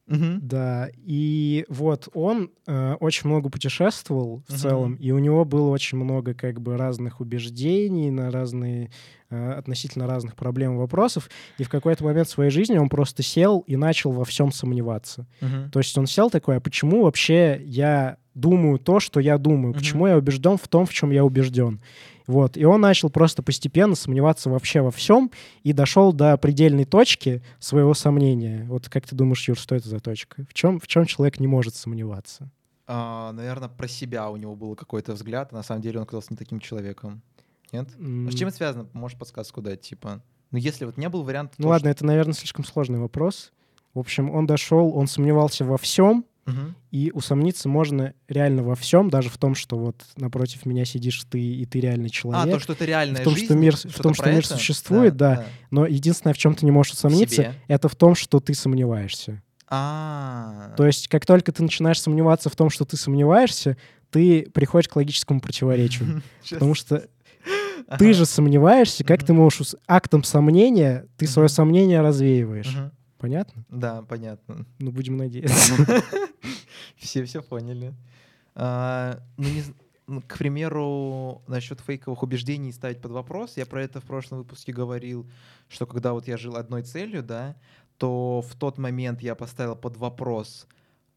Угу. 0.08 0.40
Да, 0.42 0.88
и 0.94 1.66
вот 1.68 2.08
он 2.14 2.50
э, 2.66 2.94
очень 2.94 3.28
много 3.28 3.50
путешествовал 3.50 4.42
в 4.48 4.52
угу. 4.52 4.58
целом, 4.58 4.94
и 4.94 5.10
у 5.10 5.18
него 5.18 5.44
было 5.44 5.68
очень 5.68 5.98
много 5.98 6.34
как 6.34 6.60
бы 6.60 6.76
разных 6.76 7.20
убеждений 7.20 8.10
на 8.10 8.30
разные 8.30 8.90
э, 9.28 9.52
относительно 9.52 10.06
разных 10.06 10.34
проблем 10.34 10.74
и 10.74 10.78
вопросов, 10.78 11.28
и 11.58 11.62
в 11.64 11.68
какой-то 11.68 12.04
момент 12.04 12.28
в 12.28 12.30
своей 12.30 12.50
жизни 12.50 12.78
он 12.78 12.88
просто 12.88 13.22
сел 13.22 13.60
и 13.66 13.76
начал 13.76 14.10
во 14.12 14.24
всем 14.24 14.50
сомневаться. 14.50 15.26
Угу. 15.42 15.70
То 15.72 15.78
есть 15.80 15.96
он 15.98 16.06
сел 16.06 16.30
такой, 16.30 16.56
а 16.56 16.60
почему 16.60 17.02
вообще 17.02 17.60
я 17.64 18.16
думаю 18.34 18.78
то, 18.78 19.00
что 19.00 19.20
я 19.20 19.36
думаю, 19.36 19.70
угу. 19.70 19.78
почему 19.78 20.06
я 20.06 20.16
убежден 20.16 20.56
в 20.56 20.68
том, 20.68 20.86
в 20.86 20.92
чем 20.94 21.10
я 21.10 21.24
убежден. 21.24 21.80
Вот. 22.28 22.58
И 22.58 22.64
он 22.64 22.82
начал 22.82 23.08
просто 23.08 23.42
постепенно 23.42 23.94
сомневаться 23.96 24.50
вообще 24.50 24.82
во 24.82 24.90
всем 24.90 25.32
и 25.62 25.72
дошел 25.72 26.12
до 26.12 26.36
предельной 26.36 26.84
точки 26.84 27.42
своего 27.58 27.94
сомнения. 27.94 28.66
Вот 28.68 28.90
как 28.90 29.06
ты 29.06 29.16
думаешь, 29.16 29.48
Юр, 29.48 29.58
что 29.58 29.74
это 29.74 29.88
за 29.88 29.98
точка? 29.98 30.44
В 30.48 30.52
чем, 30.52 30.78
в 30.78 30.86
чем 30.86 31.06
человек 31.06 31.40
не 31.40 31.46
может 31.46 31.74
сомневаться? 31.74 32.50
А, 32.86 33.32
наверное, 33.32 33.70
про 33.70 33.88
себя 33.88 34.28
у 34.28 34.36
него 34.36 34.54
был 34.54 34.76
какой-то 34.76 35.14
взгляд, 35.14 35.48
а 35.52 35.56
на 35.56 35.62
самом 35.62 35.80
деле 35.80 35.98
он 35.98 36.02
оказался 36.02 36.28
не 36.30 36.36
таким 36.36 36.60
человеком. 36.60 37.22
Нет? 37.72 37.88
Mm. 37.98 38.28
А 38.28 38.30
с 38.30 38.34
чем 38.34 38.48
это 38.48 38.56
связано? 38.58 38.86
Можешь 38.92 39.18
подсказку 39.18 39.62
дать, 39.62 39.80
типа? 39.80 40.22
Ну, 40.50 40.58
если 40.58 40.84
вот 40.84 40.98
не 40.98 41.08
был 41.08 41.22
вариант... 41.22 41.54
Ну, 41.56 41.64
то, 41.64 41.68
ладно, 41.70 41.88
что... 41.88 41.90
это, 41.92 42.04
наверное, 42.04 42.34
слишком 42.34 42.64
сложный 42.66 42.98
вопрос. 42.98 43.52
В 43.94 43.98
общем, 43.98 44.30
он 44.30 44.46
дошел, 44.46 44.94
он 44.94 45.06
сомневался 45.06 45.64
во 45.64 45.78
всем, 45.78 46.26
Угу. 46.48 46.74
И 46.92 47.10
усомниться 47.12 47.68
можно 47.68 48.14
реально 48.28 48.62
во 48.62 48.74
всем, 48.74 49.10
даже 49.10 49.28
в 49.28 49.36
том, 49.38 49.54
что 49.54 49.76
вот 49.76 50.02
напротив 50.16 50.64
меня 50.66 50.84
сидишь 50.84 51.22
ты, 51.30 51.40
и 51.40 51.64
ты 51.66 51.80
реальный 51.80 52.08
человек. 52.08 52.54
А, 52.54 52.58
то, 52.58 52.60
что 52.60 52.72
это 52.72 52.84
реальная 52.84 53.20
в 53.20 53.24
том, 53.24 53.34
жизнь, 53.34 53.46
что 53.46 53.54
мир, 53.54 53.76
в 53.76 54.02
том, 54.02 54.14
что 54.14 54.30
мир 54.30 54.46
существует, 54.46 55.16
да, 55.16 55.30
да. 55.30 55.36
да. 55.36 55.46
Но 55.70 55.86
единственное, 55.86 56.34
в 56.34 56.38
чем 56.38 56.54
ты 56.54 56.64
не 56.64 56.72
можешь 56.72 56.92
усомниться, 56.92 57.54
это 57.66 57.88
в 57.88 57.96
том, 57.96 58.14
что 58.14 58.40
ты 58.40 58.54
сомневаешься. 58.54 59.42
А. 59.70 60.72
То 60.76 60.86
есть, 60.86 61.08
как 61.08 61.26
только 61.26 61.52
ты 61.52 61.62
начинаешь 61.62 62.00
сомневаться 62.00 62.48
в 62.48 62.56
том, 62.56 62.70
что 62.70 62.86
ты 62.86 62.96
сомневаешься, 62.96 63.76
ты 64.10 64.48
приходишь 64.54 64.88
к 64.88 64.96
логическому 64.96 65.40
противоречию. 65.40 66.22
Потому 66.50 66.74
что 66.74 67.06
ты 67.98 68.14
же 68.14 68.24
сомневаешься, 68.24 69.04
как 69.04 69.24
ты 69.24 69.32
можешь 69.32 69.74
актом 69.86 70.24
сомнения, 70.24 71.06
ты 71.16 71.26
свое 71.26 71.48
сомнение 71.48 72.00
развеиваешь. 72.00 72.74
Понятно? 73.18 73.64
Да, 73.68 74.02
понятно. 74.02 74.64
Ну, 74.78 74.92
будем 74.92 75.16
надеяться. 75.16 75.74
Все 76.96 77.24
все 77.24 77.42
поняли. 77.42 77.94
А, 78.54 79.20
ну, 79.36 79.48
ну, 80.08 80.22
к 80.22 80.38
примеру, 80.38 81.42
насчет 81.46 81.80
фейковых 81.80 82.22
убеждений 82.22 82.72
ставить 82.72 83.00
под 83.00 83.12
вопрос, 83.12 83.56
я 83.56 83.66
про 83.66 83.82
это 83.82 84.00
в 84.00 84.04
прошлом 84.04 84.38
выпуске 84.38 84.72
говорил, 84.72 85.30
что 85.68 85.86
когда 85.86 86.12
вот 86.12 86.26
я 86.26 86.36
жил 86.36 86.56
одной 86.56 86.82
целью, 86.82 87.22
да, 87.22 87.56
то 87.98 88.42
в 88.42 88.54
тот 88.56 88.78
момент 88.78 89.20
я 89.20 89.34
поставил 89.34 89.76
под 89.76 89.96
вопрос, 89.96 90.66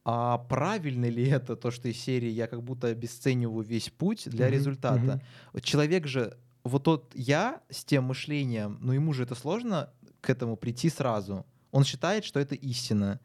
а 0.04 0.40
правильно 0.40 1.06
ли 1.06 1.28
это, 1.28 1.56
то, 1.56 1.72
что 1.72 1.88
из 1.88 1.98
серии 1.98 2.30
я 2.30 2.48
как 2.48 2.64
будто 2.64 2.88
обесцениваю 2.88 3.64
весь 3.64 3.90
путь 3.90 4.28
для 4.30 4.48
mm-hmm. 4.48 4.52
результата. 4.52 5.22
Mm-hmm. 5.54 5.62
Человек 5.62 6.08
же, 6.08 6.38
вот 6.64 6.84
тот 6.84 7.12
я 7.16 7.62
с 7.70 7.86
тем 7.86 8.06
мышлением, 8.06 8.78
ну 8.82 8.94
ему 8.94 9.14
же 9.14 9.24
это 9.24 9.36
сложно 9.36 9.90
к 10.20 10.30
этому 10.30 10.58
прийти 10.58 10.90
сразу. 10.90 11.46
Он 11.72 11.84
считает, 11.84 12.26
что 12.26 12.40
это 12.40 12.56
истина. 12.56 13.20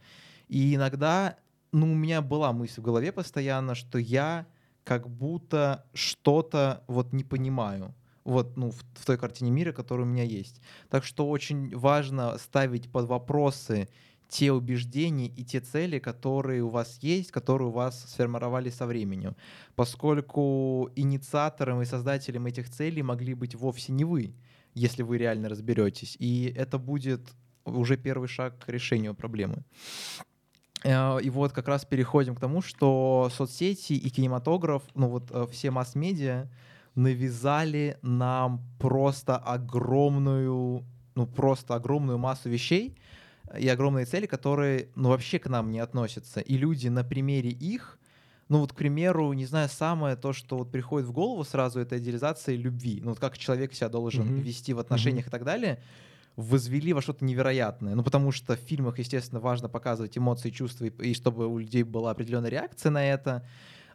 И 0.49 0.75
иногда, 0.75 1.37
ну, 1.73 1.93
у 1.93 1.95
меня 1.95 2.23
была 2.23 2.53
мысль 2.53 2.81
в 2.81 2.85
голове 2.85 3.13
постоянно, 3.13 3.75
что 3.75 3.99
я 3.99 4.47
как 4.85 5.09
будто 5.09 5.85
что-то 5.95 6.85
вот 6.87 7.13
не 7.13 7.25
понимаю 7.25 7.95
вот, 8.27 8.57
ну, 8.57 8.71
в, 8.71 8.85
в 8.95 9.07
той 9.07 9.17
картине 9.17 9.51
мира, 9.51 9.73
которая 9.73 10.07
у 10.07 10.11
меня 10.11 10.25
есть. 10.25 10.61
Так 10.91 11.05
что 11.05 11.29
очень 11.29 11.77
важно 11.77 12.37
ставить 12.39 12.91
под 12.91 13.07
вопросы 13.07 13.89
те 14.29 14.51
убеждения 14.51 15.29
и 15.29 15.45
те 15.45 15.61
цели, 15.61 16.01
которые 16.01 16.63
у 16.63 16.69
вас 16.69 16.99
есть, 17.01 17.31
которые 17.31 17.69
у 17.69 17.73
вас 17.73 18.05
сформировали 18.11 18.71
со 18.71 18.87
временем. 18.87 19.37
Поскольку 19.77 20.91
инициатором 20.97 21.81
и 21.83 21.85
создателем 21.85 22.47
этих 22.47 22.69
целей 22.69 23.03
могли 23.03 23.35
быть 23.35 23.55
вовсе 23.55 23.93
не 23.93 24.05
вы, 24.05 24.35
если 24.75 25.03
вы 25.03 25.19
реально 25.19 25.49
разберетесь. 25.49 26.17
И 26.19 26.53
это 26.57 26.79
будет 26.79 27.21
уже 27.67 27.97
первый 27.97 28.29
шаг 28.29 28.59
к 28.59 28.69
решению 28.69 29.15
проблемы. 29.15 29.65
Э, 30.85 31.19
и 31.21 31.31
вот 31.31 31.53
как 31.53 31.69
раз 31.69 31.85
переходим 31.85 32.35
к 32.35 32.41
тому, 32.41 32.63
что 32.63 33.31
соцсети 33.33 33.95
и 33.95 34.11
кинематограф, 34.11 34.83
ну 34.95 35.09
вот 35.09 35.31
э, 35.31 35.47
все 35.51 35.71
масс-медиа 35.71 36.49
навязали 36.95 37.99
нам 38.03 38.61
просто 38.79 39.37
огромную, 39.37 40.85
ну 41.15 41.27
просто 41.27 41.75
огромную 41.75 42.19
массу 42.19 42.49
вещей 42.49 42.97
и 43.59 43.69
огромные 43.69 44.07
цели, 44.07 44.27
которые, 44.27 44.89
ну 44.95 45.11
вообще 45.11 45.39
к 45.39 45.49
нам 45.49 45.71
не 45.71 45.81
относятся. 45.81 46.41
И 46.41 46.57
люди 46.57 46.89
на 46.89 47.05
примере 47.05 47.51
их, 47.51 47.99
ну 48.49 48.61
вот, 48.61 48.73
к 48.73 48.77
примеру, 48.77 49.33
не 49.33 49.45
знаю, 49.45 49.69
самое 49.69 50.17
то, 50.17 50.33
что 50.33 50.57
вот 50.57 50.71
приходит 50.71 51.09
в 51.09 51.13
голову 51.13 51.45
сразу, 51.45 51.81
это 51.81 51.99
идеализация 51.99 52.57
любви. 52.57 53.01
Ну 53.03 53.11
вот 53.11 53.19
как 53.19 53.37
человек 53.37 53.75
себя 53.75 53.89
должен 53.89 54.27
mm-hmm. 54.27 54.41
вести 54.41 54.73
в 54.73 54.79
отношениях 54.79 55.27
mm-hmm. 55.27 55.29
и 55.29 55.33
так 55.33 55.45
далее— 55.45 55.83
возвели 56.37 56.93
во 56.93 57.03
что-то 57.03 57.25
невероятное. 57.25 57.95
Ну, 57.95 58.03
потому 58.03 58.31
что 58.31 58.57
в 58.57 58.61
фильмах, 58.61 58.99
естественно, 58.99 59.41
важно 59.41 59.69
показывать 59.69 60.17
эмоции, 60.17 60.51
чувства, 60.51 60.85
и, 60.85 61.11
и 61.11 61.15
чтобы 61.15 61.47
у 61.47 61.59
людей 61.59 61.83
была 61.83 62.11
определенная 62.11 62.51
реакция 62.51 62.91
на 62.91 63.05
это. 63.05 63.47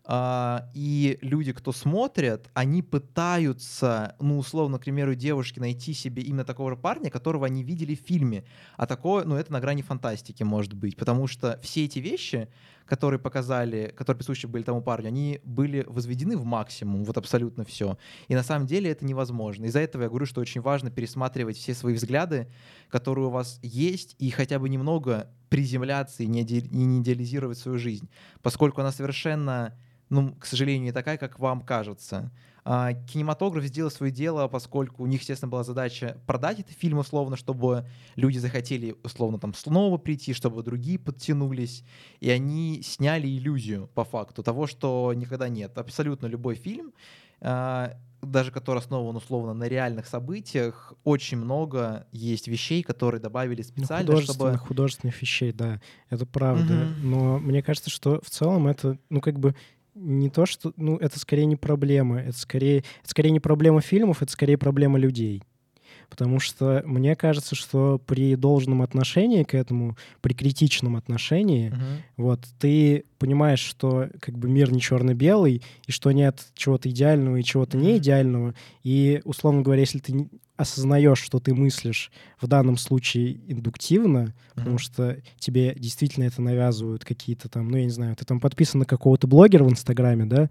Uh, 0.03 0.63
и 0.73 1.19
люди, 1.21 1.53
кто 1.53 1.71
смотрят, 1.71 2.49
они 2.55 2.81
пытаются, 2.81 4.15
ну, 4.19 4.39
условно, 4.39 4.79
к 4.79 4.81
примеру, 4.81 5.13
девушки 5.13 5.59
найти 5.59 5.93
себе 5.93 6.23
именно 6.23 6.43
такого 6.43 6.71
же 6.71 6.75
парня, 6.75 7.11
которого 7.11 7.45
они 7.45 7.61
видели 7.63 7.93
в 7.93 7.99
фильме. 7.99 8.43
А 8.77 8.87
такое, 8.87 9.25
ну, 9.25 9.35
это 9.35 9.53
на 9.53 9.59
грани 9.59 9.83
фантастики 9.83 10.41
может 10.41 10.73
быть. 10.73 10.97
Потому 10.97 11.27
что 11.27 11.59
все 11.61 11.85
эти 11.85 11.99
вещи, 11.99 12.47
которые 12.91 13.21
показали, 13.21 13.93
которые 13.95 14.17
присущи 14.17 14.47
были 14.47 14.63
тому 14.63 14.81
парню, 14.81 15.07
они 15.07 15.39
были 15.45 15.85
возведены 15.87 16.35
в 16.35 16.43
максимум, 16.43 17.05
вот 17.05 17.17
абсолютно 17.17 17.63
все. 17.63 17.97
И 18.27 18.35
на 18.35 18.43
самом 18.43 18.67
деле 18.67 18.91
это 18.91 19.05
невозможно. 19.05 19.63
Из-за 19.63 19.79
этого 19.79 20.03
я 20.03 20.09
говорю, 20.09 20.25
что 20.25 20.41
очень 20.41 20.59
важно 20.59 20.91
пересматривать 20.91 21.55
все 21.55 21.73
свои 21.73 21.93
взгляды, 21.93 22.51
которые 22.89 23.27
у 23.27 23.29
вас 23.29 23.61
есть, 23.63 24.17
и 24.19 24.29
хотя 24.29 24.59
бы 24.59 24.67
немного 24.67 25.29
приземляться 25.47 26.23
и 26.23 26.27
не, 26.27 26.41
идеализировать 26.41 27.57
свою 27.57 27.77
жизнь, 27.77 28.09
поскольку 28.41 28.81
она 28.81 28.91
совершенно, 28.91 29.73
ну, 30.09 30.35
к 30.35 30.45
сожалению, 30.45 30.83
не 30.83 30.91
такая, 30.91 31.17
как 31.17 31.39
вам 31.39 31.61
кажется. 31.61 32.29
А, 32.63 32.93
кинематограф 32.93 33.63
сделал 33.63 33.89
свое 33.89 34.11
дело, 34.11 34.47
поскольку 34.47 35.03
у 35.03 35.07
них, 35.07 35.21
естественно, 35.21 35.49
была 35.49 35.63
задача 35.63 36.17
продать 36.27 36.59
этот 36.59 36.73
фильм 36.73 36.99
условно, 36.99 37.35
чтобы 37.35 37.87
люди 38.15 38.37
захотели 38.37 38.95
условно 39.03 39.39
там 39.39 39.53
снова 39.53 39.97
прийти, 39.97 40.33
чтобы 40.33 40.61
другие 40.61 40.99
подтянулись, 40.99 41.83
и 42.19 42.29
они 42.29 42.81
сняли 42.83 43.27
иллюзию 43.27 43.89
по 43.95 44.03
факту 44.03 44.43
того, 44.43 44.67
что 44.67 45.11
никогда 45.15 45.49
нет. 45.49 45.75
Абсолютно 45.77 46.27
любой 46.27 46.53
фильм, 46.53 46.93
а, 47.39 47.97
даже 48.21 48.51
который 48.51 48.77
основан 48.77 49.15
условно 49.15 49.53
на 49.53 49.63
реальных 49.63 50.05
событиях, 50.05 50.93
очень 51.03 51.37
много 51.37 52.05
есть 52.11 52.47
вещей, 52.47 52.83
которые 52.83 53.19
добавили 53.19 53.61
ну, 53.61 53.67
специально, 53.67 54.05
ну, 54.05 54.11
художественных, 54.11 54.55
чтобы... 54.55 54.67
художественных 54.67 55.21
вещей, 55.21 55.51
да, 55.51 55.81
это 56.11 56.27
правда. 56.27 56.73
Угу. 56.73 57.07
Но 57.07 57.39
мне 57.39 57.63
кажется, 57.63 57.89
что 57.89 58.21
в 58.21 58.29
целом 58.29 58.67
это, 58.67 58.99
ну 59.09 59.19
как 59.19 59.39
бы 59.39 59.55
не 59.95 60.29
то, 60.29 60.45
что... 60.45 60.73
Ну, 60.77 60.97
это 60.97 61.19
скорее 61.19 61.45
не 61.45 61.55
проблема. 61.55 62.21
Это 62.21 62.37
скорее, 62.37 62.79
это 62.79 63.09
скорее 63.09 63.31
не 63.31 63.39
проблема 63.39 63.81
фильмов, 63.81 64.21
это 64.21 64.31
скорее 64.31 64.57
проблема 64.57 64.99
людей. 64.99 65.43
Потому 66.11 66.41
что 66.41 66.83
мне 66.85 67.15
кажется, 67.15 67.55
что 67.55 67.97
при 68.05 68.35
должном 68.35 68.81
отношении 68.81 69.43
к 69.43 69.53
этому, 69.53 69.95
при 70.19 70.33
критичном 70.33 70.97
отношении, 70.97 71.71
uh-huh. 71.71 71.97
вот 72.17 72.41
ты 72.59 73.05
понимаешь, 73.17 73.61
что 73.61 74.09
как 74.19 74.37
бы 74.37 74.49
мир 74.49 74.73
не 74.73 74.81
черно-белый, 74.81 75.61
и 75.87 75.91
что 75.91 76.11
нет 76.11 76.45
чего-то 76.53 76.89
идеального 76.89 77.37
и 77.37 77.43
чего-то 77.43 77.77
uh-huh. 77.77 77.81
не 77.81 77.97
идеального. 77.97 78.55
И, 78.83 79.21
условно 79.23 79.61
говоря, 79.61 79.79
если 79.79 79.99
ты 79.99 80.29
осознаешь, 80.57 81.19
что 81.19 81.39
ты 81.39 81.53
мыслишь 81.53 82.11
в 82.39 82.47
данном 82.47 82.77
случае 82.77 83.39
индуктивно, 83.47 84.17
mm-hmm. 84.17 84.33
потому 84.55 84.77
что 84.77 85.17
тебе 85.39 85.73
действительно 85.75 86.25
это 86.25 86.41
навязывают 86.41 87.03
какие-то 87.03 87.49
там, 87.49 87.69
ну, 87.69 87.77
я 87.77 87.85
не 87.85 87.89
знаю, 87.89 88.15
ты 88.15 88.25
там 88.25 88.39
подписан 88.39 88.81
на 88.81 88.85
какого-то 88.85 89.27
блогера 89.27 89.63
в 89.63 89.71
Инстаграме, 89.71 90.25
да, 90.25 90.49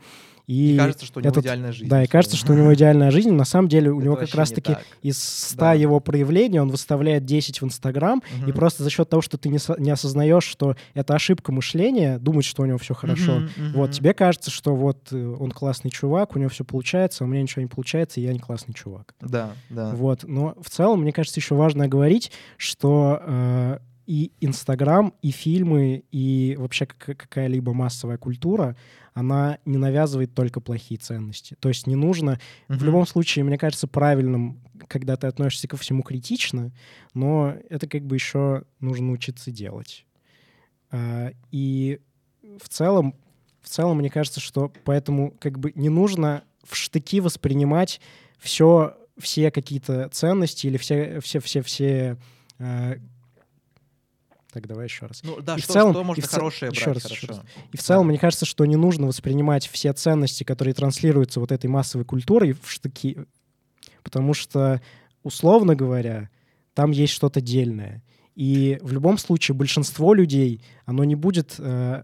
и, 0.50 0.74
и 0.74 0.76
кажется, 0.76 1.06
что 1.06 1.20
у 1.20 1.22
него 1.22 1.30
этот, 1.30 1.44
идеальная 1.44 1.70
жизнь. 1.70 1.88
Да, 1.88 2.02
и 2.02 2.08
кажется, 2.08 2.36
что 2.36 2.52
у 2.52 2.56
него 2.56 2.74
идеальная 2.74 3.12
жизнь. 3.12 3.30
На 3.30 3.44
самом 3.44 3.68
деле 3.68 3.92
у 3.92 4.00
него 4.00 4.16
как 4.16 4.34
раз-таки 4.34 4.76
из 5.00 5.22
100 5.22 5.60
да. 5.60 5.74
его 5.74 6.00
проявлений 6.00 6.58
он 6.58 6.70
выставляет 6.70 7.24
10 7.24 7.62
в 7.62 7.64
Инстаграм, 7.64 8.18
угу. 8.18 8.50
и 8.50 8.52
просто 8.52 8.82
за 8.82 8.90
счет 8.90 9.08
того, 9.08 9.22
что 9.22 9.38
ты 9.38 9.48
не, 9.48 9.58
не 9.78 9.92
осознаешь, 9.92 10.42
что 10.42 10.74
это 10.94 11.14
ошибка 11.14 11.52
мышления, 11.52 12.18
думать, 12.18 12.44
что 12.44 12.62
у 12.62 12.66
него 12.66 12.78
все 12.78 12.94
хорошо. 12.94 13.36
Угу, 13.36 13.44
угу. 13.44 13.50
Вот, 13.74 13.92
тебе 13.92 14.12
кажется, 14.12 14.50
что 14.50 14.74
вот 14.74 15.12
э, 15.12 15.36
он 15.38 15.52
классный 15.52 15.92
чувак, 15.92 16.34
у 16.34 16.40
него 16.40 16.48
все 16.48 16.64
получается, 16.64 17.22
а 17.22 17.28
у 17.28 17.30
меня 17.30 17.42
ничего 17.42 17.62
не 17.62 17.68
получается, 17.68 18.18
и 18.18 18.24
я 18.24 18.32
не 18.32 18.40
классный 18.40 18.74
чувак. 18.74 19.14
Да, 19.20 19.52
да. 19.68 19.94
Вот, 19.94 20.24
но 20.24 20.56
в 20.60 20.68
целом, 20.68 21.02
мне 21.02 21.12
кажется, 21.12 21.38
еще 21.38 21.54
важно 21.54 21.86
говорить, 21.86 22.32
что 22.56 23.20
э, 23.22 23.78
и 24.10 24.32
Инстаграм, 24.40 25.14
и 25.22 25.30
фильмы, 25.30 26.02
и 26.10 26.56
вообще 26.58 26.84
какая-либо 26.84 27.72
массовая 27.72 28.18
культура, 28.18 28.76
она 29.14 29.58
не 29.64 29.78
навязывает 29.78 30.34
только 30.34 30.60
плохие 30.60 30.98
ценности. 30.98 31.56
То 31.60 31.68
есть 31.68 31.86
не 31.86 31.94
нужно... 31.94 32.40
Mm-hmm. 32.66 32.76
В 32.76 32.82
любом 32.82 33.06
случае, 33.06 33.44
мне 33.44 33.56
кажется, 33.56 33.86
правильным, 33.86 34.58
когда 34.88 35.16
ты 35.16 35.28
относишься 35.28 35.68
ко 35.68 35.76
всему 35.76 36.02
критично, 36.02 36.72
но 37.14 37.54
это 37.68 37.86
как 37.86 38.04
бы 38.04 38.16
еще 38.16 38.64
нужно 38.80 39.12
учиться 39.12 39.52
делать. 39.52 40.04
А, 40.90 41.30
и 41.52 42.00
в 42.60 42.68
целом, 42.68 43.14
в 43.62 43.68
целом, 43.68 43.98
мне 43.98 44.10
кажется, 44.10 44.40
что 44.40 44.72
поэтому 44.84 45.36
как 45.38 45.60
бы 45.60 45.70
не 45.76 45.88
нужно 45.88 46.42
в 46.64 46.74
штыки 46.74 47.20
воспринимать 47.20 48.00
все, 48.40 48.96
все 49.18 49.52
какие-то 49.52 50.08
ценности 50.08 50.66
или 50.66 50.78
все, 50.78 51.20
все, 51.20 51.38
все, 51.38 51.62
все 51.62 52.16
э, 52.58 52.96
так, 54.50 54.66
давай 54.66 54.86
еще 54.86 55.06
раз. 55.06 55.22
Ну 55.22 55.40
да, 55.40 55.56
и 55.56 55.60
что, 55.60 55.72
в 55.72 55.72
целом, 55.72 55.92
что 55.92 56.04
можно 56.04 56.20
и 56.20 56.24
в 56.24 56.28
хорошее 56.28 56.70
еще 56.70 56.84
брать, 56.86 56.94
раз, 56.94 57.02
хорошо. 57.04 57.26
Еще 57.26 57.26
раз. 57.26 57.42
И 57.72 57.76
в 57.76 57.82
целом, 57.82 58.06
да. 58.06 58.08
мне 58.10 58.18
кажется, 58.18 58.46
что 58.46 58.64
не 58.64 58.76
нужно 58.76 59.06
воспринимать 59.06 59.66
все 59.66 59.92
ценности, 59.92 60.44
которые 60.44 60.74
транслируются 60.74 61.40
вот 61.40 61.52
этой 61.52 61.66
массовой 61.66 62.04
культурой 62.04 62.52
в 62.52 62.70
штыки, 62.70 63.18
потому 64.02 64.34
что, 64.34 64.80
условно 65.22 65.74
говоря, 65.74 66.30
там 66.74 66.90
есть 66.90 67.12
что-то 67.12 67.40
дельное. 67.40 68.02
И 68.34 68.78
в 68.82 68.92
любом 68.92 69.18
случае 69.18 69.54
большинство 69.54 70.14
людей, 70.14 70.62
оно 70.86 71.04
не 71.04 71.14
будет... 71.14 71.56
Э, 71.58 72.02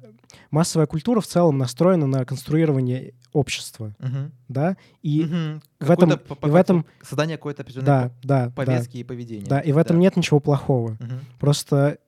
массовая 0.50 0.86
культура 0.86 1.20
в 1.20 1.26
целом 1.26 1.58
настроена 1.58 2.06
на 2.06 2.24
конструирование 2.24 3.14
общества, 3.32 3.94
угу. 3.98 4.30
да, 4.48 4.76
и 5.02 5.24
угу. 5.24 5.60
в 5.80 5.90
этом, 5.90 6.12
и 6.12 6.46
в 6.48 6.54
этом 6.54 6.86
создание 7.02 7.36
какой-то 7.36 7.62
определенной 7.62 7.86
да, 7.86 8.10
да, 8.22 8.50
повестки 8.50 8.94
да, 8.94 8.98
и 8.98 9.04
поведения. 9.04 9.46
Да, 9.46 9.60
и 9.60 9.72
в 9.72 9.78
этом 9.78 9.96
да. 9.96 10.02
нет 10.02 10.16
ничего 10.16 10.40
плохого. 10.40 10.92
Угу. 10.92 11.14
Просто 11.38 11.98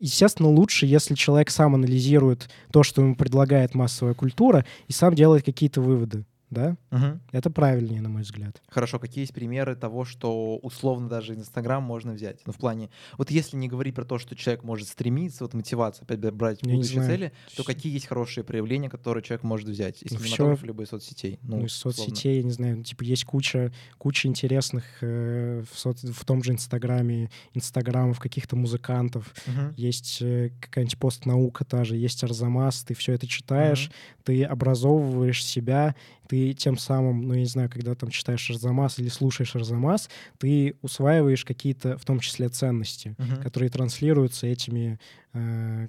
Естественно, 0.00 0.48
лучше, 0.48 0.86
если 0.86 1.14
человек 1.14 1.50
сам 1.50 1.74
анализирует 1.74 2.48
то, 2.72 2.82
что 2.82 3.02
ему 3.02 3.16
предлагает 3.16 3.74
массовая 3.74 4.14
культура, 4.14 4.64
и 4.86 4.92
сам 4.92 5.14
делает 5.14 5.44
какие-то 5.44 5.80
выводы 5.80 6.24
да? 6.50 6.76
Угу. 6.90 7.20
Это 7.32 7.50
правильнее, 7.50 8.00
на 8.00 8.08
мой 8.08 8.22
взгляд. 8.22 8.62
Хорошо, 8.68 8.98
какие 8.98 9.22
есть 9.22 9.34
примеры 9.34 9.76
того, 9.76 10.04
что 10.04 10.56
условно 10.58 11.08
даже 11.08 11.34
Инстаграм 11.34 11.82
можно 11.82 12.12
взять? 12.12 12.40
Ну, 12.46 12.52
в 12.52 12.56
плане, 12.56 12.90
вот 13.16 13.30
если 13.30 13.56
не 13.56 13.68
говорить 13.68 13.94
про 13.94 14.04
то, 14.04 14.18
что 14.18 14.34
человек 14.34 14.64
может 14.64 14.88
стремиться, 14.88 15.44
вот 15.44 15.54
мотивация 15.54 16.04
опять 16.04 16.18
брать 16.32 16.62
будущие 16.62 17.02
цели, 17.02 17.32
то 17.56 17.64
какие 17.64 17.92
есть 17.92 18.06
хорошие 18.06 18.44
проявления, 18.44 18.88
которые 18.88 19.22
человек 19.22 19.42
может 19.44 19.68
взять 19.68 20.02
из 20.02 20.12
ну, 20.12 20.18
кинематографа, 20.18 20.66
либо 20.66 20.82
из 20.82 20.88
соцсетей? 20.88 21.38
Ну, 21.42 21.58
ну 21.58 21.66
из 21.66 21.72
соцсетей, 21.72 22.38
я 22.38 22.42
не 22.42 22.50
знаю, 22.50 22.82
типа 22.82 23.02
есть 23.02 23.24
куча, 23.24 23.72
куча 23.98 24.28
интересных 24.28 24.84
э, 25.00 25.64
в, 25.70 25.78
со... 25.78 25.92
в 25.92 26.24
том 26.24 26.42
же 26.42 26.52
Инстаграме, 26.52 27.30
Инстаграмов 27.54 28.18
каких-то 28.18 28.56
музыкантов, 28.56 29.32
угу. 29.46 29.74
есть 29.76 30.18
э, 30.22 30.50
какая-нибудь 30.60 30.98
постнаука 30.98 31.64
та 31.64 31.84
же, 31.84 31.96
есть 31.96 32.24
Арзамас, 32.24 32.84
ты 32.84 32.94
все 32.94 33.12
это 33.12 33.26
читаешь, 33.26 33.86
угу. 33.86 33.94
ты 34.24 34.44
образовываешь 34.44 35.44
себя, 35.44 35.94
ты 36.28 36.37
тем 36.54 36.76
самым, 36.78 37.22
ну, 37.28 37.34
я 37.34 37.40
не 37.40 37.46
знаю, 37.46 37.70
когда 37.70 37.94
там 37.94 38.10
читаешь 38.10 38.50
Арзамас 38.50 38.98
или 38.98 39.08
слушаешь 39.08 39.54
Арзамас, 39.56 40.08
ты 40.38 40.76
усваиваешь 40.82 41.44
какие-то, 41.44 41.96
в 41.98 42.04
том 42.04 42.20
числе, 42.20 42.48
ценности, 42.48 43.14
uh-huh. 43.18 43.42
которые 43.42 43.70
транслируются 43.70 44.46
этими 44.46 44.98
э, 45.32 45.88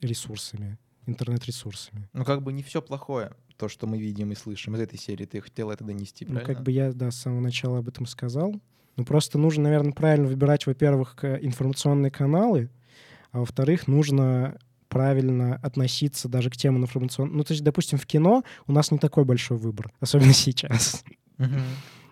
ресурсами, 0.00 0.78
интернет-ресурсами. 1.06 2.08
Ну, 2.12 2.24
как 2.24 2.42
бы 2.42 2.52
не 2.52 2.62
все 2.62 2.80
плохое, 2.82 3.32
то, 3.56 3.68
что 3.68 3.86
мы 3.86 3.98
видим 3.98 4.32
и 4.32 4.34
слышим 4.34 4.74
из 4.76 4.80
этой 4.80 4.98
серии. 4.98 5.26
Ты 5.26 5.40
хотел 5.40 5.70
это 5.70 5.84
донести, 5.84 6.24
правильно? 6.24 6.48
Ну, 6.48 6.54
как 6.54 6.64
бы 6.64 6.70
я, 6.70 6.92
да, 6.92 7.10
с 7.10 7.16
самого 7.16 7.40
начала 7.40 7.78
об 7.78 7.88
этом 7.88 8.06
сказал. 8.06 8.60
Ну, 8.96 9.04
просто 9.04 9.38
нужно, 9.38 9.64
наверное, 9.64 9.92
правильно 9.92 10.28
выбирать, 10.28 10.66
во-первых, 10.66 11.16
информационные 11.22 12.10
каналы, 12.10 12.70
а 13.32 13.40
во-вторых, 13.40 13.86
нужно 13.86 14.58
правильно 14.90 15.56
относиться 15.62 16.28
даже 16.28 16.50
к 16.50 16.56
темам 16.56 16.82
информационным. 16.82 17.38
Ну, 17.38 17.44
то 17.44 17.52
есть, 17.52 17.64
допустим, 17.64 17.96
в 17.96 18.04
кино 18.04 18.42
у 18.66 18.72
нас 18.72 18.90
не 18.90 18.98
такой 18.98 19.24
большой 19.24 19.56
выбор, 19.56 19.90
особенно 20.00 20.34
сейчас. 20.34 21.02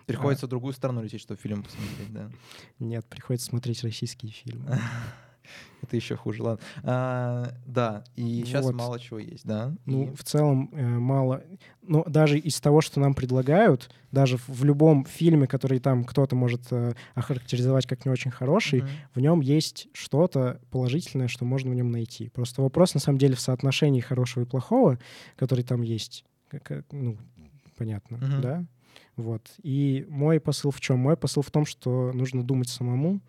Приходится 0.07 0.47
в 0.47 0.49
другую 0.49 0.73
сторону 0.73 1.03
лететь, 1.03 1.21
чтобы 1.21 1.39
фильм 1.39 1.61
посмотреть, 1.61 2.11
да? 2.11 2.31
Нет, 2.79 3.05
приходится 3.05 3.47
смотреть 3.47 3.83
российские 3.83 4.31
фильмы. 4.31 4.79
Это 5.81 5.95
еще 5.95 6.15
хуже, 6.15 6.43
ладно. 6.43 6.63
А, 6.83 7.53
да, 7.65 8.03
и 8.15 8.43
сейчас 8.45 8.65
вот. 8.65 8.75
мало 8.75 8.99
чего 8.99 9.19
есть, 9.19 9.45
да? 9.45 9.73
Ну, 9.85 10.11
и... 10.11 10.15
в 10.15 10.23
целом 10.23 10.69
э, 10.73 10.85
мало. 10.85 11.43
Но 11.81 12.03
даже 12.03 12.37
из 12.37 12.59
того, 12.59 12.81
что 12.81 12.99
нам 12.99 13.13
предлагают, 13.13 13.89
даже 14.11 14.37
в, 14.47 14.63
любом 14.63 15.05
фильме, 15.05 15.47
который 15.47 15.79
там 15.79 16.03
кто-то 16.03 16.35
может 16.35 16.63
э, 16.71 16.93
охарактеризовать 17.15 17.85
как 17.85 18.05
не 18.05 18.11
очень 18.11 18.31
хороший, 18.31 18.79
uh-huh. 18.79 18.89
в 19.15 19.19
нем 19.19 19.41
есть 19.41 19.87
что-то 19.93 20.59
положительное, 20.71 21.27
что 21.27 21.45
можно 21.45 21.71
в 21.71 21.75
нем 21.75 21.91
найти. 21.91 22.29
Просто 22.29 22.61
вопрос, 22.61 22.93
на 22.93 22.99
самом 22.99 23.17
деле, 23.19 23.35
в 23.35 23.39
соотношении 23.39 24.01
хорошего 24.01 24.43
и 24.43 24.47
плохого, 24.47 24.99
который 25.35 25.63
там 25.63 25.81
есть. 25.81 26.25
Как, 26.49 26.83
ну, 26.91 27.17
понятно, 27.77 28.17
uh-huh. 28.17 28.41
да? 28.41 28.65
Вот. 29.15 29.49
И 29.63 30.05
мой 30.09 30.39
посыл 30.39 30.71
в 30.71 30.79
чем? 30.79 30.99
Мой 30.99 31.17
посыл 31.17 31.41
в 31.41 31.51
том, 31.51 31.65
что 31.65 32.11
нужно 32.13 32.43
думать 32.43 32.69
самому, 32.69 33.21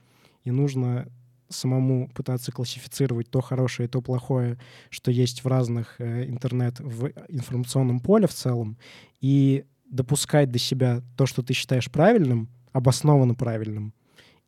и 0.44 0.50
нужно 0.50 1.08
самому 1.50 2.08
пытаться 2.14 2.52
классифицировать 2.52 3.30
то 3.30 3.40
хорошее 3.40 3.86
и 3.86 3.90
то 3.90 4.00
плохое, 4.00 4.58
что 4.88 5.10
есть 5.10 5.44
в 5.44 5.46
разных 5.46 6.00
э, 6.00 6.26
интернет, 6.26 6.80
в 6.80 7.12
информационном 7.28 8.00
поле 8.00 8.26
в 8.26 8.32
целом, 8.32 8.78
и 9.20 9.64
допускать 9.84 10.50
до 10.50 10.58
себя 10.58 11.02
то, 11.16 11.26
что 11.26 11.42
ты 11.42 11.52
считаешь 11.52 11.90
правильным, 11.90 12.48
обоснованно 12.72 13.34
правильным, 13.34 13.92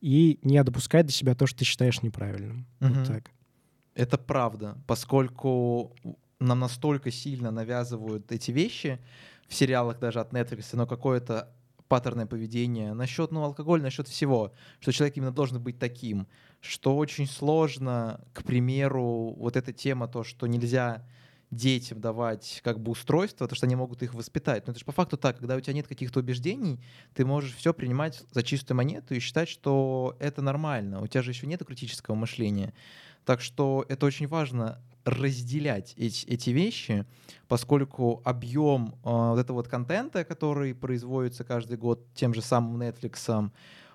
и 0.00 0.38
не 0.42 0.62
допускать 0.62 1.07
до 1.07 1.12
себя 1.12 1.34
то, 1.34 1.46
что 1.46 1.61
ты 1.61 1.64
считаешь 1.64 2.03
неправильным. 2.03 2.66
Угу. 2.80 2.94
Вот 2.94 3.07
так. 3.07 3.30
Это 3.94 4.16
правда, 4.16 4.78
поскольку 4.86 5.94
нам 6.38 6.61
настолько 6.61 7.11
сильно 7.11 7.50
навязывают 7.50 8.32
эти 8.32 8.50
вещи 8.50 8.98
в 9.48 9.55
сериалах 9.55 9.98
даже 9.98 10.20
от 10.20 10.32
Netflix, 10.32 10.70
но 10.72 10.86
какое-то 10.86 11.55
паттерное 11.88 12.24
поведение, 12.24 12.94
насчет 12.94 13.32
ну, 13.32 13.42
алкоголя, 13.42 13.82
насчет 13.82 14.09
всего, 14.09 14.55
что 14.80 14.92
человек 14.92 15.16
именно 15.18 15.30
должен 15.30 15.62
быть 15.62 15.78
таким, 15.78 16.26
что 16.62 16.96
очень 16.96 17.26
сложно, 17.26 18.20
к 18.32 18.44
примеру, 18.44 19.34
вот 19.36 19.56
эта 19.56 19.72
тема, 19.72 20.06
то, 20.06 20.22
что 20.22 20.46
нельзя 20.46 21.04
детям 21.50 22.00
давать 22.00 22.60
как 22.64 22.80
бы 22.80 22.92
устройство, 22.92 23.46
то, 23.46 23.54
что 23.54 23.66
они 23.66 23.74
могут 23.74 24.02
их 24.02 24.14
воспитать. 24.14 24.66
Но 24.66 24.70
это 24.70 24.78
же 24.78 24.86
по 24.86 24.92
факту 24.92 25.16
так, 25.16 25.38
когда 25.38 25.56
у 25.56 25.60
тебя 25.60 25.74
нет 25.74 25.88
каких-то 25.88 26.20
убеждений, 26.20 26.80
ты 27.14 27.26
можешь 27.26 27.54
все 27.54 27.74
принимать 27.74 28.22
за 28.30 28.42
чистую 28.44 28.76
монету 28.76 29.14
и 29.14 29.18
считать, 29.18 29.48
что 29.48 30.16
это 30.20 30.40
нормально. 30.40 31.02
У 31.02 31.06
тебя 31.08 31.20
же 31.22 31.32
еще 31.32 31.46
нет 31.48 31.62
критического 31.66 32.14
мышления. 32.14 32.72
Так 33.24 33.40
что 33.40 33.84
это 33.88 34.06
очень 34.06 34.28
важно 34.28 34.80
разделять 35.04 35.94
эти, 35.96 36.24
эти 36.26 36.50
вещи, 36.50 37.04
поскольку 37.48 38.22
объем 38.24 38.94
э, 39.04 39.10
вот 39.10 39.38
этого 39.38 39.56
вот 39.56 39.68
контента, 39.68 40.24
который 40.24 40.74
производится 40.74 41.42
каждый 41.42 41.76
год 41.76 42.06
тем 42.14 42.34
же 42.34 42.40
самым 42.40 42.80
Netflix, 42.80 43.50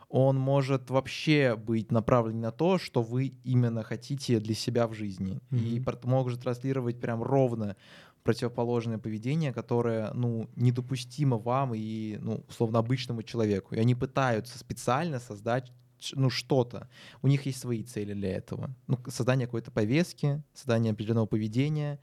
он 0.09 0.37
может 0.37 0.89
вообще 0.89 1.55
быть 1.55 1.91
направлен 1.91 2.39
на 2.39 2.51
то, 2.51 2.77
что 2.77 3.01
вы 3.01 3.33
именно 3.43 3.83
хотите 3.83 4.39
для 4.39 4.55
себя 4.55 4.87
в 4.87 4.93
жизни. 4.93 5.41
Mm-hmm. 5.51 6.03
И 6.03 6.07
может 6.07 6.41
транслировать 6.41 6.99
прям 6.99 7.21
ровно 7.21 7.75
противоположное 8.23 8.97
поведение, 8.97 9.53
которое, 9.53 10.11
ну, 10.13 10.49
недопустимо 10.55 11.37
вам 11.37 11.73
и, 11.73 12.17
ну, 12.19 12.43
условно, 12.49 12.79
обычному 12.79 13.23
человеку. 13.23 13.75
И 13.75 13.79
они 13.79 13.95
пытаются 13.95 14.57
специально 14.57 15.19
создать 15.19 15.71
ну, 16.13 16.29
что-то. 16.29 16.89
У 17.21 17.27
них 17.27 17.45
есть 17.45 17.59
свои 17.59 17.83
цели 17.83 18.13
для 18.13 18.33
этого. 18.33 18.75
Ну, 18.87 18.99
создание 19.07 19.47
какой-то 19.47 19.71
повестки, 19.71 20.43
создание 20.53 20.91
определенного 20.91 21.25
поведения 21.25 21.99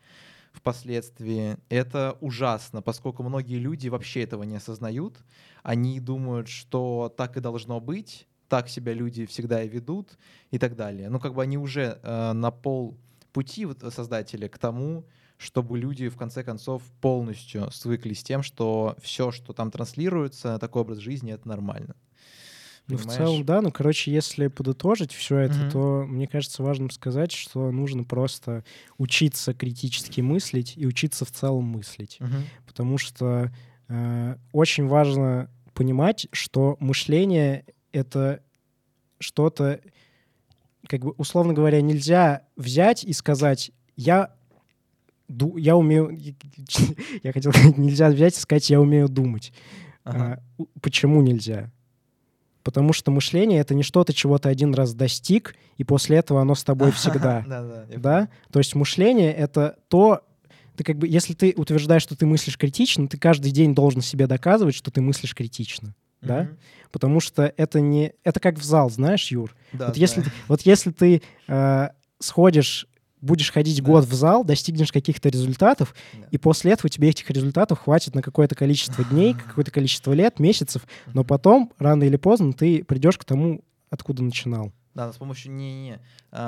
впоследствии. 0.55 1.59
Это 1.69 2.17
ужасно, 2.21 2.81
поскольку 2.81 3.23
многие 3.23 3.59
люди 3.59 3.89
вообще 3.89 4.23
этого 4.23 4.45
не 4.45 4.57
осознают. 4.57 5.19
Они 5.63 6.01
думают, 6.01 6.49
что 6.49 7.13
так 7.15 7.37
и 7.37 7.41
должно 7.41 7.81
быть, 7.81 8.27
так 8.49 8.69
себя 8.69 8.95
люди 8.95 9.27
всегда 9.27 9.63
и 9.63 9.69
ведут 9.69 10.17
и 10.51 10.59
так 10.59 10.77
далее. 10.77 11.11
Ну, 11.11 11.19
как 11.19 11.35
бы 11.35 11.43
они 11.43 11.59
уже 11.59 11.99
э, 12.03 12.33
на 12.33 12.51
пол 12.51 12.97
пути 13.33 13.67
вот, 13.67 13.81
создатели 13.93 14.47
к 14.49 14.59
тому, 14.59 15.05
чтобы 15.37 15.79
люди 15.79 16.09
в 16.09 16.17
конце 16.17 16.45
концов 16.45 16.83
полностью 17.01 17.71
свыклись 17.73 18.21
с 18.21 18.25
тем, 18.25 18.43
что 18.43 18.97
все, 19.03 19.33
что 19.33 19.53
там 19.53 19.71
транслируется, 19.71 20.59
такой 20.59 20.83
образ 20.83 20.99
жизни, 20.99 21.33
это 21.33 21.49
нормально. 21.49 21.97
Ну, 22.87 22.99
в 22.99 23.07
целом, 23.07 23.45
да. 23.45 23.63
Ну, 23.63 23.73
короче, 23.73 24.13
если 24.13 24.49
подытожить 24.49 25.13
все 25.13 25.39
это, 25.39 25.55
mm-hmm. 25.55 25.71
то 25.71 26.05
мне 26.07 26.27
кажется 26.27 26.63
важным 26.63 26.91
сказать, 26.91 27.33
что 27.33 27.71
нужно 27.71 28.05
просто 28.05 28.63
учиться 28.99 29.55
критически 29.55 30.21
мыслить 30.21 30.75
и 30.77 30.87
учиться 30.87 31.25
в 31.25 31.31
целом 31.31 31.65
мыслить. 31.65 32.19
Mm-hmm. 32.21 32.43
Потому 32.67 32.99
что 32.99 33.51
э, 33.89 34.37
очень 34.53 34.87
важно 34.87 35.51
понимать, 35.73 36.27
что 36.33 36.77
мышление— 36.79 37.65
это 37.93 38.43
что-то, 39.19 39.81
как 40.87 41.01
бы, 41.01 41.13
условно 41.13 41.55
говоря, 41.55 41.81
нельзя 41.81 42.43
взять 42.57 43.03
и 43.03 43.13
сказать 43.15 43.73
«я 43.97 44.35
я 45.57 45.75
умею... 45.75 46.11
Я 47.23 47.33
хотел 47.33 47.51
сказать, 47.53 47.79
нельзя 47.79 48.11
взять 48.11 48.37
и 48.37 48.41
сказать, 48.41 48.69
я 48.69 48.79
умею 48.79 49.09
думать. 49.09 49.55
Ага. 50.05 50.43
А, 50.59 50.65
почему 50.83 51.23
нельзя? 51.23 51.73
Потому 52.65 52.93
что 52.93 53.13
мышление— 53.13 53.61
это 53.61 53.75
не 53.75 53.85
что-то, 53.85 54.13
чего 54.13 54.39
ты 54.39 54.49
один 54.49 54.75
раз 54.75 54.95
достиг, 54.95 55.55
и 55.77 55.85
после 55.85 56.17
этого 56.17 56.41
оно 56.41 56.57
с 56.57 56.65
тобой 56.65 56.91
всегда. 56.93 57.45
Да? 57.97 58.29
То 58.51 58.59
есть 58.59 58.75
мышление— 58.75 59.33
это 59.35 59.77
то, 59.89 60.23
ты 60.77 60.83
как 60.83 60.97
бы, 60.99 61.07
если 61.07 61.35
ты 61.35 61.55
утверждаешь, 61.57 62.03
что 62.03 62.17
ты 62.17 62.27
мыслишь 62.27 62.59
критично, 62.59 63.07
ты 63.07 63.19
каждый 63.19 63.53
день 63.53 63.75
должен 63.75 64.01
себе 64.01 64.27
доказывать, 64.27 64.75
что 64.75 64.91
ты 64.91 65.01
мыслишь 65.01 65.35
критично. 65.35 65.95
Да? 66.23 66.49
Потому 66.91 67.21
что 67.21 67.53
это 67.57 67.81
не... 67.81 68.15
Это 68.25 68.41
как 68.41 68.59
в 68.59 68.65
зал, 68.65 68.89
знаешь, 68.89 69.31
Юр? 69.31 69.55
Да, 69.73 69.89
вот, 69.89 69.97
если, 69.99 70.25
вот 70.49 70.63
если 70.63 70.91
ты 70.91 71.21
э, 71.49 71.89
сходишь 72.19 72.87
будешь 73.25 73.51
ходить 73.51 73.83
да. 73.83 73.85
год 73.85 74.05
в 74.05 74.15
зал, 74.15 74.45
достигнешь 74.45 74.93
каких-то 74.93 75.29
результатов, 75.29 75.95
да. 76.13 76.27
и 76.31 76.39
после 76.39 76.73
этого 76.73 76.89
тебе 76.89 77.09
этих 77.09 77.29
результатов 77.31 77.81
хватит 77.81 78.15
на 78.15 78.23
какое-то 78.23 78.55
количество 78.55 79.05
дней, 79.05 79.35
какое-то 79.49 79.71
количество 79.71 80.13
лет, 80.13 80.39
месяцев, 80.39 80.87
но 81.13 81.25
потом, 81.25 81.73
рано 81.79 82.05
или 82.05 82.17
поздно, 82.17 82.53
ты 82.53 82.85
придешь 82.85 83.19
к 83.19 83.25
тому, 83.25 83.63
откуда 83.91 84.23
начинал. 84.23 84.73
Да, 84.95 85.07
но 85.07 85.13
с 85.13 85.17
помощью 85.17 85.51
не, 85.51 85.75
не 85.75 86.01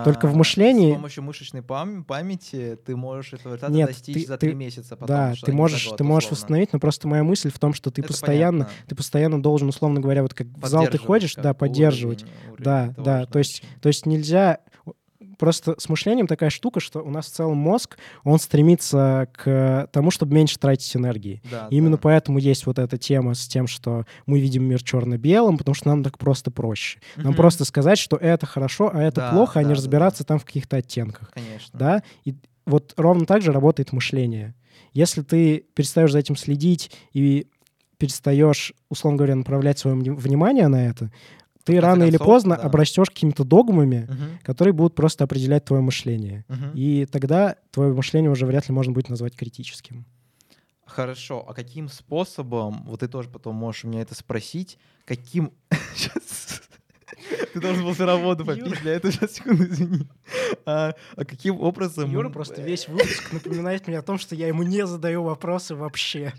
только 0.04 0.28
а, 0.28 0.30
в 0.30 0.36
мышлении. 0.36 0.92
С 0.92 0.96
помощью 0.96 1.22
мышечной 1.24 1.62
пам- 1.62 2.04
памяти 2.04 2.78
ты 2.84 2.94
можешь 2.94 3.32
этого 3.32 3.54
результата 3.54 3.72
Нет, 3.72 3.88
достичь 3.88 4.14
ты, 4.14 4.26
за 4.26 4.38
три 4.38 4.54
месяца. 4.54 4.96
Потом, 4.96 5.08
да, 5.08 5.34
ты 5.40 5.52
можешь, 5.52 5.88
год, 5.88 5.98
ты 5.98 6.04
можешь 6.04 6.30
восстановить, 6.30 6.72
но 6.72 6.78
просто 6.78 7.08
моя 7.08 7.24
мысль 7.24 7.50
в 7.50 7.58
том, 7.58 7.74
что 7.74 7.90
ты 7.90 8.02
Это 8.02 8.08
постоянно, 8.08 8.66
понятно. 8.66 8.86
ты 8.86 8.94
постоянно 8.94 9.42
должен, 9.42 9.68
условно 9.68 10.00
говоря, 10.00 10.22
вот 10.22 10.32
как 10.32 10.46
в 10.46 10.66
зал 10.66 10.86
ты 10.86 10.96
ходишь, 10.96 11.34
да, 11.34 11.54
поддерживать, 11.54 12.22
уровень, 12.22 12.36
уровень, 12.46 12.64
да, 12.64 12.94
да, 12.96 13.26
то 13.26 13.40
есть, 13.40 13.64
то 13.80 13.88
есть 13.88 14.06
нельзя 14.06 14.60
просто 15.38 15.74
с 15.78 15.88
мышлением 15.88 16.26
такая 16.26 16.50
штука, 16.50 16.80
что 16.80 17.02
у 17.02 17.10
нас 17.10 17.26
в 17.26 17.30
целом 17.30 17.56
мозг, 17.56 17.98
он 18.24 18.38
стремится 18.38 19.28
к 19.32 19.88
тому, 19.92 20.10
чтобы 20.10 20.34
меньше 20.34 20.58
тратить 20.58 20.94
энергии. 20.96 21.42
Да, 21.50 21.68
и 21.70 21.76
именно 21.76 21.96
да. 21.96 22.02
поэтому 22.02 22.38
есть 22.38 22.66
вот 22.66 22.78
эта 22.78 22.98
тема 22.98 23.34
с 23.34 23.46
тем, 23.46 23.66
что 23.66 24.04
мы 24.26 24.40
видим 24.40 24.64
мир 24.64 24.82
черно-белым, 24.82 25.58
потому 25.58 25.74
что 25.74 25.88
нам 25.88 26.02
так 26.02 26.18
просто 26.18 26.50
проще. 26.50 27.00
Нам 27.16 27.32
mm-hmm. 27.32 27.36
просто 27.36 27.64
сказать, 27.64 27.98
что 27.98 28.16
это 28.16 28.46
хорошо, 28.46 28.90
а 28.92 29.02
это 29.02 29.22
да, 29.22 29.30
плохо, 29.30 29.60
а 29.60 29.62
не 29.62 29.74
разбираться 29.74 30.24
там 30.24 30.38
в 30.38 30.44
каких-то 30.44 30.76
оттенках. 30.76 31.30
Конечно. 31.32 31.78
Да? 31.78 32.02
И 32.24 32.34
вот 32.66 32.94
ровно 32.96 33.26
так 33.26 33.42
же 33.42 33.52
работает 33.52 33.92
мышление. 33.92 34.54
Если 34.92 35.22
ты 35.22 35.64
перестаешь 35.74 36.12
за 36.12 36.18
этим 36.18 36.36
следить 36.36 36.90
и 37.12 37.46
перестаешь, 37.98 38.72
условно 38.88 39.18
говоря, 39.18 39.34
направлять 39.34 39.78
свое 39.78 39.96
внимание 39.96 40.68
на 40.68 40.88
это, 40.88 41.10
ты 41.66 41.80
рано 41.80 42.04
концов, 42.04 42.08
или 42.08 42.24
поздно 42.24 42.56
да. 42.56 42.62
обрастешь 42.62 43.08
какими-то 43.08 43.42
догмами, 43.42 44.06
угу. 44.08 44.38
которые 44.44 44.72
будут 44.72 44.94
просто 44.94 45.24
определять 45.24 45.64
твое 45.64 45.82
мышление. 45.82 46.44
Угу. 46.48 46.76
И 46.76 47.06
тогда 47.06 47.56
твое 47.72 47.92
мышление 47.92 48.30
уже 48.30 48.46
вряд 48.46 48.68
ли 48.68 48.74
можно 48.74 48.92
будет 48.92 49.08
назвать 49.08 49.34
критическим. 49.34 50.06
Хорошо, 50.84 51.44
а 51.46 51.54
каким 51.54 51.88
способом, 51.88 52.84
вот 52.86 53.00
ты 53.00 53.08
тоже 53.08 53.28
потом 53.28 53.56
можешь 53.56 53.84
у 53.84 53.88
меня 53.88 54.00
это 54.00 54.14
спросить, 54.14 54.78
каким... 55.04 55.52
Ты 57.52 57.60
должен 57.60 57.82
был 57.82 57.94
сперва 57.94 58.16
воду 58.16 58.44
попить, 58.44 58.80
для 58.82 58.92
этого 58.92 59.12
сейчас, 59.12 59.32
секунду, 59.32 59.64
извини. 59.64 60.06
А, 60.64 60.94
а 61.16 61.24
каким 61.24 61.60
образом... 61.60 62.10
Юра 62.12 62.28
просто 62.28 62.62
весь 62.62 62.86
выпуск 62.86 63.32
напоминает 63.32 63.88
мне 63.88 63.98
о 63.98 64.02
том, 64.02 64.18
что 64.18 64.36
я 64.36 64.46
ему 64.46 64.62
не 64.62 64.86
задаю 64.86 65.24
вопросы 65.24 65.74
вообще. 65.74 66.32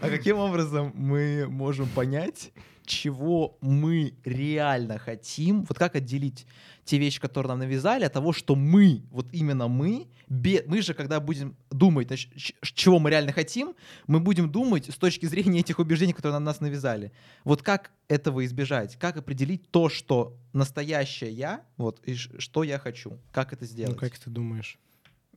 А 0.00 0.10
каким 0.10 0.36
образом 0.36 0.92
мы 0.94 1.46
можем 1.48 1.88
понять, 1.88 2.52
чего 2.84 3.56
мы 3.60 4.14
реально 4.24 4.98
хотим, 4.98 5.64
вот 5.64 5.78
как 5.78 5.96
отделить 5.96 6.46
те 6.84 6.98
вещи, 6.98 7.20
которые 7.20 7.48
нам 7.48 7.60
навязали, 7.60 8.04
от 8.04 8.12
того, 8.12 8.32
что 8.32 8.54
мы, 8.54 9.02
вот 9.10 9.26
именно 9.32 9.68
мы, 9.68 10.08
мы 10.28 10.82
же, 10.82 10.94
когда 10.94 11.20
будем 11.20 11.56
думать, 11.70 12.08
значит, 12.08 12.32
чего 12.62 12.98
мы 12.98 13.10
реально 13.10 13.32
хотим, 13.32 13.74
мы 14.06 14.20
будем 14.20 14.50
думать 14.50 14.90
с 14.90 14.96
точки 14.96 15.26
зрения 15.26 15.60
этих 15.60 15.78
убеждений, 15.78 16.12
которые 16.12 16.38
на 16.38 16.44
нас 16.44 16.60
навязали. 16.60 17.12
Вот 17.44 17.62
как 17.62 17.90
этого 18.08 18.44
избежать? 18.44 18.96
Как 18.96 19.16
определить 19.16 19.70
то, 19.70 19.88
что 19.88 20.36
настоящее 20.52 21.30
я, 21.30 21.62
вот, 21.76 22.00
и 22.04 22.14
что 22.14 22.64
я 22.64 22.78
хочу? 22.78 23.18
Как 23.32 23.52
это 23.52 23.64
сделать? 23.64 23.94
Ну, 23.94 24.00
как 24.00 24.18
ты 24.18 24.30
думаешь? 24.30 24.78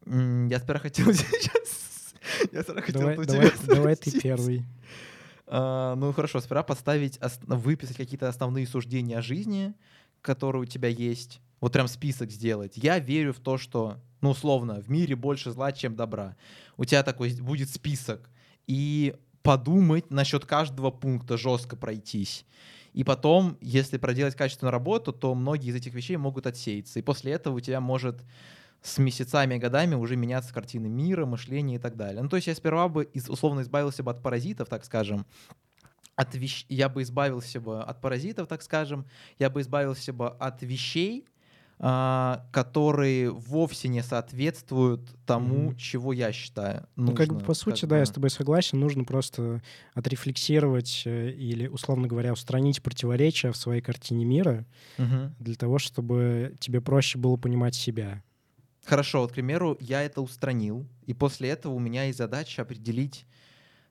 Я 0.05 0.59
сперва 0.59 0.79
хотел 0.79 1.05
сейчас... 1.13 2.13
Я 2.51 2.63
сперва 2.63 2.81
хотел 2.81 3.01
давай, 3.01 3.25
давай, 3.25 3.51
давай 3.65 3.95
ты 3.95 4.19
первый. 4.19 4.65
А, 5.47 5.95
ну 5.95 6.11
хорошо, 6.13 6.39
сперва 6.41 6.63
поставить, 6.63 7.19
выписать 7.47 7.97
какие-то 7.97 8.27
основные 8.27 8.67
суждения 8.67 9.17
о 9.17 9.21
жизни, 9.21 9.73
которые 10.21 10.63
у 10.63 10.65
тебя 10.65 10.89
есть. 10.89 11.41
Вот 11.59 11.73
прям 11.73 11.87
список 11.87 12.31
сделать. 12.31 12.73
Я 12.75 12.99
верю 12.99 13.33
в 13.33 13.39
то, 13.39 13.57
что, 13.57 13.97
ну 14.21 14.31
условно, 14.31 14.81
в 14.81 14.89
мире 14.89 15.15
больше 15.15 15.51
зла, 15.51 15.71
чем 15.71 15.95
добра. 15.95 16.35
У 16.75 16.85
тебя 16.85 17.01
такой 17.01 17.33
будет 17.41 17.69
список. 17.69 18.29
И 18.67 19.15
подумать 19.41 20.11
насчет 20.11 20.45
каждого 20.45 20.91
пункта, 20.91 21.37
жестко 21.37 21.75
пройтись. 21.75 22.45
И 22.93 23.03
потом, 23.03 23.57
если 23.61 23.97
проделать 23.97 24.35
качественную 24.35 24.71
работу, 24.71 25.13
то 25.13 25.33
многие 25.33 25.69
из 25.69 25.75
этих 25.75 25.93
вещей 25.93 26.17
могут 26.17 26.47
отсеяться. 26.47 26.99
И 26.99 27.03
после 27.03 27.31
этого 27.31 27.55
у 27.55 27.59
тебя 27.59 27.79
может 27.79 28.21
с 28.87 28.97
месяцами 28.97 29.55
и 29.55 29.59
годами 29.59 29.95
уже 29.95 30.15
меняться 30.15 30.53
картины 30.53 30.87
мира, 30.87 31.25
мышления 31.25 31.75
и 31.75 31.79
так 31.79 31.97
далее. 31.97 32.23
Ну, 32.23 32.29
то 32.29 32.37
есть 32.37 32.47
я 32.47 32.55
сперва 32.55 32.87
бы 32.87 33.03
из, 33.03 33.29
условно 33.29 33.61
избавился 33.61 34.01
бы 34.01 34.11
от 34.11 34.21
паразитов, 34.21 34.69
так 34.69 34.85
скажем, 34.85 35.25
от 36.15 36.33
вещ... 36.35 36.65
я 36.69 36.89
бы 36.89 37.01
избавился 37.01 37.59
бы 37.59 37.81
от 37.81 38.01
паразитов, 38.01 38.47
так 38.47 38.61
скажем, 38.61 39.05
я 39.39 39.49
бы 39.49 39.61
избавился 39.61 40.13
бы 40.13 40.29
от 40.29 40.61
вещей, 40.61 41.25
а, 41.79 42.47
которые 42.51 43.29
вовсе 43.29 43.87
не 43.87 44.01
соответствуют 44.01 45.01
тому, 45.25 45.71
mm-hmm. 45.71 45.77
чего 45.77 46.13
я 46.13 46.31
считаю. 46.31 46.87
Нужно, 46.95 47.11
ну, 47.11 47.15
как 47.15 47.27
бы 47.27 47.39
по 47.45 47.53
сути, 47.53 47.81
да, 47.85 47.95
бы... 47.95 47.99
я 47.99 48.05
с 48.05 48.11
тобой 48.11 48.31
согласен, 48.31 48.79
нужно 48.79 49.03
просто 49.03 49.61
отрефлексировать 49.93 51.03
э, 51.05 51.31
или, 51.31 51.67
условно 51.67 52.07
говоря, 52.07 52.33
устранить 52.33 52.81
противоречия 52.81 53.51
в 53.51 53.57
своей 53.57 53.81
картине 53.81 54.25
мира 54.25 54.65
mm-hmm. 54.97 55.33
для 55.39 55.55
того, 55.55 55.77
чтобы 55.77 56.55
тебе 56.59 56.81
проще 56.81 57.19
было 57.19 57.35
понимать 57.35 57.75
себя. 57.75 58.23
Хорошо, 58.87 59.21
вот, 59.21 59.31
к 59.31 59.35
примеру, 59.35 59.77
я 59.81 60.01
это 60.01 60.21
устранил, 60.21 60.87
и 61.05 61.13
после 61.13 61.49
этого 61.49 61.73
у 61.73 61.79
меня 61.79 62.05
есть 62.05 62.17
задача 62.17 62.61
определить 62.61 63.25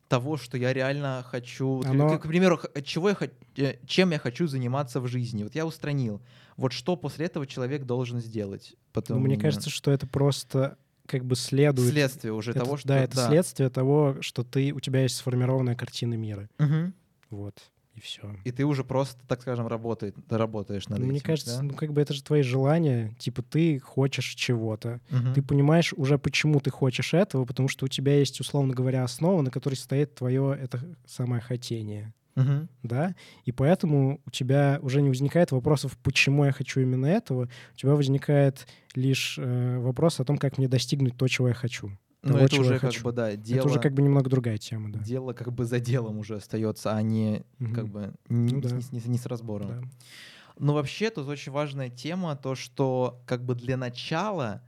того, 0.09 0.39
что 0.39 0.57
я 0.57 0.73
реально 0.73 1.23
хочу. 1.29 1.83
Оно... 1.85 2.17
К, 2.17 2.23
к 2.23 2.29
примеру, 2.29 2.59
чего 2.83 3.11
я, 3.11 3.17
э, 3.57 3.75
чем 3.87 4.13
я 4.13 4.19
хочу 4.19 4.47
заниматься 4.47 5.01
в 5.01 5.07
жизни. 5.07 5.43
Вот 5.43 5.55
я 5.55 5.67
устранил. 5.67 6.23
Вот 6.57 6.73
что 6.73 6.97
после 6.97 7.27
этого 7.27 7.47
человек 7.47 7.85
должен 7.85 8.21
сделать? 8.21 8.75
Потом... 8.93 9.19
Ну, 9.19 9.27
мне 9.27 9.37
кажется, 9.37 9.69
что 9.69 9.91
это 9.91 10.07
просто 10.07 10.79
как 11.07 11.25
бы 11.25 11.37
следует... 11.37 11.93
Следствие 11.93 12.33
уже 12.33 12.53
это, 12.53 12.61
того, 12.61 12.77
что... 12.79 12.89
Да, 12.89 12.99
это 12.99 13.17
да. 13.17 13.29
следствие 13.29 13.69
того, 13.69 14.17
что 14.21 14.45
ты, 14.45 14.73
у 14.73 14.81
тебя 14.81 15.03
есть 15.03 15.17
сформированная 15.17 15.75
картина 15.75 16.15
мира. 16.15 16.49
Угу. 16.59 16.93
Вот 17.31 17.71
и 17.97 18.01
все. 18.01 18.23
И 18.45 18.53
ты 18.53 18.65
уже 18.65 18.85
просто, 18.85 19.21
так 19.27 19.41
скажем, 19.41 19.67
работает, 19.67 20.15
работаешь 20.29 20.89
над 20.89 20.99
Мне 20.99 21.07
этим. 21.07 21.13
Мне 21.13 21.21
кажется, 21.21 21.57
да? 21.57 21.63
ну 21.63 21.75
как 21.75 21.93
бы 21.93 22.01
это 22.01 22.13
же 22.13 22.23
твои 22.23 22.43
желания, 22.43 23.15
типа 23.19 23.43
ты 23.43 23.79
хочешь 23.79 24.35
чего-то, 24.35 25.01
угу. 25.11 25.35
ты 25.35 25.43
понимаешь 25.43 25.95
уже 25.95 26.19
почему 26.19 26.61
ты 26.61 26.71
хочешь 26.71 27.15
этого, 27.15 27.45
потому 27.45 27.69
что 27.69 27.87
у 27.87 27.89
тебя 27.89 28.19
есть, 28.19 28.39
условно 28.41 28.75
говоря, 28.75 29.03
основа, 29.03 29.41
на 29.41 29.51
которой 29.51 29.75
стоит 29.75 30.15
твое 30.15 30.57
это 30.61 30.81
самое 31.07 31.41
хотение. 31.41 32.13
Угу. 32.37 32.69
Да, 32.83 33.15
и 33.47 33.53
поэтому 33.53 34.21
у 34.27 34.31
тебя 34.31 34.79
уже 34.83 35.01
не 35.01 35.09
возникает 35.09 35.53
вопросов, 35.53 35.97
почему 36.03 36.45
я 36.45 36.53
хочу 36.53 36.81
именно 36.81 37.07
этого. 37.07 37.49
У 37.73 37.77
тебя 37.77 37.95
возникает 37.95 38.67
лишь 38.95 39.39
э, 39.39 39.79
вопрос 39.79 40.21
о 40.21 40.25
том, 40.25 40.37
как 40.37 40.59
мне 40.59 40.69
достигнуть 40.69 41.17
то, 41.17 41.27
чего 41.29 41.49
я 41.49 41.55
хочу. 41.55 41.91
Ну, 42.27 42.35
того, 42.35 42.45
это 42.45 42.61
уже 42.61 42.79
как 42.79 42.95
бы, 43.03 43.13
да, 43.13 43.37
дело... 43.37 43.61
Это 43.61 43.69
уже 43.69 43.81
как 43.81 43.95
бы 43.95 44.03
немного 44.03 44.29
другая 44.29 44.59
тема, 44.59 44.93
да. 44.93 44.99
Дело 45.01 45.33
как 45.33 45.53
бы 45.53 45.65
за 45.65 45.81
делом 45.81 46.19
уже 46.19 46.37
остается, 46.37 46.95
а 46.95 47.03
не 47.03 47.45
угу. 47.61 47.75
как 47.75 47.89
бы 47.89 48.15
не, 48.29 48.55
ну, 48.55 48.61
да. 48.61 48.71
не, 48.71 48.83
не, 48.99 49.03
не 49.07 49.19
с 49.19 49.27
разбором. 49.27 49.69
Да. 49.69 49.89
Но 50.59 50.75
вообще 50.75 51.11
тут 51.11 51.29
очень 51.29 51.53
важная 51.53 51.91
тема, 51.91 52.37
то, 52.37 52.55
что 52.55 53.21
как 53.27 53.45
бы 53.45 53.55
для 53.55 53.77
начала 53.77 54.63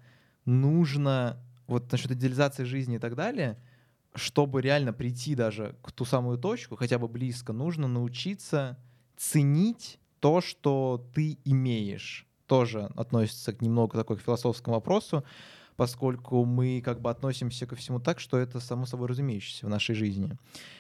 нужно, 0.45 1.43
вот 1.67 1.91
насчет 1.91 2.11
идеализации 2.13 2.65
жизни 2.65 2.97
и 2.97 2.99
так 2.99 3.15
далее, 3.15 3.59
чтобы 4.15 4.61
реально 4.61 4.93
прийти 4.93 5.35
даже 5.35 5.77
к 5.83 5.93
ту 5.93 6.05
самую 6.05 6.39
точку, 6.39 6.77
хотя 6.77 6.99
бы 6.99 7.09
близко, 7.09 7.53
нужно 7.53 7.89
научиться 7.89 8.79
ценить 9.17 9.99
то, 10.21 10.41
что 10.41 11.07
ты 11.15 11.39
имеешь. 11.45 12.27
Тоже 12.47 12.91
относится 12.97 13.53
к 13.53 13.61
немного 13.61 13.97
такой 13.97 14.17
к 14.17 14.23
философскому 14.23 14.77
вопросу, 14.77 15.25
поскольку 15.79 16.45
мы 16.45 16.83
как 16.85 17.01
бы 17.01 17.09
относимся 17.09 17.65
ко 17.65 17.77
всему 17.77 18.01
так, 18.01 18.19
что 18.19 18.37
это 18.37 18.59
само 18.59 18.85
собой 18.85 19.07
разумеющееся 19.07 19.67
в 19.67 19.69
нашей 19.69 19.95
жизни. 19.95 20.37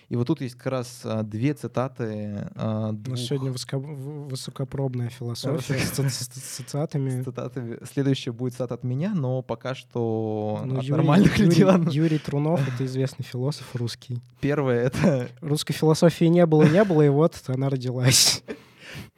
И 0.08 0.16
вот 0.16 0.26
тут 0.26 0.40
есть 0.40 0.56
как 0.56 0.72
раз 0.72 1.02
а, 1.04 1.22
две 1.22 1.54
цитаты. 1.54 2.48
А, 2.56 2.90
двух... 2.90 3.06
У 3.06 3.10
нас 3.12 3.20
сегодня 3.20 3.52
высоко... 3.52 3.78
высокопробная 3.78 5.08
философия 5.08 5.78
с 5.78 6.26
цитатами. 6.26 7.22
цитатами. 7.22 7.78
Следующая 7.92 8.32
будет 8.32 8.54
цитата 8.54 8.74
от 8.74 8.82
меня, 8.82 9.14
но 9.14 9.40
пока 9.40 9.76
что 9.76 10.62
ну, 10.64 10.78
от 10.78 10.82
Юрий, 10.82 10.96
нормальных 10.96 11.38
людей. 11.38 11.64
Юрий 11.92 12.18
Трунов— 12.18 12.60
это 12.74 12.84
известный 12.84 13.22
философ 13.22 13.76
русский. 13.76 14.18
Первое— 14.40 14.86
это... 14.86 15.28
Русской 15.40 15.74
философии 15.74 16.24
не 16.24 16.44
было, 16.44 16.64
не 16.64 16.82
было, 16.82 17.02
и 17.02 17.08
вот 17.08 17.40
она 17.46 17.68
родилась. 17.70 18.42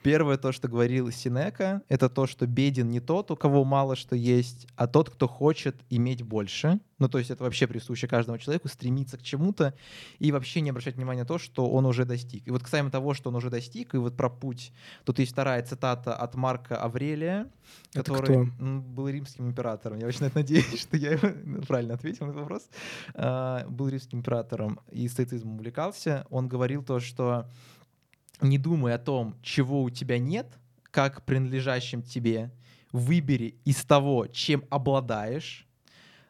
Первое, 0.03 0.37
то, 0.37 0.51
что 0.51 0.67
говорил 0.67 1.11
Синека, 1.11 1.81
это 1.89 2.09
то, 2.09 2.27
что 2.27 2.47
беден 2.47 2.89
не 2.89 2.99
тот, 2.99 3.31
у 3.31 3.35
кого 3.35 3.63
мало 3.63 3.95
что 3.95 4.15
есть, 4.15 4.67
а 4.75 4.87
тот, 4.87 5.09
кто 5.09 5.27
хочет 5.27 5.75
иметь 5.89 6.23
больше. 6.23 6.79
Ну, 7.01 7.09
то 7.09 7.17
есть 7.17 7.31
это 7.31 7.43
вообще 7.43 7.65
присуще 7.65 8.07
каждому 8.07 8.37
человеку, 8.37 8.67
стремиться 8.67 9.17
к 9.17 9.23
чему-то 9.23 9.73
и 10.19 10.31
вообще 10.31 10.61
не 10.61 10.69
обращать 10.69 10.95
внимания 10.97 11.21
на 11.21 11.27
то, 11.27 11.39
что 11.39 11.67
он 11.67 11.87
уже 11.87 12.05
достиг. 12.05 12.47
И 12.47 12.51
вот 12.51 12.61
касаемо 12.61 12.91
того, 12.91 13.15
что 13.15 13.29
он 13.31 13.35
уже 13.37 13.49
достиг, 13.49 13.95
и 13.95 13.97
вот 13.97 14.15
про 14.15 14.29
путь, 14.29 14.71
тут 15.03 15.17
есть 15.17 15.31
вторая 15.31 15.63
цитата 15.63 16.13
от 16.15 16.35
Марка 16.35 16.77
Аврелия, 16.77 17.49
который 17.93 18.51
был 18.59 19.07
римским 19.07 19.47
императором. 19.47 19.97
Я 19.97 20.07
очень 20.07 20.29
надеюсь, 20.33 20.79
что 20.79 20.95
я 20.95 21.17
правильно 21.67 21.95
ответил 21.95 22.27
на 22.27 22.31
этот 22.31 22.41
вопрос. 22.41 22.69
А, 23.15 23.65
был 23.67 23.89
римским 23.89 24.19
императором 24.19 24.79
и 24.91 25.07
стоицизмом 25.07 25.55
увлекался. 25.55 26.27
Он 26.29 26.47
говорил 26.47 26.83
то, 26.83 26.99
что 26.99 27.47
не 28.41 28.57
думай 28.57 28.93
о 28.93 28.99
том, 28.99 29.35
чего 29.41 29.81
у 29.83 29.89
тебя 29.89 30.19
нет, 30.19 30.47
как 30.91 31.25
принадлежащим 31.25 32.01
тебе. 32.01 32.51
Выбери 32.91 33.55
из 33.63 33.83
того, 33.85 34.27
чем 34.27 34.63
обладаешь, 34.69 35.67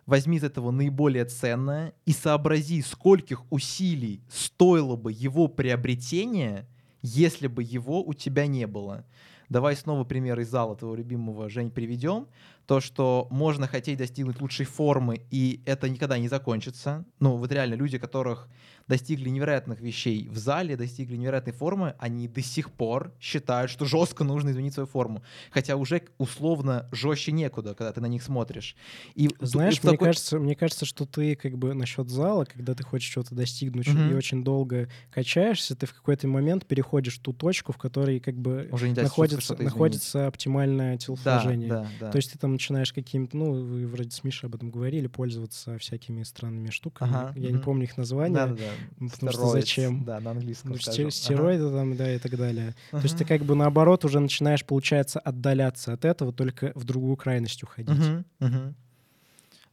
возьми 0.06 0.38
из 0.38 0.44
этого 0.44 0.72
наиболее 0.72 1.26
ценное 1.26 1.94
и 2.06 2.12
сообрази, 2.12 2.82
скольких 2.82 3.44
усилий 3.52 4.22
стоило 4.30 4.96
бы 4.96 5.12
его 5.12 5.48
приобретение, 5.48 6.68
если 7.02 7.48
бы 7.48 7.64
его 7.64 8.04
у 8.04 8.14
тебя 8.14 8.46
не 8.46 8.68
было. 8.68 9.06
Давай 9.50 9.76
снова 9.76 10.04
пример 10.04 10.40
из 10.40 10.50
зала 10.50 10.76
твоего 10.76 10.96
любимого, 10.96 11.50
Жень, 11.50 11.72
приведем. 11.72 12.28
То, 12.72 12.80
что 12.80 13.28
можно 13.30 13.68
хотеть 13.68 13.98
достигнуть 13.98 14.40
лучшей 14.40 14.66
формы, 14.66 15.26
и 15.30 15.62
это 15.66 15.90
никогда 15.90 16.18
не 16.18 16.30
закончится. 16.30 17.04
Ну, 17.20 17.36
вот 17.36 17.52
реально 17.52 17.74
люди, 17.74 17.98
которых 17.98 18.48
достигли 18.88 19.30
невероятных 19.30 19.80
вещей 19.80 20.28
в 20.28 20.38
зале, 20.38 20.76
достигли 20.76 21.16
невероятной 21.16 21.54
формы, 21.54 21.96
они 22.00 22.28
до 22.28 22.42
сих 22.42 22.72
пор 22.72 23.14
считают, 23.20 23.72
что 23.72 23.86
жестко 23.86 24.24
нужно 24.24 24.52
изменить 24.52 24.74
свою 24.74 24.88
форму. 24.88 25.24
Хотя 25.52 25.76
уже 25.76 26.02
условно 26.18 26.88
жестче 26.92 27.32
некуда, 27.32 27.74
когда 27.74 27.92
ты 27.94 28.02
на 28.02 28.08
них 28.08 28.24
смотришь. 28.24 28.76
И 29.16 29.30
Знаешь, 29.40 29.76
и 29.76 29.80
мне, 29.84 29.92
такой... 29.92 30.08
кажется, 30.08 30.40
мне 30.40 30.56
кажется, 30.56 30.86
что 30.86 31.06
ты 31.06 31.36
как 31.36 31.58
бы 31.58 31.74
насчет 31.74 32.10
зала, 32.10 32.46
когда 32.46 32.74
ты 32.74 32.84
хочешь 32.84 33.10
чего-то 33.10 33.36
достигнуть 33.36 33.88
mm-hmm. 33.88 34.12
и 34.12 34.14
очень 34.14 34.44
долго 34.44 34.90
качаешься, 35.10 35.76
ты 35.76 35.86
в 35.86 35.94
какой-то 35.94 36.28
момент 36.28 36.66
переходишь 36.66 37.18
в 37.18 37.22
ту 37.22 37.34
точку, 37.34 37.72
в 37.72 37.78
которой 37.78 38.20
как 38.20 38.36
бы 38.36 38.68
уже 38.72 38.90
не 38.90 38.96
находится, 38.96 39.56
находится 39.62 40.28
оптимальное 40.28 40.98
телосложение. 40.98 41.70
Да, 41.70 41.82
да, 41.84 41.90
да. 42.08 42.12
То 42.12 42.18
есть 42.18 42.34
ты 42.34 42.38
там 42.38 42.58
начинаешь 42.62 42.94
какими-то, 42.94 43.36
ну, 43.36 43.54
вы 43.54 43.88
вроде 43.88 44.12
с 44.12 44.24
Мишей 44.24 44.48
об 44.48 44.56
этом 44.56 44.70
говорили, 44.70 45.08
пользоваться 45.08 45.80
всякими 45.80 46.22
странными 46.22 46.70
штуками. 46.70 47.12
Ага, 47.12 47.34
Я 47.36 47.50
mm-hmm. 47.50 47.52
не 47.54 47.58
помню 47.58 47.84
их 47.86 47.98
названия. 47.98 48.36
Да, 48.36 48.48
да, 48.48 48.56
да. 48.56 49.08
Потому 49.10 49.32
что 49.32 49.48
зачем? 49.48 50.04
Да, 50.04 50.20
на 50.20 50.32
английском. 50.32 50.72
Ну, 50.72 50.78
стероиды 50.78 51.66
ага. 51.66 51.78
там, 51.78 51.98
да, 51.98 52.14
и 52.14 52.20
так 52.20 52.38
далее. 52.38 52.76
Ага. 52.92 53.02
То 53.02 53.08
есть 53.08 53.18
ты 53.18 53.26
как 53.26 53.42
бы 53.42 53.56
наоборот 53.56 54.06
уже 54.06 54.20
начинаешь, 54.20 54.64
получается, 54.64 55.20
отдаляться 55.20 55.94
от 55.94 56.06
этого, 56.06 56.32
только 56.32 56.72
в 56.76 56.84
другую 56.84 57.16
крайность 57.16 57.64
уходить. 57.64 57.90
Угу, 57.90 58.48
угу. 58.48 58.74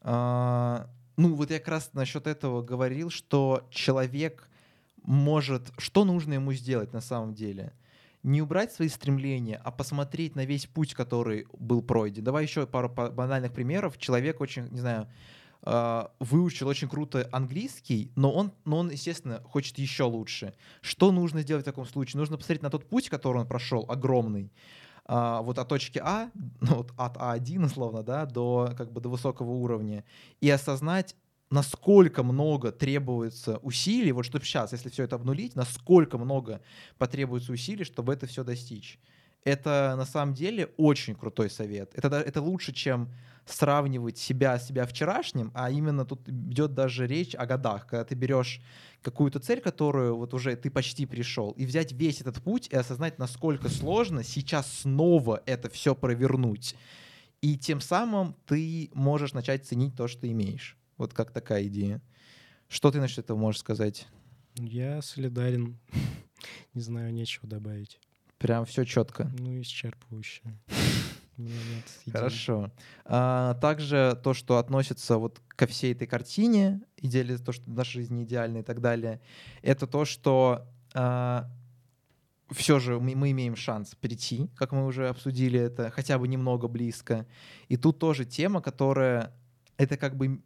А, 0.01 0.89
ну, 1.19 1.35
вот 1.35 1.51
я 1.51 1.59
как 1.59 1.69
раз 1.69 1.91
насчет 1.93 2.27
этого 2.27 2.63
говорил, 2.63 3.11
что 3.11 3.67
человек 3.71 4.49
может... 5.03 5.73
Что 5.77 6.05
нужно 6.07 6.35
ему 6.35 6.55
сделать 6.55 6.95
на 6.95 7.03
самом 7.03 7.35
деле? 7.35 7.75
Не 8.23 8.43
убрать 8.43 8.73
свои 8.73 8.89
стремления, 8.89 9.61
а 9.65 9.71
посмотреть 9.71 10.37
на 10.37 10.45
весь 10.45 10.67
путь, 10.67 10.95
который 10.95 11.47
был 11.59 11.83
пройден. 11.83 12.25
Давай 12.25 12.45
еще 12.45 12.67
пару 12.67 12.89
банальных 12.89 13.53
примеров. 13.53 13.99
Человек 13.99 14.41
очень, 14.41 14.69
не 14.69 14.81
знаю, 14.81 15.09
а, 15.63 16.13
выучил 16.21 16.69
очень 16.69 16.89
круто 16.89 17.29
английский, 17.33 18.13
но 18.17 18.33
он, 18.33 18.53
но 18.65 18.79
он, 18.79 18.91
естественно, 18.91 19.43
хочет 19.43 19.79
еще 19.79 20.05
лучше. 20.05 20.55
Что 20.81 21.11
нужно 21.13 21.43
сделать 21.43 21.65
в 21.65 21.67
таком 21.67 21.85
случае? 21.85 22.19
Нужно 22.19 22.37
посмотреть 22.37 22.63
на 22.63 22.71
тот 22.71 22.89
путь, 22.89 23.09
который 23.09 23.39
он 23.39 23.47
прошел, 23.47 23.85
огромный, 23.89 24.53
а, 25.05 25.43
вот 25.43 25.59
от 25.59 25.69
точки 25.69 26.01
А, 26.03 26.31
ну, 26.61 26.77
вот 26.77 26.93
от 26.97 27.17
А1, 27.17 27.65
условно, 27.65 28.03
да, 28.03 28.27
до, 28.27 28.75
как 28.77 28.93
бы, 28.93 29.01
до 29.01 29.09
высокого 29.09 29.51
уровня, 29.51 30.05
и 30.41 30.49
осознать, 30.49 31.17
насколько 31.51 32.23
много 32.23 32.73
требуется 32.73 33.59
усилий, 33.59 34.13
вот 34.13 34.25
чтобы 34.25 34.45
сейчас, 34.45 34.73
если 34.73 34.89
все 34.89 35.05
это 35.05 35.17
обнулить, 35.17 35.57
насколько 35.57 36.19
много 36.19 36.61
потребуется 36.99 37.53
усилий, 37.53 37.85
чтобы 37.85 38.13
это 38.13 38.27
все 38.27 38.45
достичь. 38.45 38.99
Это 39.45 39.95
на 39.97 40.05
самом 40.05 40.35
деле 40.35 40.67
очень 40.77 41.15
крутой 41.15 41.49
совет. 41.49 41.93
Это, 41.95 42.17
это 42.17 42.43
лучше, 42.43 42.73
чем 42.73 43.09
сравнивать 43.47 44.19
себя 44.19 44.59
с 44.59 44.67
себя 44.67 44.85
вчерашним, 44.85 45.51
а 45.55 45.71
именно 45.71 46.05
тут 46.05 46.29
идет 46.29 46.75
даже 46.75 47.07
речь 47.07 47.35
о 47.35 47.47
годах, 47.47 47.87
когда 47.87 48.05
ты 48.05 48.15
берешь 48.15 48.61
какую-то 49.01 49.39
цель, 49.41 49.61
которую 49.61 50.17
вот 50.17 50.35
уже 50.35 50.55
ты 50.57 50.71
почти 50.71 51.07
пришел, 51.07 51.53
и 51.53 51.65
взять 51.65 51.93
весь 51.93 52.21
этот 52.21 52.43
путь 52.43 52.69
и 52.69 52.77
осознать, 52.77 53.19
насколько 53.19 53.69
сложно 53.69 54.23
сейчас 54.23 54.71
снова 54.81 55.43
это 55.47 55.71
все 55.71 55.95
провернуть. 55.95 56.75
И 57.41 57.57
тем 57.57 57.81
самым 57.81 58.35
ты 58.47 58.91
можешь 58.93 59.33
начать 59.33 59.65
ценить 59.65 59.97
то, 59.97 60.09
что 60.09 60.31
имеешь. 60.31 60.78
Вот 60.99 61.15
как 61.15 61.31
такая 61.31 61.65
идея. 61.69 62.03
Что 62.69 62.91
ты 62.91 63.01
насчет 63.01 63.21
этого 63.21 63.39
можешь 63.39 63.61
сказать? 63.61 64.07
Я 64.57 65.01
солидарен. 65.01 65.79
Не 66.75 66.83
знаю, 66.83 67.15
нечего 67.15 67.49
добавить. 67.49 67.99
Прям 68.39 68.67
все 68.67 68.85
четко. 68.85 69.31
Ну, 69.39 69.61
исчерпывающе. 69.61 70.43
Хорошо. 72.13 72.73
А, 73.05 73.55
также 73.55 74.21
то, 74.23 74.35
что 74.35 74.59
относится 74.59 75.19
вот 75.19 75.41
ко 75.49 75.67
всей 75.67 75.93
этой 75.93 76.07
картине, 76.07 76.81
идеали, 76.97 77.37
то, 77.37 77.53
что 77.53 77.71
наша 77.71 77.93
жизнь 77.93 78.23
идеальна 78.25 78.59
и 78.59 78.63
так 78.63 78.81
далее, 78.81 79.21
это 79.63 79.87
то, 79.87 80.05
что 80.05 80.67
а, 80.95 81.49
все 82.51 82.81
же 82.81 82.99
мы, 82.99 83.15
мы 83.15 83.31
имеем 83.31 83.57
шанс 83.57 83.95
прийти, 83.95 84.51
как 84.57 84.73
мы 84.73 84.87
уже 84.87 85.09
обсудили 85.09 85.61
это, 85.61 85.91
хотя 85.91 86.19
бы 86.19 86.27
немного 86.27 86.67
близко. 86.67 87.27
И 87.69 87.77
тут 87.77 87.99
тоже 87.99 88.25
тема, 88.25 88.61
которая 88.61 89.33
это 89.77 89.97
как 89.97 90.17
бы 90.17 90.43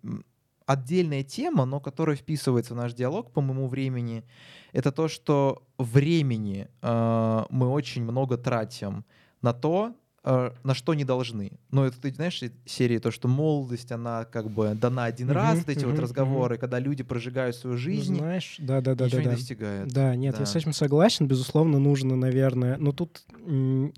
отдельная 0.72 1.22
тема, 1.22 1.64
но 1.64 1.80
которая 1.80 2.16
вписывается 2.16 2.74
в 2.74 2.76
наш 2.76 2.94
диалог 2.94 3.30
по 3.32 3.40
моему 3.40 3.68
времени, 3.68 4.24
это 4.72 4.90
то, 4.90 5.08
что 5.08 5.62
времени 5.78 6.68
э, 6.80 7.44
мы 7.50 7.68
очень 7.68 8.02
много 8.02 8.36
тратим 8.36 9.04
на 9.42 9.52
то, 9.52 9.94
э, 10.24 10.50
на 10.62 10.74
что 10.74 10.94
не 10.94 11.04
должны. 11.04 11.52
Но 11.70 11.84
это, 11.84 12.00
ты 12.00 12.12
знаешь, 12.14 12.40
серии 12.64 12.98
то, 12.98 13.10
что 13.10 13.28
молодость, 13.28 13.92
она 13.92 14.24
как 14.24 14.50
бы 14.50 14.74
дана 14.74 15.04
один 15.04 15.30
uh-huh, 15.30 15.34
раз, 15.34 15.58
вот 15.58 15.68
эти 15.68 15.80
uh-huh, 15.80 15.90
вот 15.90 15.98
разговоры, 15.98 16.56
uh-huh. 16.56 16.60
когда 16.60 16.78
люди 16.78 17.02
прожигают 17.02 17.56
свою 17.56 17.76
жизнь, 17.76 18.16
знаешь, 18.16 18.56
да, 18.58 18.80
да, 18.80 18.94
да, 18.94 19.06
ничего 19.06 19.18
да, 19.18 19.24
не 19.24 19.30
да. 19.30 19.36
достигают. 19.36 19.92
Да, 19.92 20.16
нет, 20.16 20.34
да. 20.34 20.40
я 20.40 20.46
с 20.46 20.56
этим 20.56 20.72
согласен, 20.72 21.26
безусловно, 21.26 21.78
нужно, 21.78 22.16
наверное, 22.16 22.78
но 22.78 22.92
тут 22.92 23.24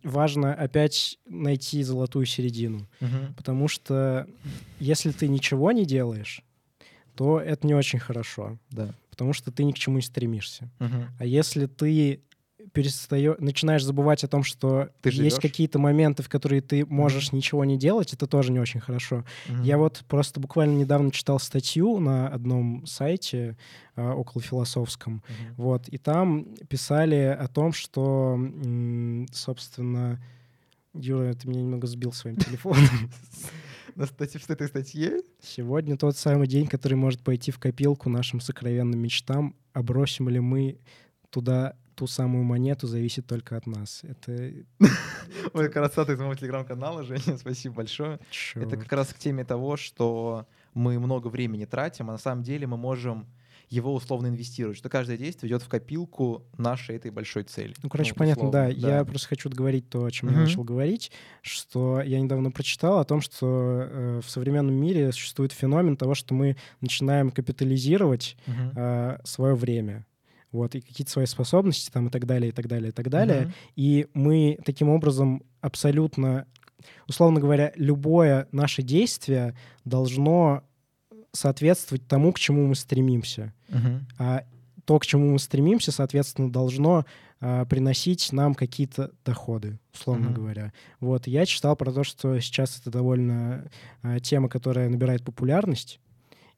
важно 0.02 0.54
опять 0.54 1.18
найти 1.26 1.82
золотую 1.82 2.26
середину, 2.26 2.88
uh-huh. 3.00 3.34
потому 3.36 3.68
что 3.68 4.26
если 4.80 5.12
ты 5.12 5.28
ничего 5.28 5.70
не 5.70 5.84
делаешь, 5.84 6.42
то 7.16 7.40
это 7.40 7.66
не 7.66 7.74
очень 7.74 7.98
хорошо. 7.98 8.58
Да. 8.70 8.94
Потому 9.10 9.32
что 9.32 9.50
ты 9.50 9.64
ни 9.64 9.72
к 9.72 9.76
чему 9.76 9.96
не 9.96 10.02
стремишься. 10.02 10.70
Uh-huh. 10.80 11.06
А 11.18 11.24
если 11.24 11.66
ты 11.66 12.20
перестаешь, 12.72 13.36
начинаешь 13.38 13.84
забывать 13.84 14.24
о 14.24 14.28
том, 14.28 14.42
что 14.42 14.90
ты 15.00 15.10
есть 15.10 15.40
какие-то 15.40 15.78
моменты, 15.78 16.22
в 16.22 16.28
которые 16.28 16.62
ты 16.62 16.86
можешь 16.86 17.28
mm-hmm. 17.28 17.36
ничего 17.36 17.64
не 17.64 17.78
делать, 17.78 18.12
это 18.12 18.26
тоже 18.26 18.52
не 18.52 18.58
очень 18.58 18.80
хорошо. 18.80 19.24
Mm-hmm. 19.46 19.64
Я 19.64 19.78
вот 19.78 20.04
просто 20.08 20.40
буквально 20.40 20.76
недавно 20.76 21.10
читал 21.10 21.38
статью 21.38 21.98
на 22.00 22.28
одном 22.28 22.86
сайте 22.86 23.56
э, 23.96 24.08
около 24.08 24.42
философском, 24.42 25.22
mm-hmm. 25.26 25.54
вот, 25.56 25.88
и 25.88 25.98
там 25.98 26.46
писали 26.68 27.36
о 27.38 27.46
том, 27.48 27.72
что, 27.72 28.38
собственно, 29.32 30.20
Юра, 30.94 31.34
ты 31.34 31.48
меня 31.48 31.62
немного 31.62 31.86
сбил 31.86 32.12
своим 32.12 32.36
телефоном. 32.36 32.84
На 33.96 34.06
статье, 34.06 34.40
в 34.40 34.50
этой 34.50 34.68
статье? 34.68 35.22
Сегодня 35.40 35.96
тот 35.96 36.16
самый 36.16 36.48
день, 36.48 36.66
который 36.66 36.94
может 36.94 37.22
пойти 37.22 37.52
в 37.52 37.58
копилку 37.58 38.10
нашим 38.10 38.40
сокровенным 38.40 38.98
мечтам. 38.98 39.54
Обросим 39.72 40.28
ли 40.28 40.40
мы 40.40 40.78
туда 41.30 41.76
ту 41.94 42.08
самую 42.08 42.42
монету 42.44 42.88
зависит 42.88 43.26
только 43.26 43.56
от 43.56 43.66
нас. 43.66 44.02
Это... 44.02 44.52
Ой, 45.52 45.70
красота 45.70 46.12
из 46.12 46.18
моего 46.18 46.34
телеграм-канала, 46.34 47.04
Женя, 47.04 47.38
спасибо 47.38 47.76
большое. 47.76 48.18
Черт. 48.30 48.66
Это 48.66 48.76
как 48.76 48.92
раз 48.92 49.12
к 49.12 49.18
теме 49.18 49.44
того, 49.44 49.76
что 49.76 50.46
мы 50.72 50.98
много 50.98 51.28
времени 51.28 51.64
тратим, 51.64 52.10
а 52.10 52.12
на 52.14 52.18
самом 52.18 52.42
деле 52.42 52.66
мы 52.66 52.76
можем 52.76 53.28
его 53.68 53.94
условно 53.94 54.28
инвестировать, 54.28 54.76
что 54.76 54.88
каждое 54.88 55.16
действие 55.16 55.50
идет 55.50 55.62
в 55.62 55.68
копилку 55.68 56.44
нашей 56.58 56.96
этой 56.96 57.10
большой 57.10 57.44
цели. 57.44 57.74
Ну, 57.82 57.88
короче, 57.88 58.12
ну, 58.12 58.18
понятно, 58.18 58.50
да. 58.50 58.66
да. 58.66 58.98
Я 58.98 59.04
просто 59.04 59.28
хочу 59.28 59.48
договорить 59.48 59.88
то, 59.88 60.04
о 60.04 60.10
чем 60.10 60.28
uh-huh. 60.28 60.32
я 60.32 60.38
начал 60.40 60.64
говорить, 60.64 61.12
что 61.42 62.00
я 62.00 62.20
недавно 62.20 62.50
прочитал 62.50 62.98
о 62.98 63.04
том, 63.04 63.20
что 63.20 63.46
э, 63.46 64.20
в 64.24 64.30
современном 64.30 64.74
мире 64.74 65.12
существует 65.12 65.52
феномен 65.52 65.96
того, 65.96 66.14
что 66.14 66.34
мы 66.34 66.56
начинаем 66.80 67.30
капитализировать 67.30 68.36
uh-huh. 68.46 68.72
э, 68.76 69.18
свое 69.24 69.54
время 69.54 70.06
вот, 70.52 70.74
и 70.76 70.80
какие-то 70.80 71.10
свои 71.10 71.26
способности 71.26 71.90
там 71.90 72.06
и 72.06 72.10
так 72.10 72.26
далее, 72.26 72.50
и 72.50 72.52
так 72.52 72.68
далее, 72.68 72.90
и 72.90 72.92
так 72.92 73.08
далее. 73.08 73.42
Uh-huh. 73.42 73.52
И 73.76 74.06
мы 74.14 74.58
таким 74.64 74.88
образом 74.88 75.42
абсолютно, 75.60 76.46
условно 77.08 77.40
говоря, 77.40 77.72
любое 77.74 78.46
наше 78.52 78.82
действие 78.82 79.56
должно 79.84 80.62
соответствовать 81.34 82.06
тому, 82.06 82.32
к 82.32 82.38
чему 82.38 82.66
мы 82.66 82.74
стремимся. 82.74 83.52
Uh-huh. 83.68 84.00
А 84.18 84.44
то, 84.84 84.98
к 84.98 85.06
чему 85.06 85.32
мы 85.32 85.38
стремимся, 85.38 85.92
соответственно, 85.92 86.50
должно 86.50 87.04
а, 87.40 87.64
приносить 87.66 88.32
нам 88.32 88.54
какие-то 88.54 89.10
доходы, 89.24 89.78
условно 89.92 90.28
uh-huh. 90.28 90.34
говоря. 90.34 90.72
Вот, 91.00 91.26
я 91.26 91.46
читал 91.46 91.76
про 91.76 91.92
то, 91.92 92.04
что 92.04 92.38
сейчас 92.40 92.80
это 92.80 92.90
довольно 92.90 93.70
а, 94.02 94.20
тема, 94.20 94.48
которая 94.48 94.88
набирает 94.88 95.24
популярность, 95.24 96.00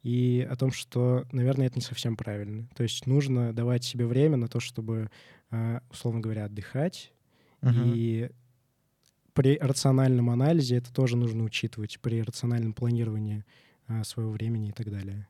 и 0.03 0.47
о 0.49 0.55
том, 0.55 0.71
что, 0.71 1.25
наверное, 1.33 1.67
это 1.67 1.77
не 1.77 1.83
совсем 1.83 2.17
правильно. 2.17 2.69
То 2.77 2.85
есть 2.85 3.07
нужно 3.07 3.53
давать 3.53 3.83
себе 3.83 4.07
время 4.07 4.37
на 4.37 4.47
то, 4.47 4.61
чтобы, 4.61 5.11
а, 5.51 5.81
условно 5.91 6.21
говоря, 6.21 6.45
отдыхать. 6.45 7.13
Uh-huh. 7.63 7.93
И 7.95 8.31
при 9.33 9.59
рациональном 9.59 10.31
анализе 10.31 10.77
это 10.77 10.93
тоже 10.93 11.17
нужно 11.17 11.45
учитывать, 11.45 11.99
при 12.01 12.23
рациональном 12.23 12.73
планировании 12.73 13.45
своего 14.05 14.31
времени 14.31 14.69
и 14.69 14.73
так 14.73 14.91
далее. 14.91 15.29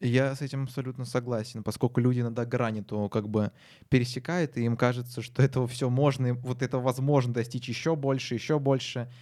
Я 0.00 0.34
с 0.34 0.40
этим 0.40 0.62
абсолютно 0.64 1.04
согласен, 1.04 1.62
поскольку 1.62 2.00
люди 2.00 2.20
иногда 2.20 2.46
грани 2.46 2.80
то 2.80 3.10
как 3.10 3.28
бы 3.28 3.52
пересекают, 3.90 4.56
и 4.56 4.64
им 4.64 4.76
кажется, 4.76 5.20
что 5.20 5.42
этого 5.42 5.66
все 5.68 5.90
можно, 5.90 6.28
и 6.28 6.32
вот 6.32 6.62
это 6.62 6.78
возможно 6.78 7.34
достичь 7.34 7.68
еще 7.68 7.96
больше, 7.96 8.34
еще 8.34 8.58
больше 8.58 9.12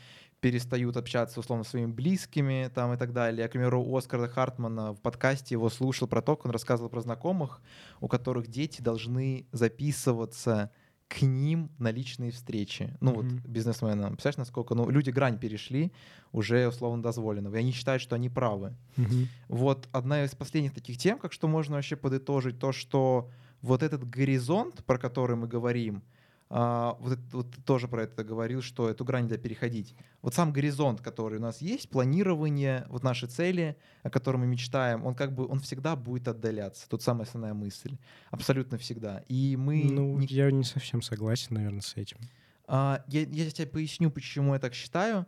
перестают 0.41 0.97
общаться, 0.97 1.41
условно, 1.41 1.65
с 1.65 1.69
своими 1.69 1.91
близкими 1.91 2.71
там 2.73 2.93
и 2.95 2.97
так 2.97 3.13
далее. 3.13 3.43
Я, 3.43 3.49
к 3.49 3.53
примеру, 3.53 3.83
у 3.83 3.97
Оскара 3.97 4.29
Хартмана 4.29 4.93
в 4.93 5.01
подкасте 5.01 5.57
его 5.57 5.69
слушал 5.69 6.07
про 6.07 6.23
то, 6.23 6.37
как 6.37 6.47
он 6.47 6.53
рассказывал 6.53 6.91
про 6.91 7.01
знакомых, 7.01 7.61
у 8.01 8.07
которых 8.07 8.47
дети 8.47 8.81
должны 8.81 9.47
записываться 9.51 10.71
к 11.09 11.23
ним 11.23 11.71
на 11.79 11.91
личные 11.91 12.31
встречи. 12.31 12.95
Ну 13.01 13.13
mm-hmm. 13.13 13.15
вот 13.15 13.25
бизнесменам. 13.47 14.13
Представляешь, 14.13 14.37
насколько 14.37 14.75
ну, 14.75 14.89
люди 14.91 15.11
грань 15.11 15.39
перешли 15.39 15.91
уже 16.33 16.69
условно 16.69 17.03
дозволенного. 17.03 17.57
И 17.57 17.59
они 17.59 17.73
считают, 17.73 18.03
что 18.03 18.15
они 18.15 18.29
правы. 18.29 18.75
Mm-hmm. 18.97 19.27
Вот 19.49 19.89
одна 19.93 20.25
из 20.25 20.35
последних 20.35 20.75
таких 20.75 20.99
тем, 20.99 21.19
как 21.19 21.33
что 21.33 21.49
можно 21.49 21.77
вообще 21.77 21.97
подытожить, 21.97 22.59
то, 22.59 22.73
что 22.73 23.31
вот 23.63 23.83
этот 23.83 24.09
горизонт, 24.09 24.85
про 24.85 24.99
который 24.99 25.37
мы 25.37 25.49
говорим, 25.49 26.03
а, 26.51 26.97
вот, 27.01 27.19
вот 27.33 27.51
ты 27.51 27.61
тоже 27.63 27.89
про 27.89 28.05
это 28.05 28.25
говорил, 28.25 28.63
что 28.63 28.89
эту 28.89 29.05
грань 29.05 29.25
нельзя 29.25 29.37
переходить. 29.37 29.95
Вот 30.23 30.35
сам 30.35 30.53
горизонт, 30.53 31.01
который 31.01 31.39
у 31.39 31.43
нас 31.43 31.61
есть, 31.61 31.91
планирование, 31.91 32.87
вот 32.89 33.03
наши 33.03 33.27
цели, 33.27 33.77
о 34.03 34.11
которых 34.11 34.41
мы 34.41 34.47
мечтаем, 34.47 35.05
он 35.05 35.15
как 35.15 35.35
бы, 35.35 35.47
он 35.47 35.61
всегда 35.61 35.95
будет 35.95 36.29
отдаляться. 36.29 36.89
Тут 36.89 37.03
самая 37.03 37.27
основная 37.27 37.55
мысль. 37.55 37.97
Абсолютно 38.31 38.79
всегда. 38.79 39.25
И 39.29 39.57
мы... 39.57 39.85
Ну, 39.85 40.19
не... 40.19 40.27
я 40.27 40.51
не 40.51 40.65
совсем 40.65 41.03
согласен, 41.03 41.55
наверное, 41.55 41.83
с 41.83 41.95
этим. 41.97 42.19
А, 42.67 43.05
я, 43.09 43.21
я 43.23 43.51
тебе 43.51 43.67
поясню, 43.67 44.11
почему 44.11 44.55
я 44.55 44.61
так 44.61 44.75
считаю. 44.75 45.27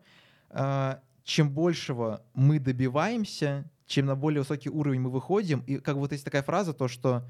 А, 0.48 1.02
чем 1.24 1.50
большего 1.50 2.24
мы 2.32 2.58
добиваемся, 2.58 3.70
чем 3.86 4.06
на 4.06 4.16
более 4.16 4.40
высокий 4.40 4.70
уровень 4.70 5.00
мы 5.00 5.10
выходим, 5.10 5.60
и 5.66 5.78
как 5.78 5.96
вот 5.96 6.12
есть 6.12 6.24
такая 6.24 6.42
фраза, 6.42 6.72
то, 6.72 6.88
что 6.88 7.26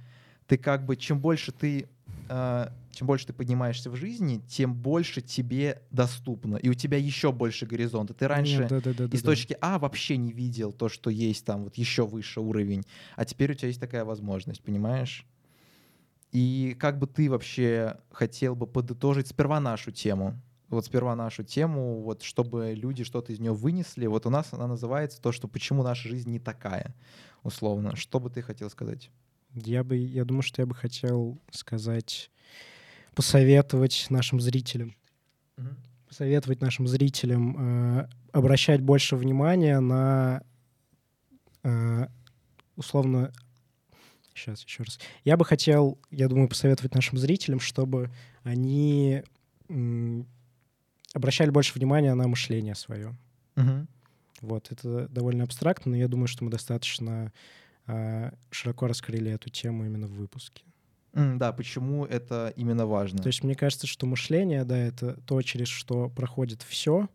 ты 0.47 0.59
как 0.59 0.85
бы, 0.85 0.97
чем 0.97 1.21
больше 1.21 1.53
ты 1.53 1.89
чем 2.31 3.07
больше 3.07 3.27
ты 3.27 3.33
поднимаешься 3.33 3.91
в 3.91 3.97
жизни, 3.97 4.41
тем 4.49 4.75
больше 4.75 5.21
тебе 5.21 5.83
доступно. 5.91 6.57
И 6.57 6.69
у 6.69 6.75
тебя 6.75 6.97
еще 6.97 7.33
больше 7.33 7.67
горизонта. 7.67 8.15
Ты 8.15 8.29
раньше 8.29 8.59
Нет, 8.59 8.69
да, 8.69 8.81
да, 8.81 8.93
да, 8.93 9.05
из 9.07 9.23
да, 9.23 9.31
точки 9.31 9.57
А 9.61 9.81
вообще 9.81 10.17
не 10.17 10.33
видел 10.33 10.73
то, 10.73 10.89
что 10.89 11.11
есть 11.11 11.45
там 11.45 11.65
вот 11.65 11.77
еще 11.77 12.07
выше 12.07 12.41
уровень. 12.41 12.85
А 13.17 13.25
теперь 13.25 13.51
у 13.51 13.55
тебя 13.55 13.69
есть 13.69 13.81
такая 13.81 14.05
возможность, 14.05 14.63
понимаешь? 14.63 15.27
И 16.31 16.77
как 16.79 17.01
бы 17.01 17.09
ты 17.09 17.29
вообще 17.29 17.99
хотел 18.13 18.55
бы 18.55 18.69
подытожить 18.69 19.27
сперва 19.27 19.59
нашу 19.59 19.91
тему? 19.91 20.41
Вот 20.69 20.87
сперва 20.87 21.17
нашу 21.17 21.43
тему, 21.43 22.01
вот 22.03 22.23
чтобы 22.23 22.75
люди 22.77 23.03
что-то 23.03 23.33
из 23.33 23.41
нее 23.41 23.53
вынесли. 23.53 24.07
Вот 24.07 24.25
у 24.27 24.31
нас 24.31 24.53
она 24.53 24.69
называется 24.69 25.21
то, 25.21 25.33
что 25.33 25.49
почему 25.49 25.83
наша 25.83 26.09
жизнь 26.09 26.31
не 26.31 26.39
такая, 26.39 26.95
условно. 27.43 27.97
Что 27.97 28.21
бы 28.21 28.31
ты 28.31 28.41
хотел 28.41 28.71
сказать? 28.71 29.11
Я 29.55 29.85
бы, 29.85 29.97
я 29.97 30.25
думаю, 30.25 30.43
что 30.43 30.63
я 30.63 30.67
бы 30.67 30.75
хотел 30.75 31.41
сказать 31.51 32.31
посоветовать 33.15 34.07
нашим 34.11 34.41
зрителям. 34.41 34.95
Угу. 35.59 35.69
Посоветовать 36.09 36.61
нашим 36.61 36.87
зрителям 36.87 37.57
э, 37.59 38.09
обращать 38.33 38.81
больше 38.81 39.17
внимания 39.17 39.81
на 39.81 40.43
э, 41.63 42.07
условно 42.77 43.33
сейчас 44.35 44.65
еще 44.65 44.83
раз. 44.83 44.99
Я 45.25 45.37
бы 45.37 45.45
хотел, 45.45 45.99
я 46.11 46.29
думаю, 46.29 46.49
посоветовать 46.49 46.95
нашим 46.95 47.19
зрителям, 47.19 47.61
чтобы 47.61 48.11
они 48.43 49.23
м, 49.69 50.27
обращали 51.13 51.51
больше 51.51 51.75
внимания 51.75 52.15
на 52.15 52.27
мышление 52.27 52.75
свое. 52.75 53.17
Угу. 53.57 53.87
Вот, 54.43 54.73
это 54.73 55.09
довольно 55.09 55.45
абстрактно, 55.45 55.91
но 55.91 55.97
я 55.97 56.09
думаю, 56.09 56.27
что 56.27 56.45
мы 56.45 56.51
достаточно 56.51 57.33
широко 58.51 58.87
раскрыли 58.87 59.31
эту 59.31 59.51
тему 59.51 59.85
именно 59.85 60.07
в 60.07 60.13
выпуске. 60.13 60.65
Mm, 61.13 61.39
да, 61.39 61.53
почему 61.53 62.05
это 62.05 62.53
именно 62.57 62.87
важно? 62.87 63.19
То 63.21 63.27
есть 63.27 63.43
мне 63.43 63.55
кажется, 63.55 63.87
что 63.87 64.07
мышление, 64.07 64.65
да, 64.65 64.77
это 64.77 65.21
то, 65.27 65.43
через 65.43 65.69
что 65.69 66.09
проходит 66.09 66.63
все. 66.63 67.09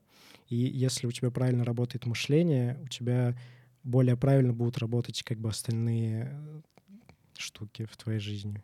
И 0.49 0.55
если 0.55 1.07
у 1.07 1.11
тебя 1.11 1.31
правильно 1.31 1.63
работает 1.63 2.05
мышление, 2.05 2.77
у 2.83 2.87
тебя 2.87 3.35
более 3.83 4.17
правильно 4.17 4.53
будут 4.53 4.77
работать 4.77 5.23
как 5.23 5.39
бы 5.39 5.49
остальные 5.49 6.31
э, 6.31 6.61
штуки 7.37 7.85
в 7.85 7.95
твоей 7.97 8.19
жизни. 8.19 8.61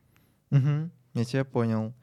Угу, 0.52 0.90
я 1.14 1.26
тебя 1.26 1.46
понял. 1.46 1.94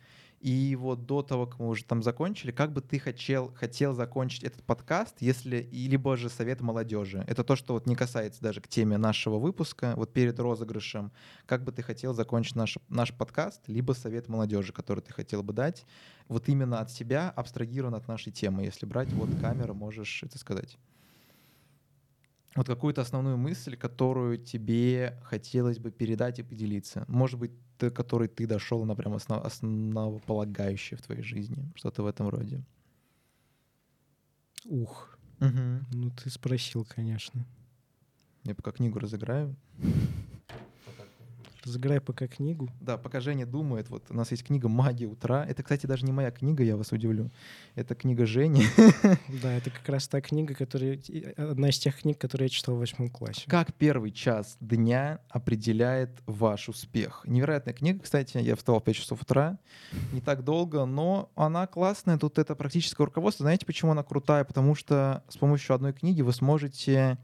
И 0.40 0.76
вот 0.76 1.06
до 1.06 1.22
того, 1.22 1.46
как 1.46 1.58
мы 1.58 1.68
уже 1.68 1.84
там 1.84 2.02
закончили, 2.02 2.52
как 2.52 2.72
бы 2.72 2.80
ты 2.80 2.98
хотел, 2.98 3.52
хотел 3.54 3.92
закончить 3.92 4.44
этот 4.44 4.62
подкаст, 4.62 5.16
если, 5.20 5.68
либо 5.72 6.16
же 6.16 6.28
совет 6.28 6.60
молодежи. 6.60 7.24
Это 7.26 7.42
то, 7.42 7.56
что 7.56 7.74
вот 7.74 7.86
не 7.86 7.96
касается 7.96 8.40
даже 8.40 8.60
к 8.60 8.68
теме 8.68 8.98
нашего 8.98 9.38
выпуска, 9.38 9.94
вот 9.96 10.12
перед 10.12 10.38
розыгрышем. 10.38 11.10
Как 11.46 11.64
бы 11.64 11.72
ты 11.72 11.82
хотел 11.82 12.14
закончить 12.14 12.54
наш, 12.54 12.78
наш 12.88 13.12
подкаст, 13.12 13.62
либо 13.66 13.92
совет 13.92 14.28
молодежи, 14.28 14.72
который 14.72 15.00
ты 15.00 15.12
хотел 15.12 15.42
бы 15.42 15.52
дать, 15.52 15.84
вот 16.28 16.48
именно 16.48 16.80
от 16.80 16.90
себя, 16.90 17.30
абстрагирован 17.34 17.94
от 17.94 18.06
нашей 18.06 18.30
темы. 18.30 18.64
Если 18.64 18.86
брать 18.86 19.12
вот 19.12 19.30
камеру, 19.40 19.74
можешь 19.74 20.22
это 20.22 20.38
сказать 20.38 20.78
вот 22.54 22.66
какую-то 22.66 23.02
основную 23.02 23.36
мысль, 23.36 23.76
которую 23.76 24.38
тебе 24.38 25.20
хотелось 25.22 25.78
бы 25.78 25.90
передать 25.90 26.38
и 26.38 26.42
поделиться. 26.42 27.04
Может 27.08 27.38
быть, 27.38 27.52
ты, 27.78 27.90
который 27.90 28.28
ты 28.28 28.46
дошел 28.46 28.84
на 28.84 28.94
прям 28.94 29.14
основ, 29.14 29.44
основополагающее 29.44 30.98
в 30.98 31.02
твоей 31.02 31.22
жизни, 31.22 31.70
что-то 31.74 32.02
в 32.02 32.06
этом 32.06 32.28
роде. 32.28 32.64
Ух. 34.64 35.18
Угу. 35.40 35.86
Ну, 35.92 36.10
ты 36.10 36.30
спросил, 36.30 36.84
конечно. 36.84 37.46
Я 38.44 38.54
пока 38.54 38.72
книгу 38.72 38.98
разыграю. 38.98 39.54
Разыграй 41.68 42.00
пока 42.00 42.26
книгу. 42.26 42.70
Да, 42.80 42.96
пока 42.96 43.20
Женя 43.20 43.44
думает, 43.44 43.90
вот 43.90 44.06
у 44.08 44.14
нас 44.14 44.30
есть 44.30 44.42
книга 44.42 44.68
«Магия 44.68 45.06
утра». 45.06 45.44
Это, 45.46 45.62
кстати, 45.62 45.84
даже 45.84 46.06
не 46.06 46.12
моя 46.12 46.30
книга, 46.30 46.64
я 46.64 46.78
вас 46.78 46.92
удивлю. 46.92 47.30
Это 47.74 47.94
книга 47.94 48.24
Жени. 48.24 48.64
Да, 49.42 49.52
это 49.52 49.70
как 49.70 49.86
раз 49.88 50.08
та 50.08 50.22
книга, 50.22 50.54
которая... 50.54 50.98
Одна 51.36 51.68
из 51.68 51.78
тех 51.78 52.00
книг, 52.00 52.18
которые 52.18 52.46
я 52.46 52.48
читал 52.48 52.76
в 52.76 52.78
восьмом 52.78 53.10
классе. 53.10 53.42
Как 53.46 53.74
первый 53.74 54.10
час 54.10 54.56
дня 54.60 55.20
определяет 55.28 56.22
ваш 56.26 56.70
успех? 56.70 57.22
Невероятная 57.26 57.74
книга, 57.74 58.00
кстати. 58.00 58.38
Я 58.38 58.56
встал 58.56 58.80
в 58.80 58.84
5 58.84 58.96
часов 58.96 59.22
утра. 59.22 59.58
Не 60.12 60.22
так 60.22 60.42
долго, 60.42 60.86
но 60.86 61.30
она 61.34 61.66
классная. 61.66 62.16
Тут 62.16 62.38
это 62.38 62.54
практическое 62.54 63.04
руководство. 63.04 63.44
Знаете, 63.44 63.66
почему 63.66 63.92
она 63.92 64.02
крутая? 64.02 64.44
Потому 64.44 64.74
что 64.74 65.22
с 65.28 65.36
помощью 65.36 65.74
одной 65.74 65.92
книги 65.92 66.22
вы 66.22 66.32
сможете 66.32 67.18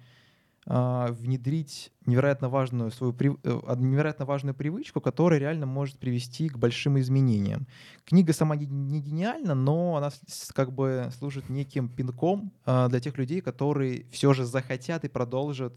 внедрить 0.67 1.93
невероятно 2.07 2.49
важную 2.49 2.91
свою 2.91 3.15
э, 3.19 3.77
невероятно 3.77 4.25
важную 4.25 4.55
привычку, 4.55 5.01
которая 5.01 5.39
реально 5.39 5.67
может 5.67 5.99
привести 5.99 6.49
к 6.49 6.57
большим 6.57 6.99
изменениям. 6.99 7.67
Книга 8.05 8.33
сама 8.33 8.57
не 8.57 9.01
гениальна, 9.01 9.55
но 9.55 9.97
она 9.97 10.11
как 10.55 10.73
бы 10.73 11.11
служит 11.19 11.51
неким 11.51 11.89
пинком 11.89 12.53
а, 12.65 12.89
для 12.89 13.01
тех 13.01 13.19
людей, 13.19 13.43
которые 13.43 14.07
все 14.11 14.33
же 14.33 14.45
захотят 14.45 15.05
и 15.05 15.09
продолжат 15.09 15.75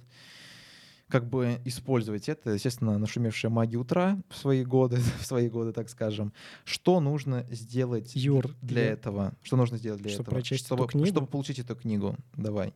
как 1.10 1.30
бы 1.30 1.62
использовать 1.64 2.28
это, 2.28 2.52
естественно, 2.52 2.98
нашумевшая 2.98 3.50
магия 3.50 3.78
утра 3.78 4.18
в 4.30 4.38
свои 4.38 4.64
годы, 4.64 4.98
в 5.20 5.26
свои 5.26 5.50
годы, 5.50 5.74
так 5.74 5.90
скажем. 5.90 6.34
Что 6.64 7.00
нужно 7.00 7.46
сделать 7.50 8.16
Юр, 8.16 8.56
для 8.62 8.86
я... 8.86 8.92
этого? 8.92 9.34
Что 9.42 9.58
нужно 9.58 9.78
сделать 9.78 10.02
для 10.02 10.12
чтобы 10.12 10.32
этого? 10.32 10.44
Чтобы, 10.44 10.84
эту 10.84 10.92
книгу? 10.92 11.08
чтобы 11.08 11.28
получить 11.28 11.60
эту 11.60 11.76
книгу. 11.76 12.16
Давай 12.36 12.74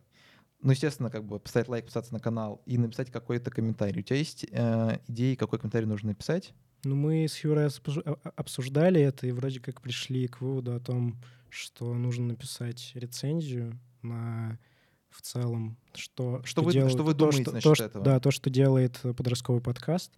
ну, 0.62 0.70
естественно, 0.70 1.10
как 1.10 1.24
бы 1.24 1.40
поставить 1.40 1.68
лайк, 1.68 1.84
подписаться 1.84 2.12
на 2.12 2.20
канал 2.20 2.62
и 2.66 2.78
написать 2.78 3.10
какой-то 3.10 3.50
комментарий. 3.50 4.00
У 4.00 4.04
тебя 4.04 4.16
есть 4.16 4.46
э, 4.50 4.98
идеи, 5.08 5.34
какой 5.34 5.58
комментарий 5.58 5.86
нужно 5.86 6.10
написать? 6.10 6.54
Ну, 6.84 6.94
мы 6.94 7.26
с 7.28 7.42
Юрой 7.44 7.66
а, 7.66 7.70
а, 8.04 8.32
обсуждали 8.36 9.00
это 9.00 9.26
и 9.26 9.32
вроде 9.32 9.60
как 9.60 9.80
пришли 9.80 10.26
к 10.28 10.40
выводу 10.40 10.74
о 10.74 10.80
том, 10.80 11.16
что 11.48 11.92
нужно 11.94 12.28
написать 12.28 12.92
рецензию 12.94 13.78
на 14.02 14.58
в 15.10 15.20
целом, 15.20 15.76
что, 15.94 16.38
что, 16.38 16.46
что 16.46 16.62
вы, 16.62 16.72
делает, 16.72 16.92
что 16.92 17.02
вы 17.02 17.14
думаете 17.14 17.44
то, 17.44 17.52
насчет 17.52 17.70
то, 17.70 17.74
что, 17.74 17.84
этого? 17.84 18.04
Да, 18.04 18.20
то, 18.20 18.30
что 18.30 18.48
делает 18.48 18.98
подростковый 19.02 19.60
подкаст, 19.60 20.10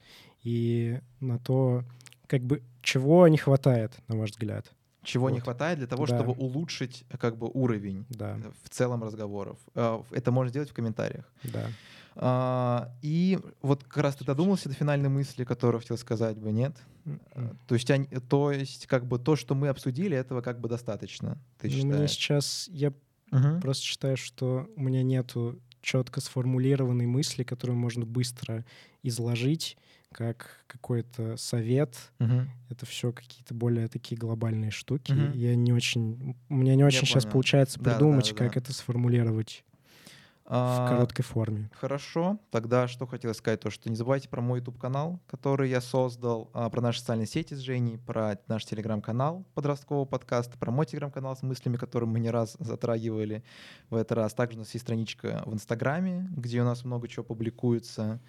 и 0.43 1.01
на 1.21 1.39
то, 1.39 1.83
как 2.29 2.43
бы, 2.43 2.63
чего 2.81 3.27
не 3.27 3.37
хватает, 3.37 3.93
на 4.07 4.17
ваш 4.17 4.31
взгляд. 4.31 4.71
Чего 5.05 5.25
вот. 5.25 5.35
не 5.35 5.41
хватает 5.41 5.79
для 5.79 5.87
того, 5.87 6.07
да. 6.07 6.17
чтобы 6.17 6.33
улучшить 6.33 7.05
как 7.19 7.37
бы 7.37 7.51
уровень 7.53 8.05
да. 8.09 8.39
в 8.63 8.71
целом 8.71 9.05
разговоров. 9.05 9.59
Э, 9.75 10.03
это 10.11 10.33
можно 10.33 10.51
сделать 10.51 10.71
в 10.71 10.75
комментариях. 10.75 11.31
Да. 11.45 11.67
А, 12.17 12.93
и 13.03 13.39
вот 13.61 13.85
как 13.85 14.03
раз 14.03 14.17
ты 14.17 14.25
додумался 14.25 14.69
до 14.69 14.75
финальной 14.75 15.09
мысли, 15.09 15.45
которую 15.45 15.81
хотел 15.81 15.99
сказать 15.99 16.39
бы, 16.39 16.53
нет? 16.53 16.77
Mm-hmm. 17.05 17.57
То 17.67 17.75
есть, 17.75 17.91
они, 17.91 18.07
то 18.07 18.53
есть, 18.53 18.87
как 18.87 19.07
бы 19.07 19.19
то, 19.19 19.37
что 19.37 19.55
мы 19.55 19.69
обсудили, 19.69 20.17
этого 20.17 20.41
как 20.41 20.61
бы 20.61 20.69
достаточно. 20.69 21.39
Ты 21.59 21.69
ну, 21.69 21.75
считаешь? 21.75 21.97
Мне 21.97 22.09
сейчас 22.09 22.69
я 22.73 22.93
uh-huh. 23.31 23.61
просто 23.61 23.85
считаю, 23.85 24.17
что 24.17 24.69
у 24.77 24.83
меня 24.83 25.03
нету 25.03 25.59
четко 25.81 26.21
сформулированной 26.21 27.07
мысли, 27.07 27.43
которую 27.43 27.77
можно 27.77 28.07
быстро 28.07 28.65
изложить 29.03 29.77
как 30.15 30.65
какой-то 30.67 31.37
совет. 31.37 31.97
Угу. 32.21 32.47
Это 32.71 32.87
все 32.87 33.12
какие-то 33.12 33.53
более 33.53 33.89
такие 33.89 34.17
глобальные 34.17 34.71
штуки. 34.71 35.12
Угу. 35.12 35.37
Я 35.37 35.55
не 35.57 35.73
очень, 35.73 36.37
у 36.49 36.55
меня 36.55 36.75
не 36.75 36.85
очень 36.85 37.01
Я 37.01 37.07
сейчас 37.07 37.25
понял. 37.25 37.33
получается 37.33 37.81
придумать, 37.81 38.31
да, 38.31 38.31
да, 38.31 38.45
как 38.45 38.55
да. 38.55 38.61
это 38.61 38.73
сформулировать 38.73 39.65
а, 40.47 40.87
в 40.87 40.89
короткой 40.91 41.25
форме. 41.25 41.71
Хорошо. 41.75 42.39
Тогда 42.51 42.87
что 42.87 43.07
хотел 43.07 43.33
сказать, 43.35 43.61
то 43.61 43.71
что 43.71 43.89
не 43.89 43.97
забывайте 43.97 44.29
про 44.29 44.41
мой 44.41 44.59
YouTube 44.59 44.79
канал, 44.79 45.21
который 45.27 45.71
я 45.71 45.81
создал, 45.81 46.51
а, 46.53 46.69
про 46.69 46.81
наши 46.81 47.01
социальные 47.01 47.27
сети 47.27 47.55
с 47.55 47.59
Женей, 47.59 47.99
про 47.99 48.39
наш 48.47 48.65
телеграм-канал 48.67 49.45
подросткового 49.55 50.05
подкаста, 50.05 50.59
про 50.59 50.71
мой 50.71 50.87
телеграм-канал 50.87 51.37
с 51.37 51.43
мыслями, 51.43 51.77
которые 51.77 52.09
мы 52.09 52.21
не 52.21 52.31
раз 52.31 52.57
затрагивали 52.59 53.43
в 53.89 53.97
этот 53.97 54.12
раз. 54.12 54.35
Также 54.35 54.59
у 54.59 54.61
нас 54.61 54.73
есть 54.75 54.85
страничка 54.85 55.43
в 55.47 55.55
Инстаграме, 55.55 56.29
где 56.37 56.61
у 56.61 56.65
нас 56.65 56.85
много 56.85 57.09
чего 57.09 57.25
публикуется. 57.25 58.21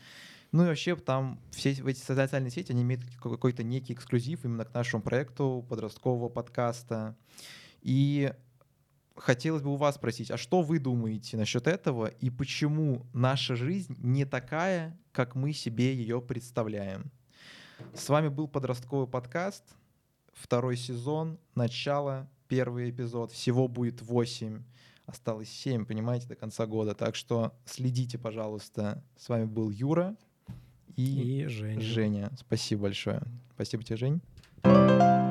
Ну 0.55 0.63
и 0.63 0.67
вообще 0.67 0.95
там 0.95 1.41
все 1.51 1.71
эти 1.71 1.99
социальные 1.99 2.49
сети, 2.49 2.71
они 2.71 2.83
имеют 2.83 3.03
какой-то 3.21 3.61
некий 3.61 3.91
эксклюзив 3.91 4.45
именно 4.45 4.63
к 4.63 4.73
нашему 4.73 5.03
проекту 5.03 5.65
подросткового 5.67 6.29
подкаста. 6.29 7.17
И 7.81 8.31
хотелось 9.17 9.63
бы 9.63 9.73
у 9.73 9.75
вас 9.75 9.95
спросить, 9.95 10.31
а 10.31 10.37
что 10.37 10.61
вы 10.61 10.79
думаете 10.79 11.35
насчет 11.35 11.67
этого 11.67 12.05
и 12.05 12.29
почему 12.29 13.05
наша 13.11 13.57
жизнь 13.57 13.97
не 13.99 14.23
такая, 14.23 14.97
как 15.11 15.35
мы 15.35 15.51
себе 15.51 15.93
ее 15.93 16.21
представляем? 16.21 17.11
С 17.93 18.07
вами 18.07 18.29
был 18.29 18.47
подростковый 18.47 19.07
подкаст, 19.07 19.75
второй 20.31 20.77
сезон, 20.77 21.37
начало, 21.53 22.29
первый 22.47 22.91
эпизод. 22.91 23.33
Всего 23.33 23.67
будет 23.67 24.01
восемь, 24.01 24.63
осталось 25.05 25.49
семь, 25.49 25.85
понимаете, 25.85 26.27
до 26.27 26.35
конца 26.37 26.65
года. 26.65 26.95
Так 26.95 27.17
что 27.17 27.53
следите, 27.65 28.17
пожалуйста. 28.17 29.03
С 29.17 29.27
вами 29.27 29.43
был 29.43 29.69
Юра 29.69 30.15
и, 30.95 31.43
и 31.43 31.47
Женя. 31.47 31.81
Женя. 31.81 32.31
Спасибо 32.37 32.83
большое. 32.83 33.21
Спасибо 33.55 33.83
тебе, 33.83 33.97
Жень. 33.97 35.24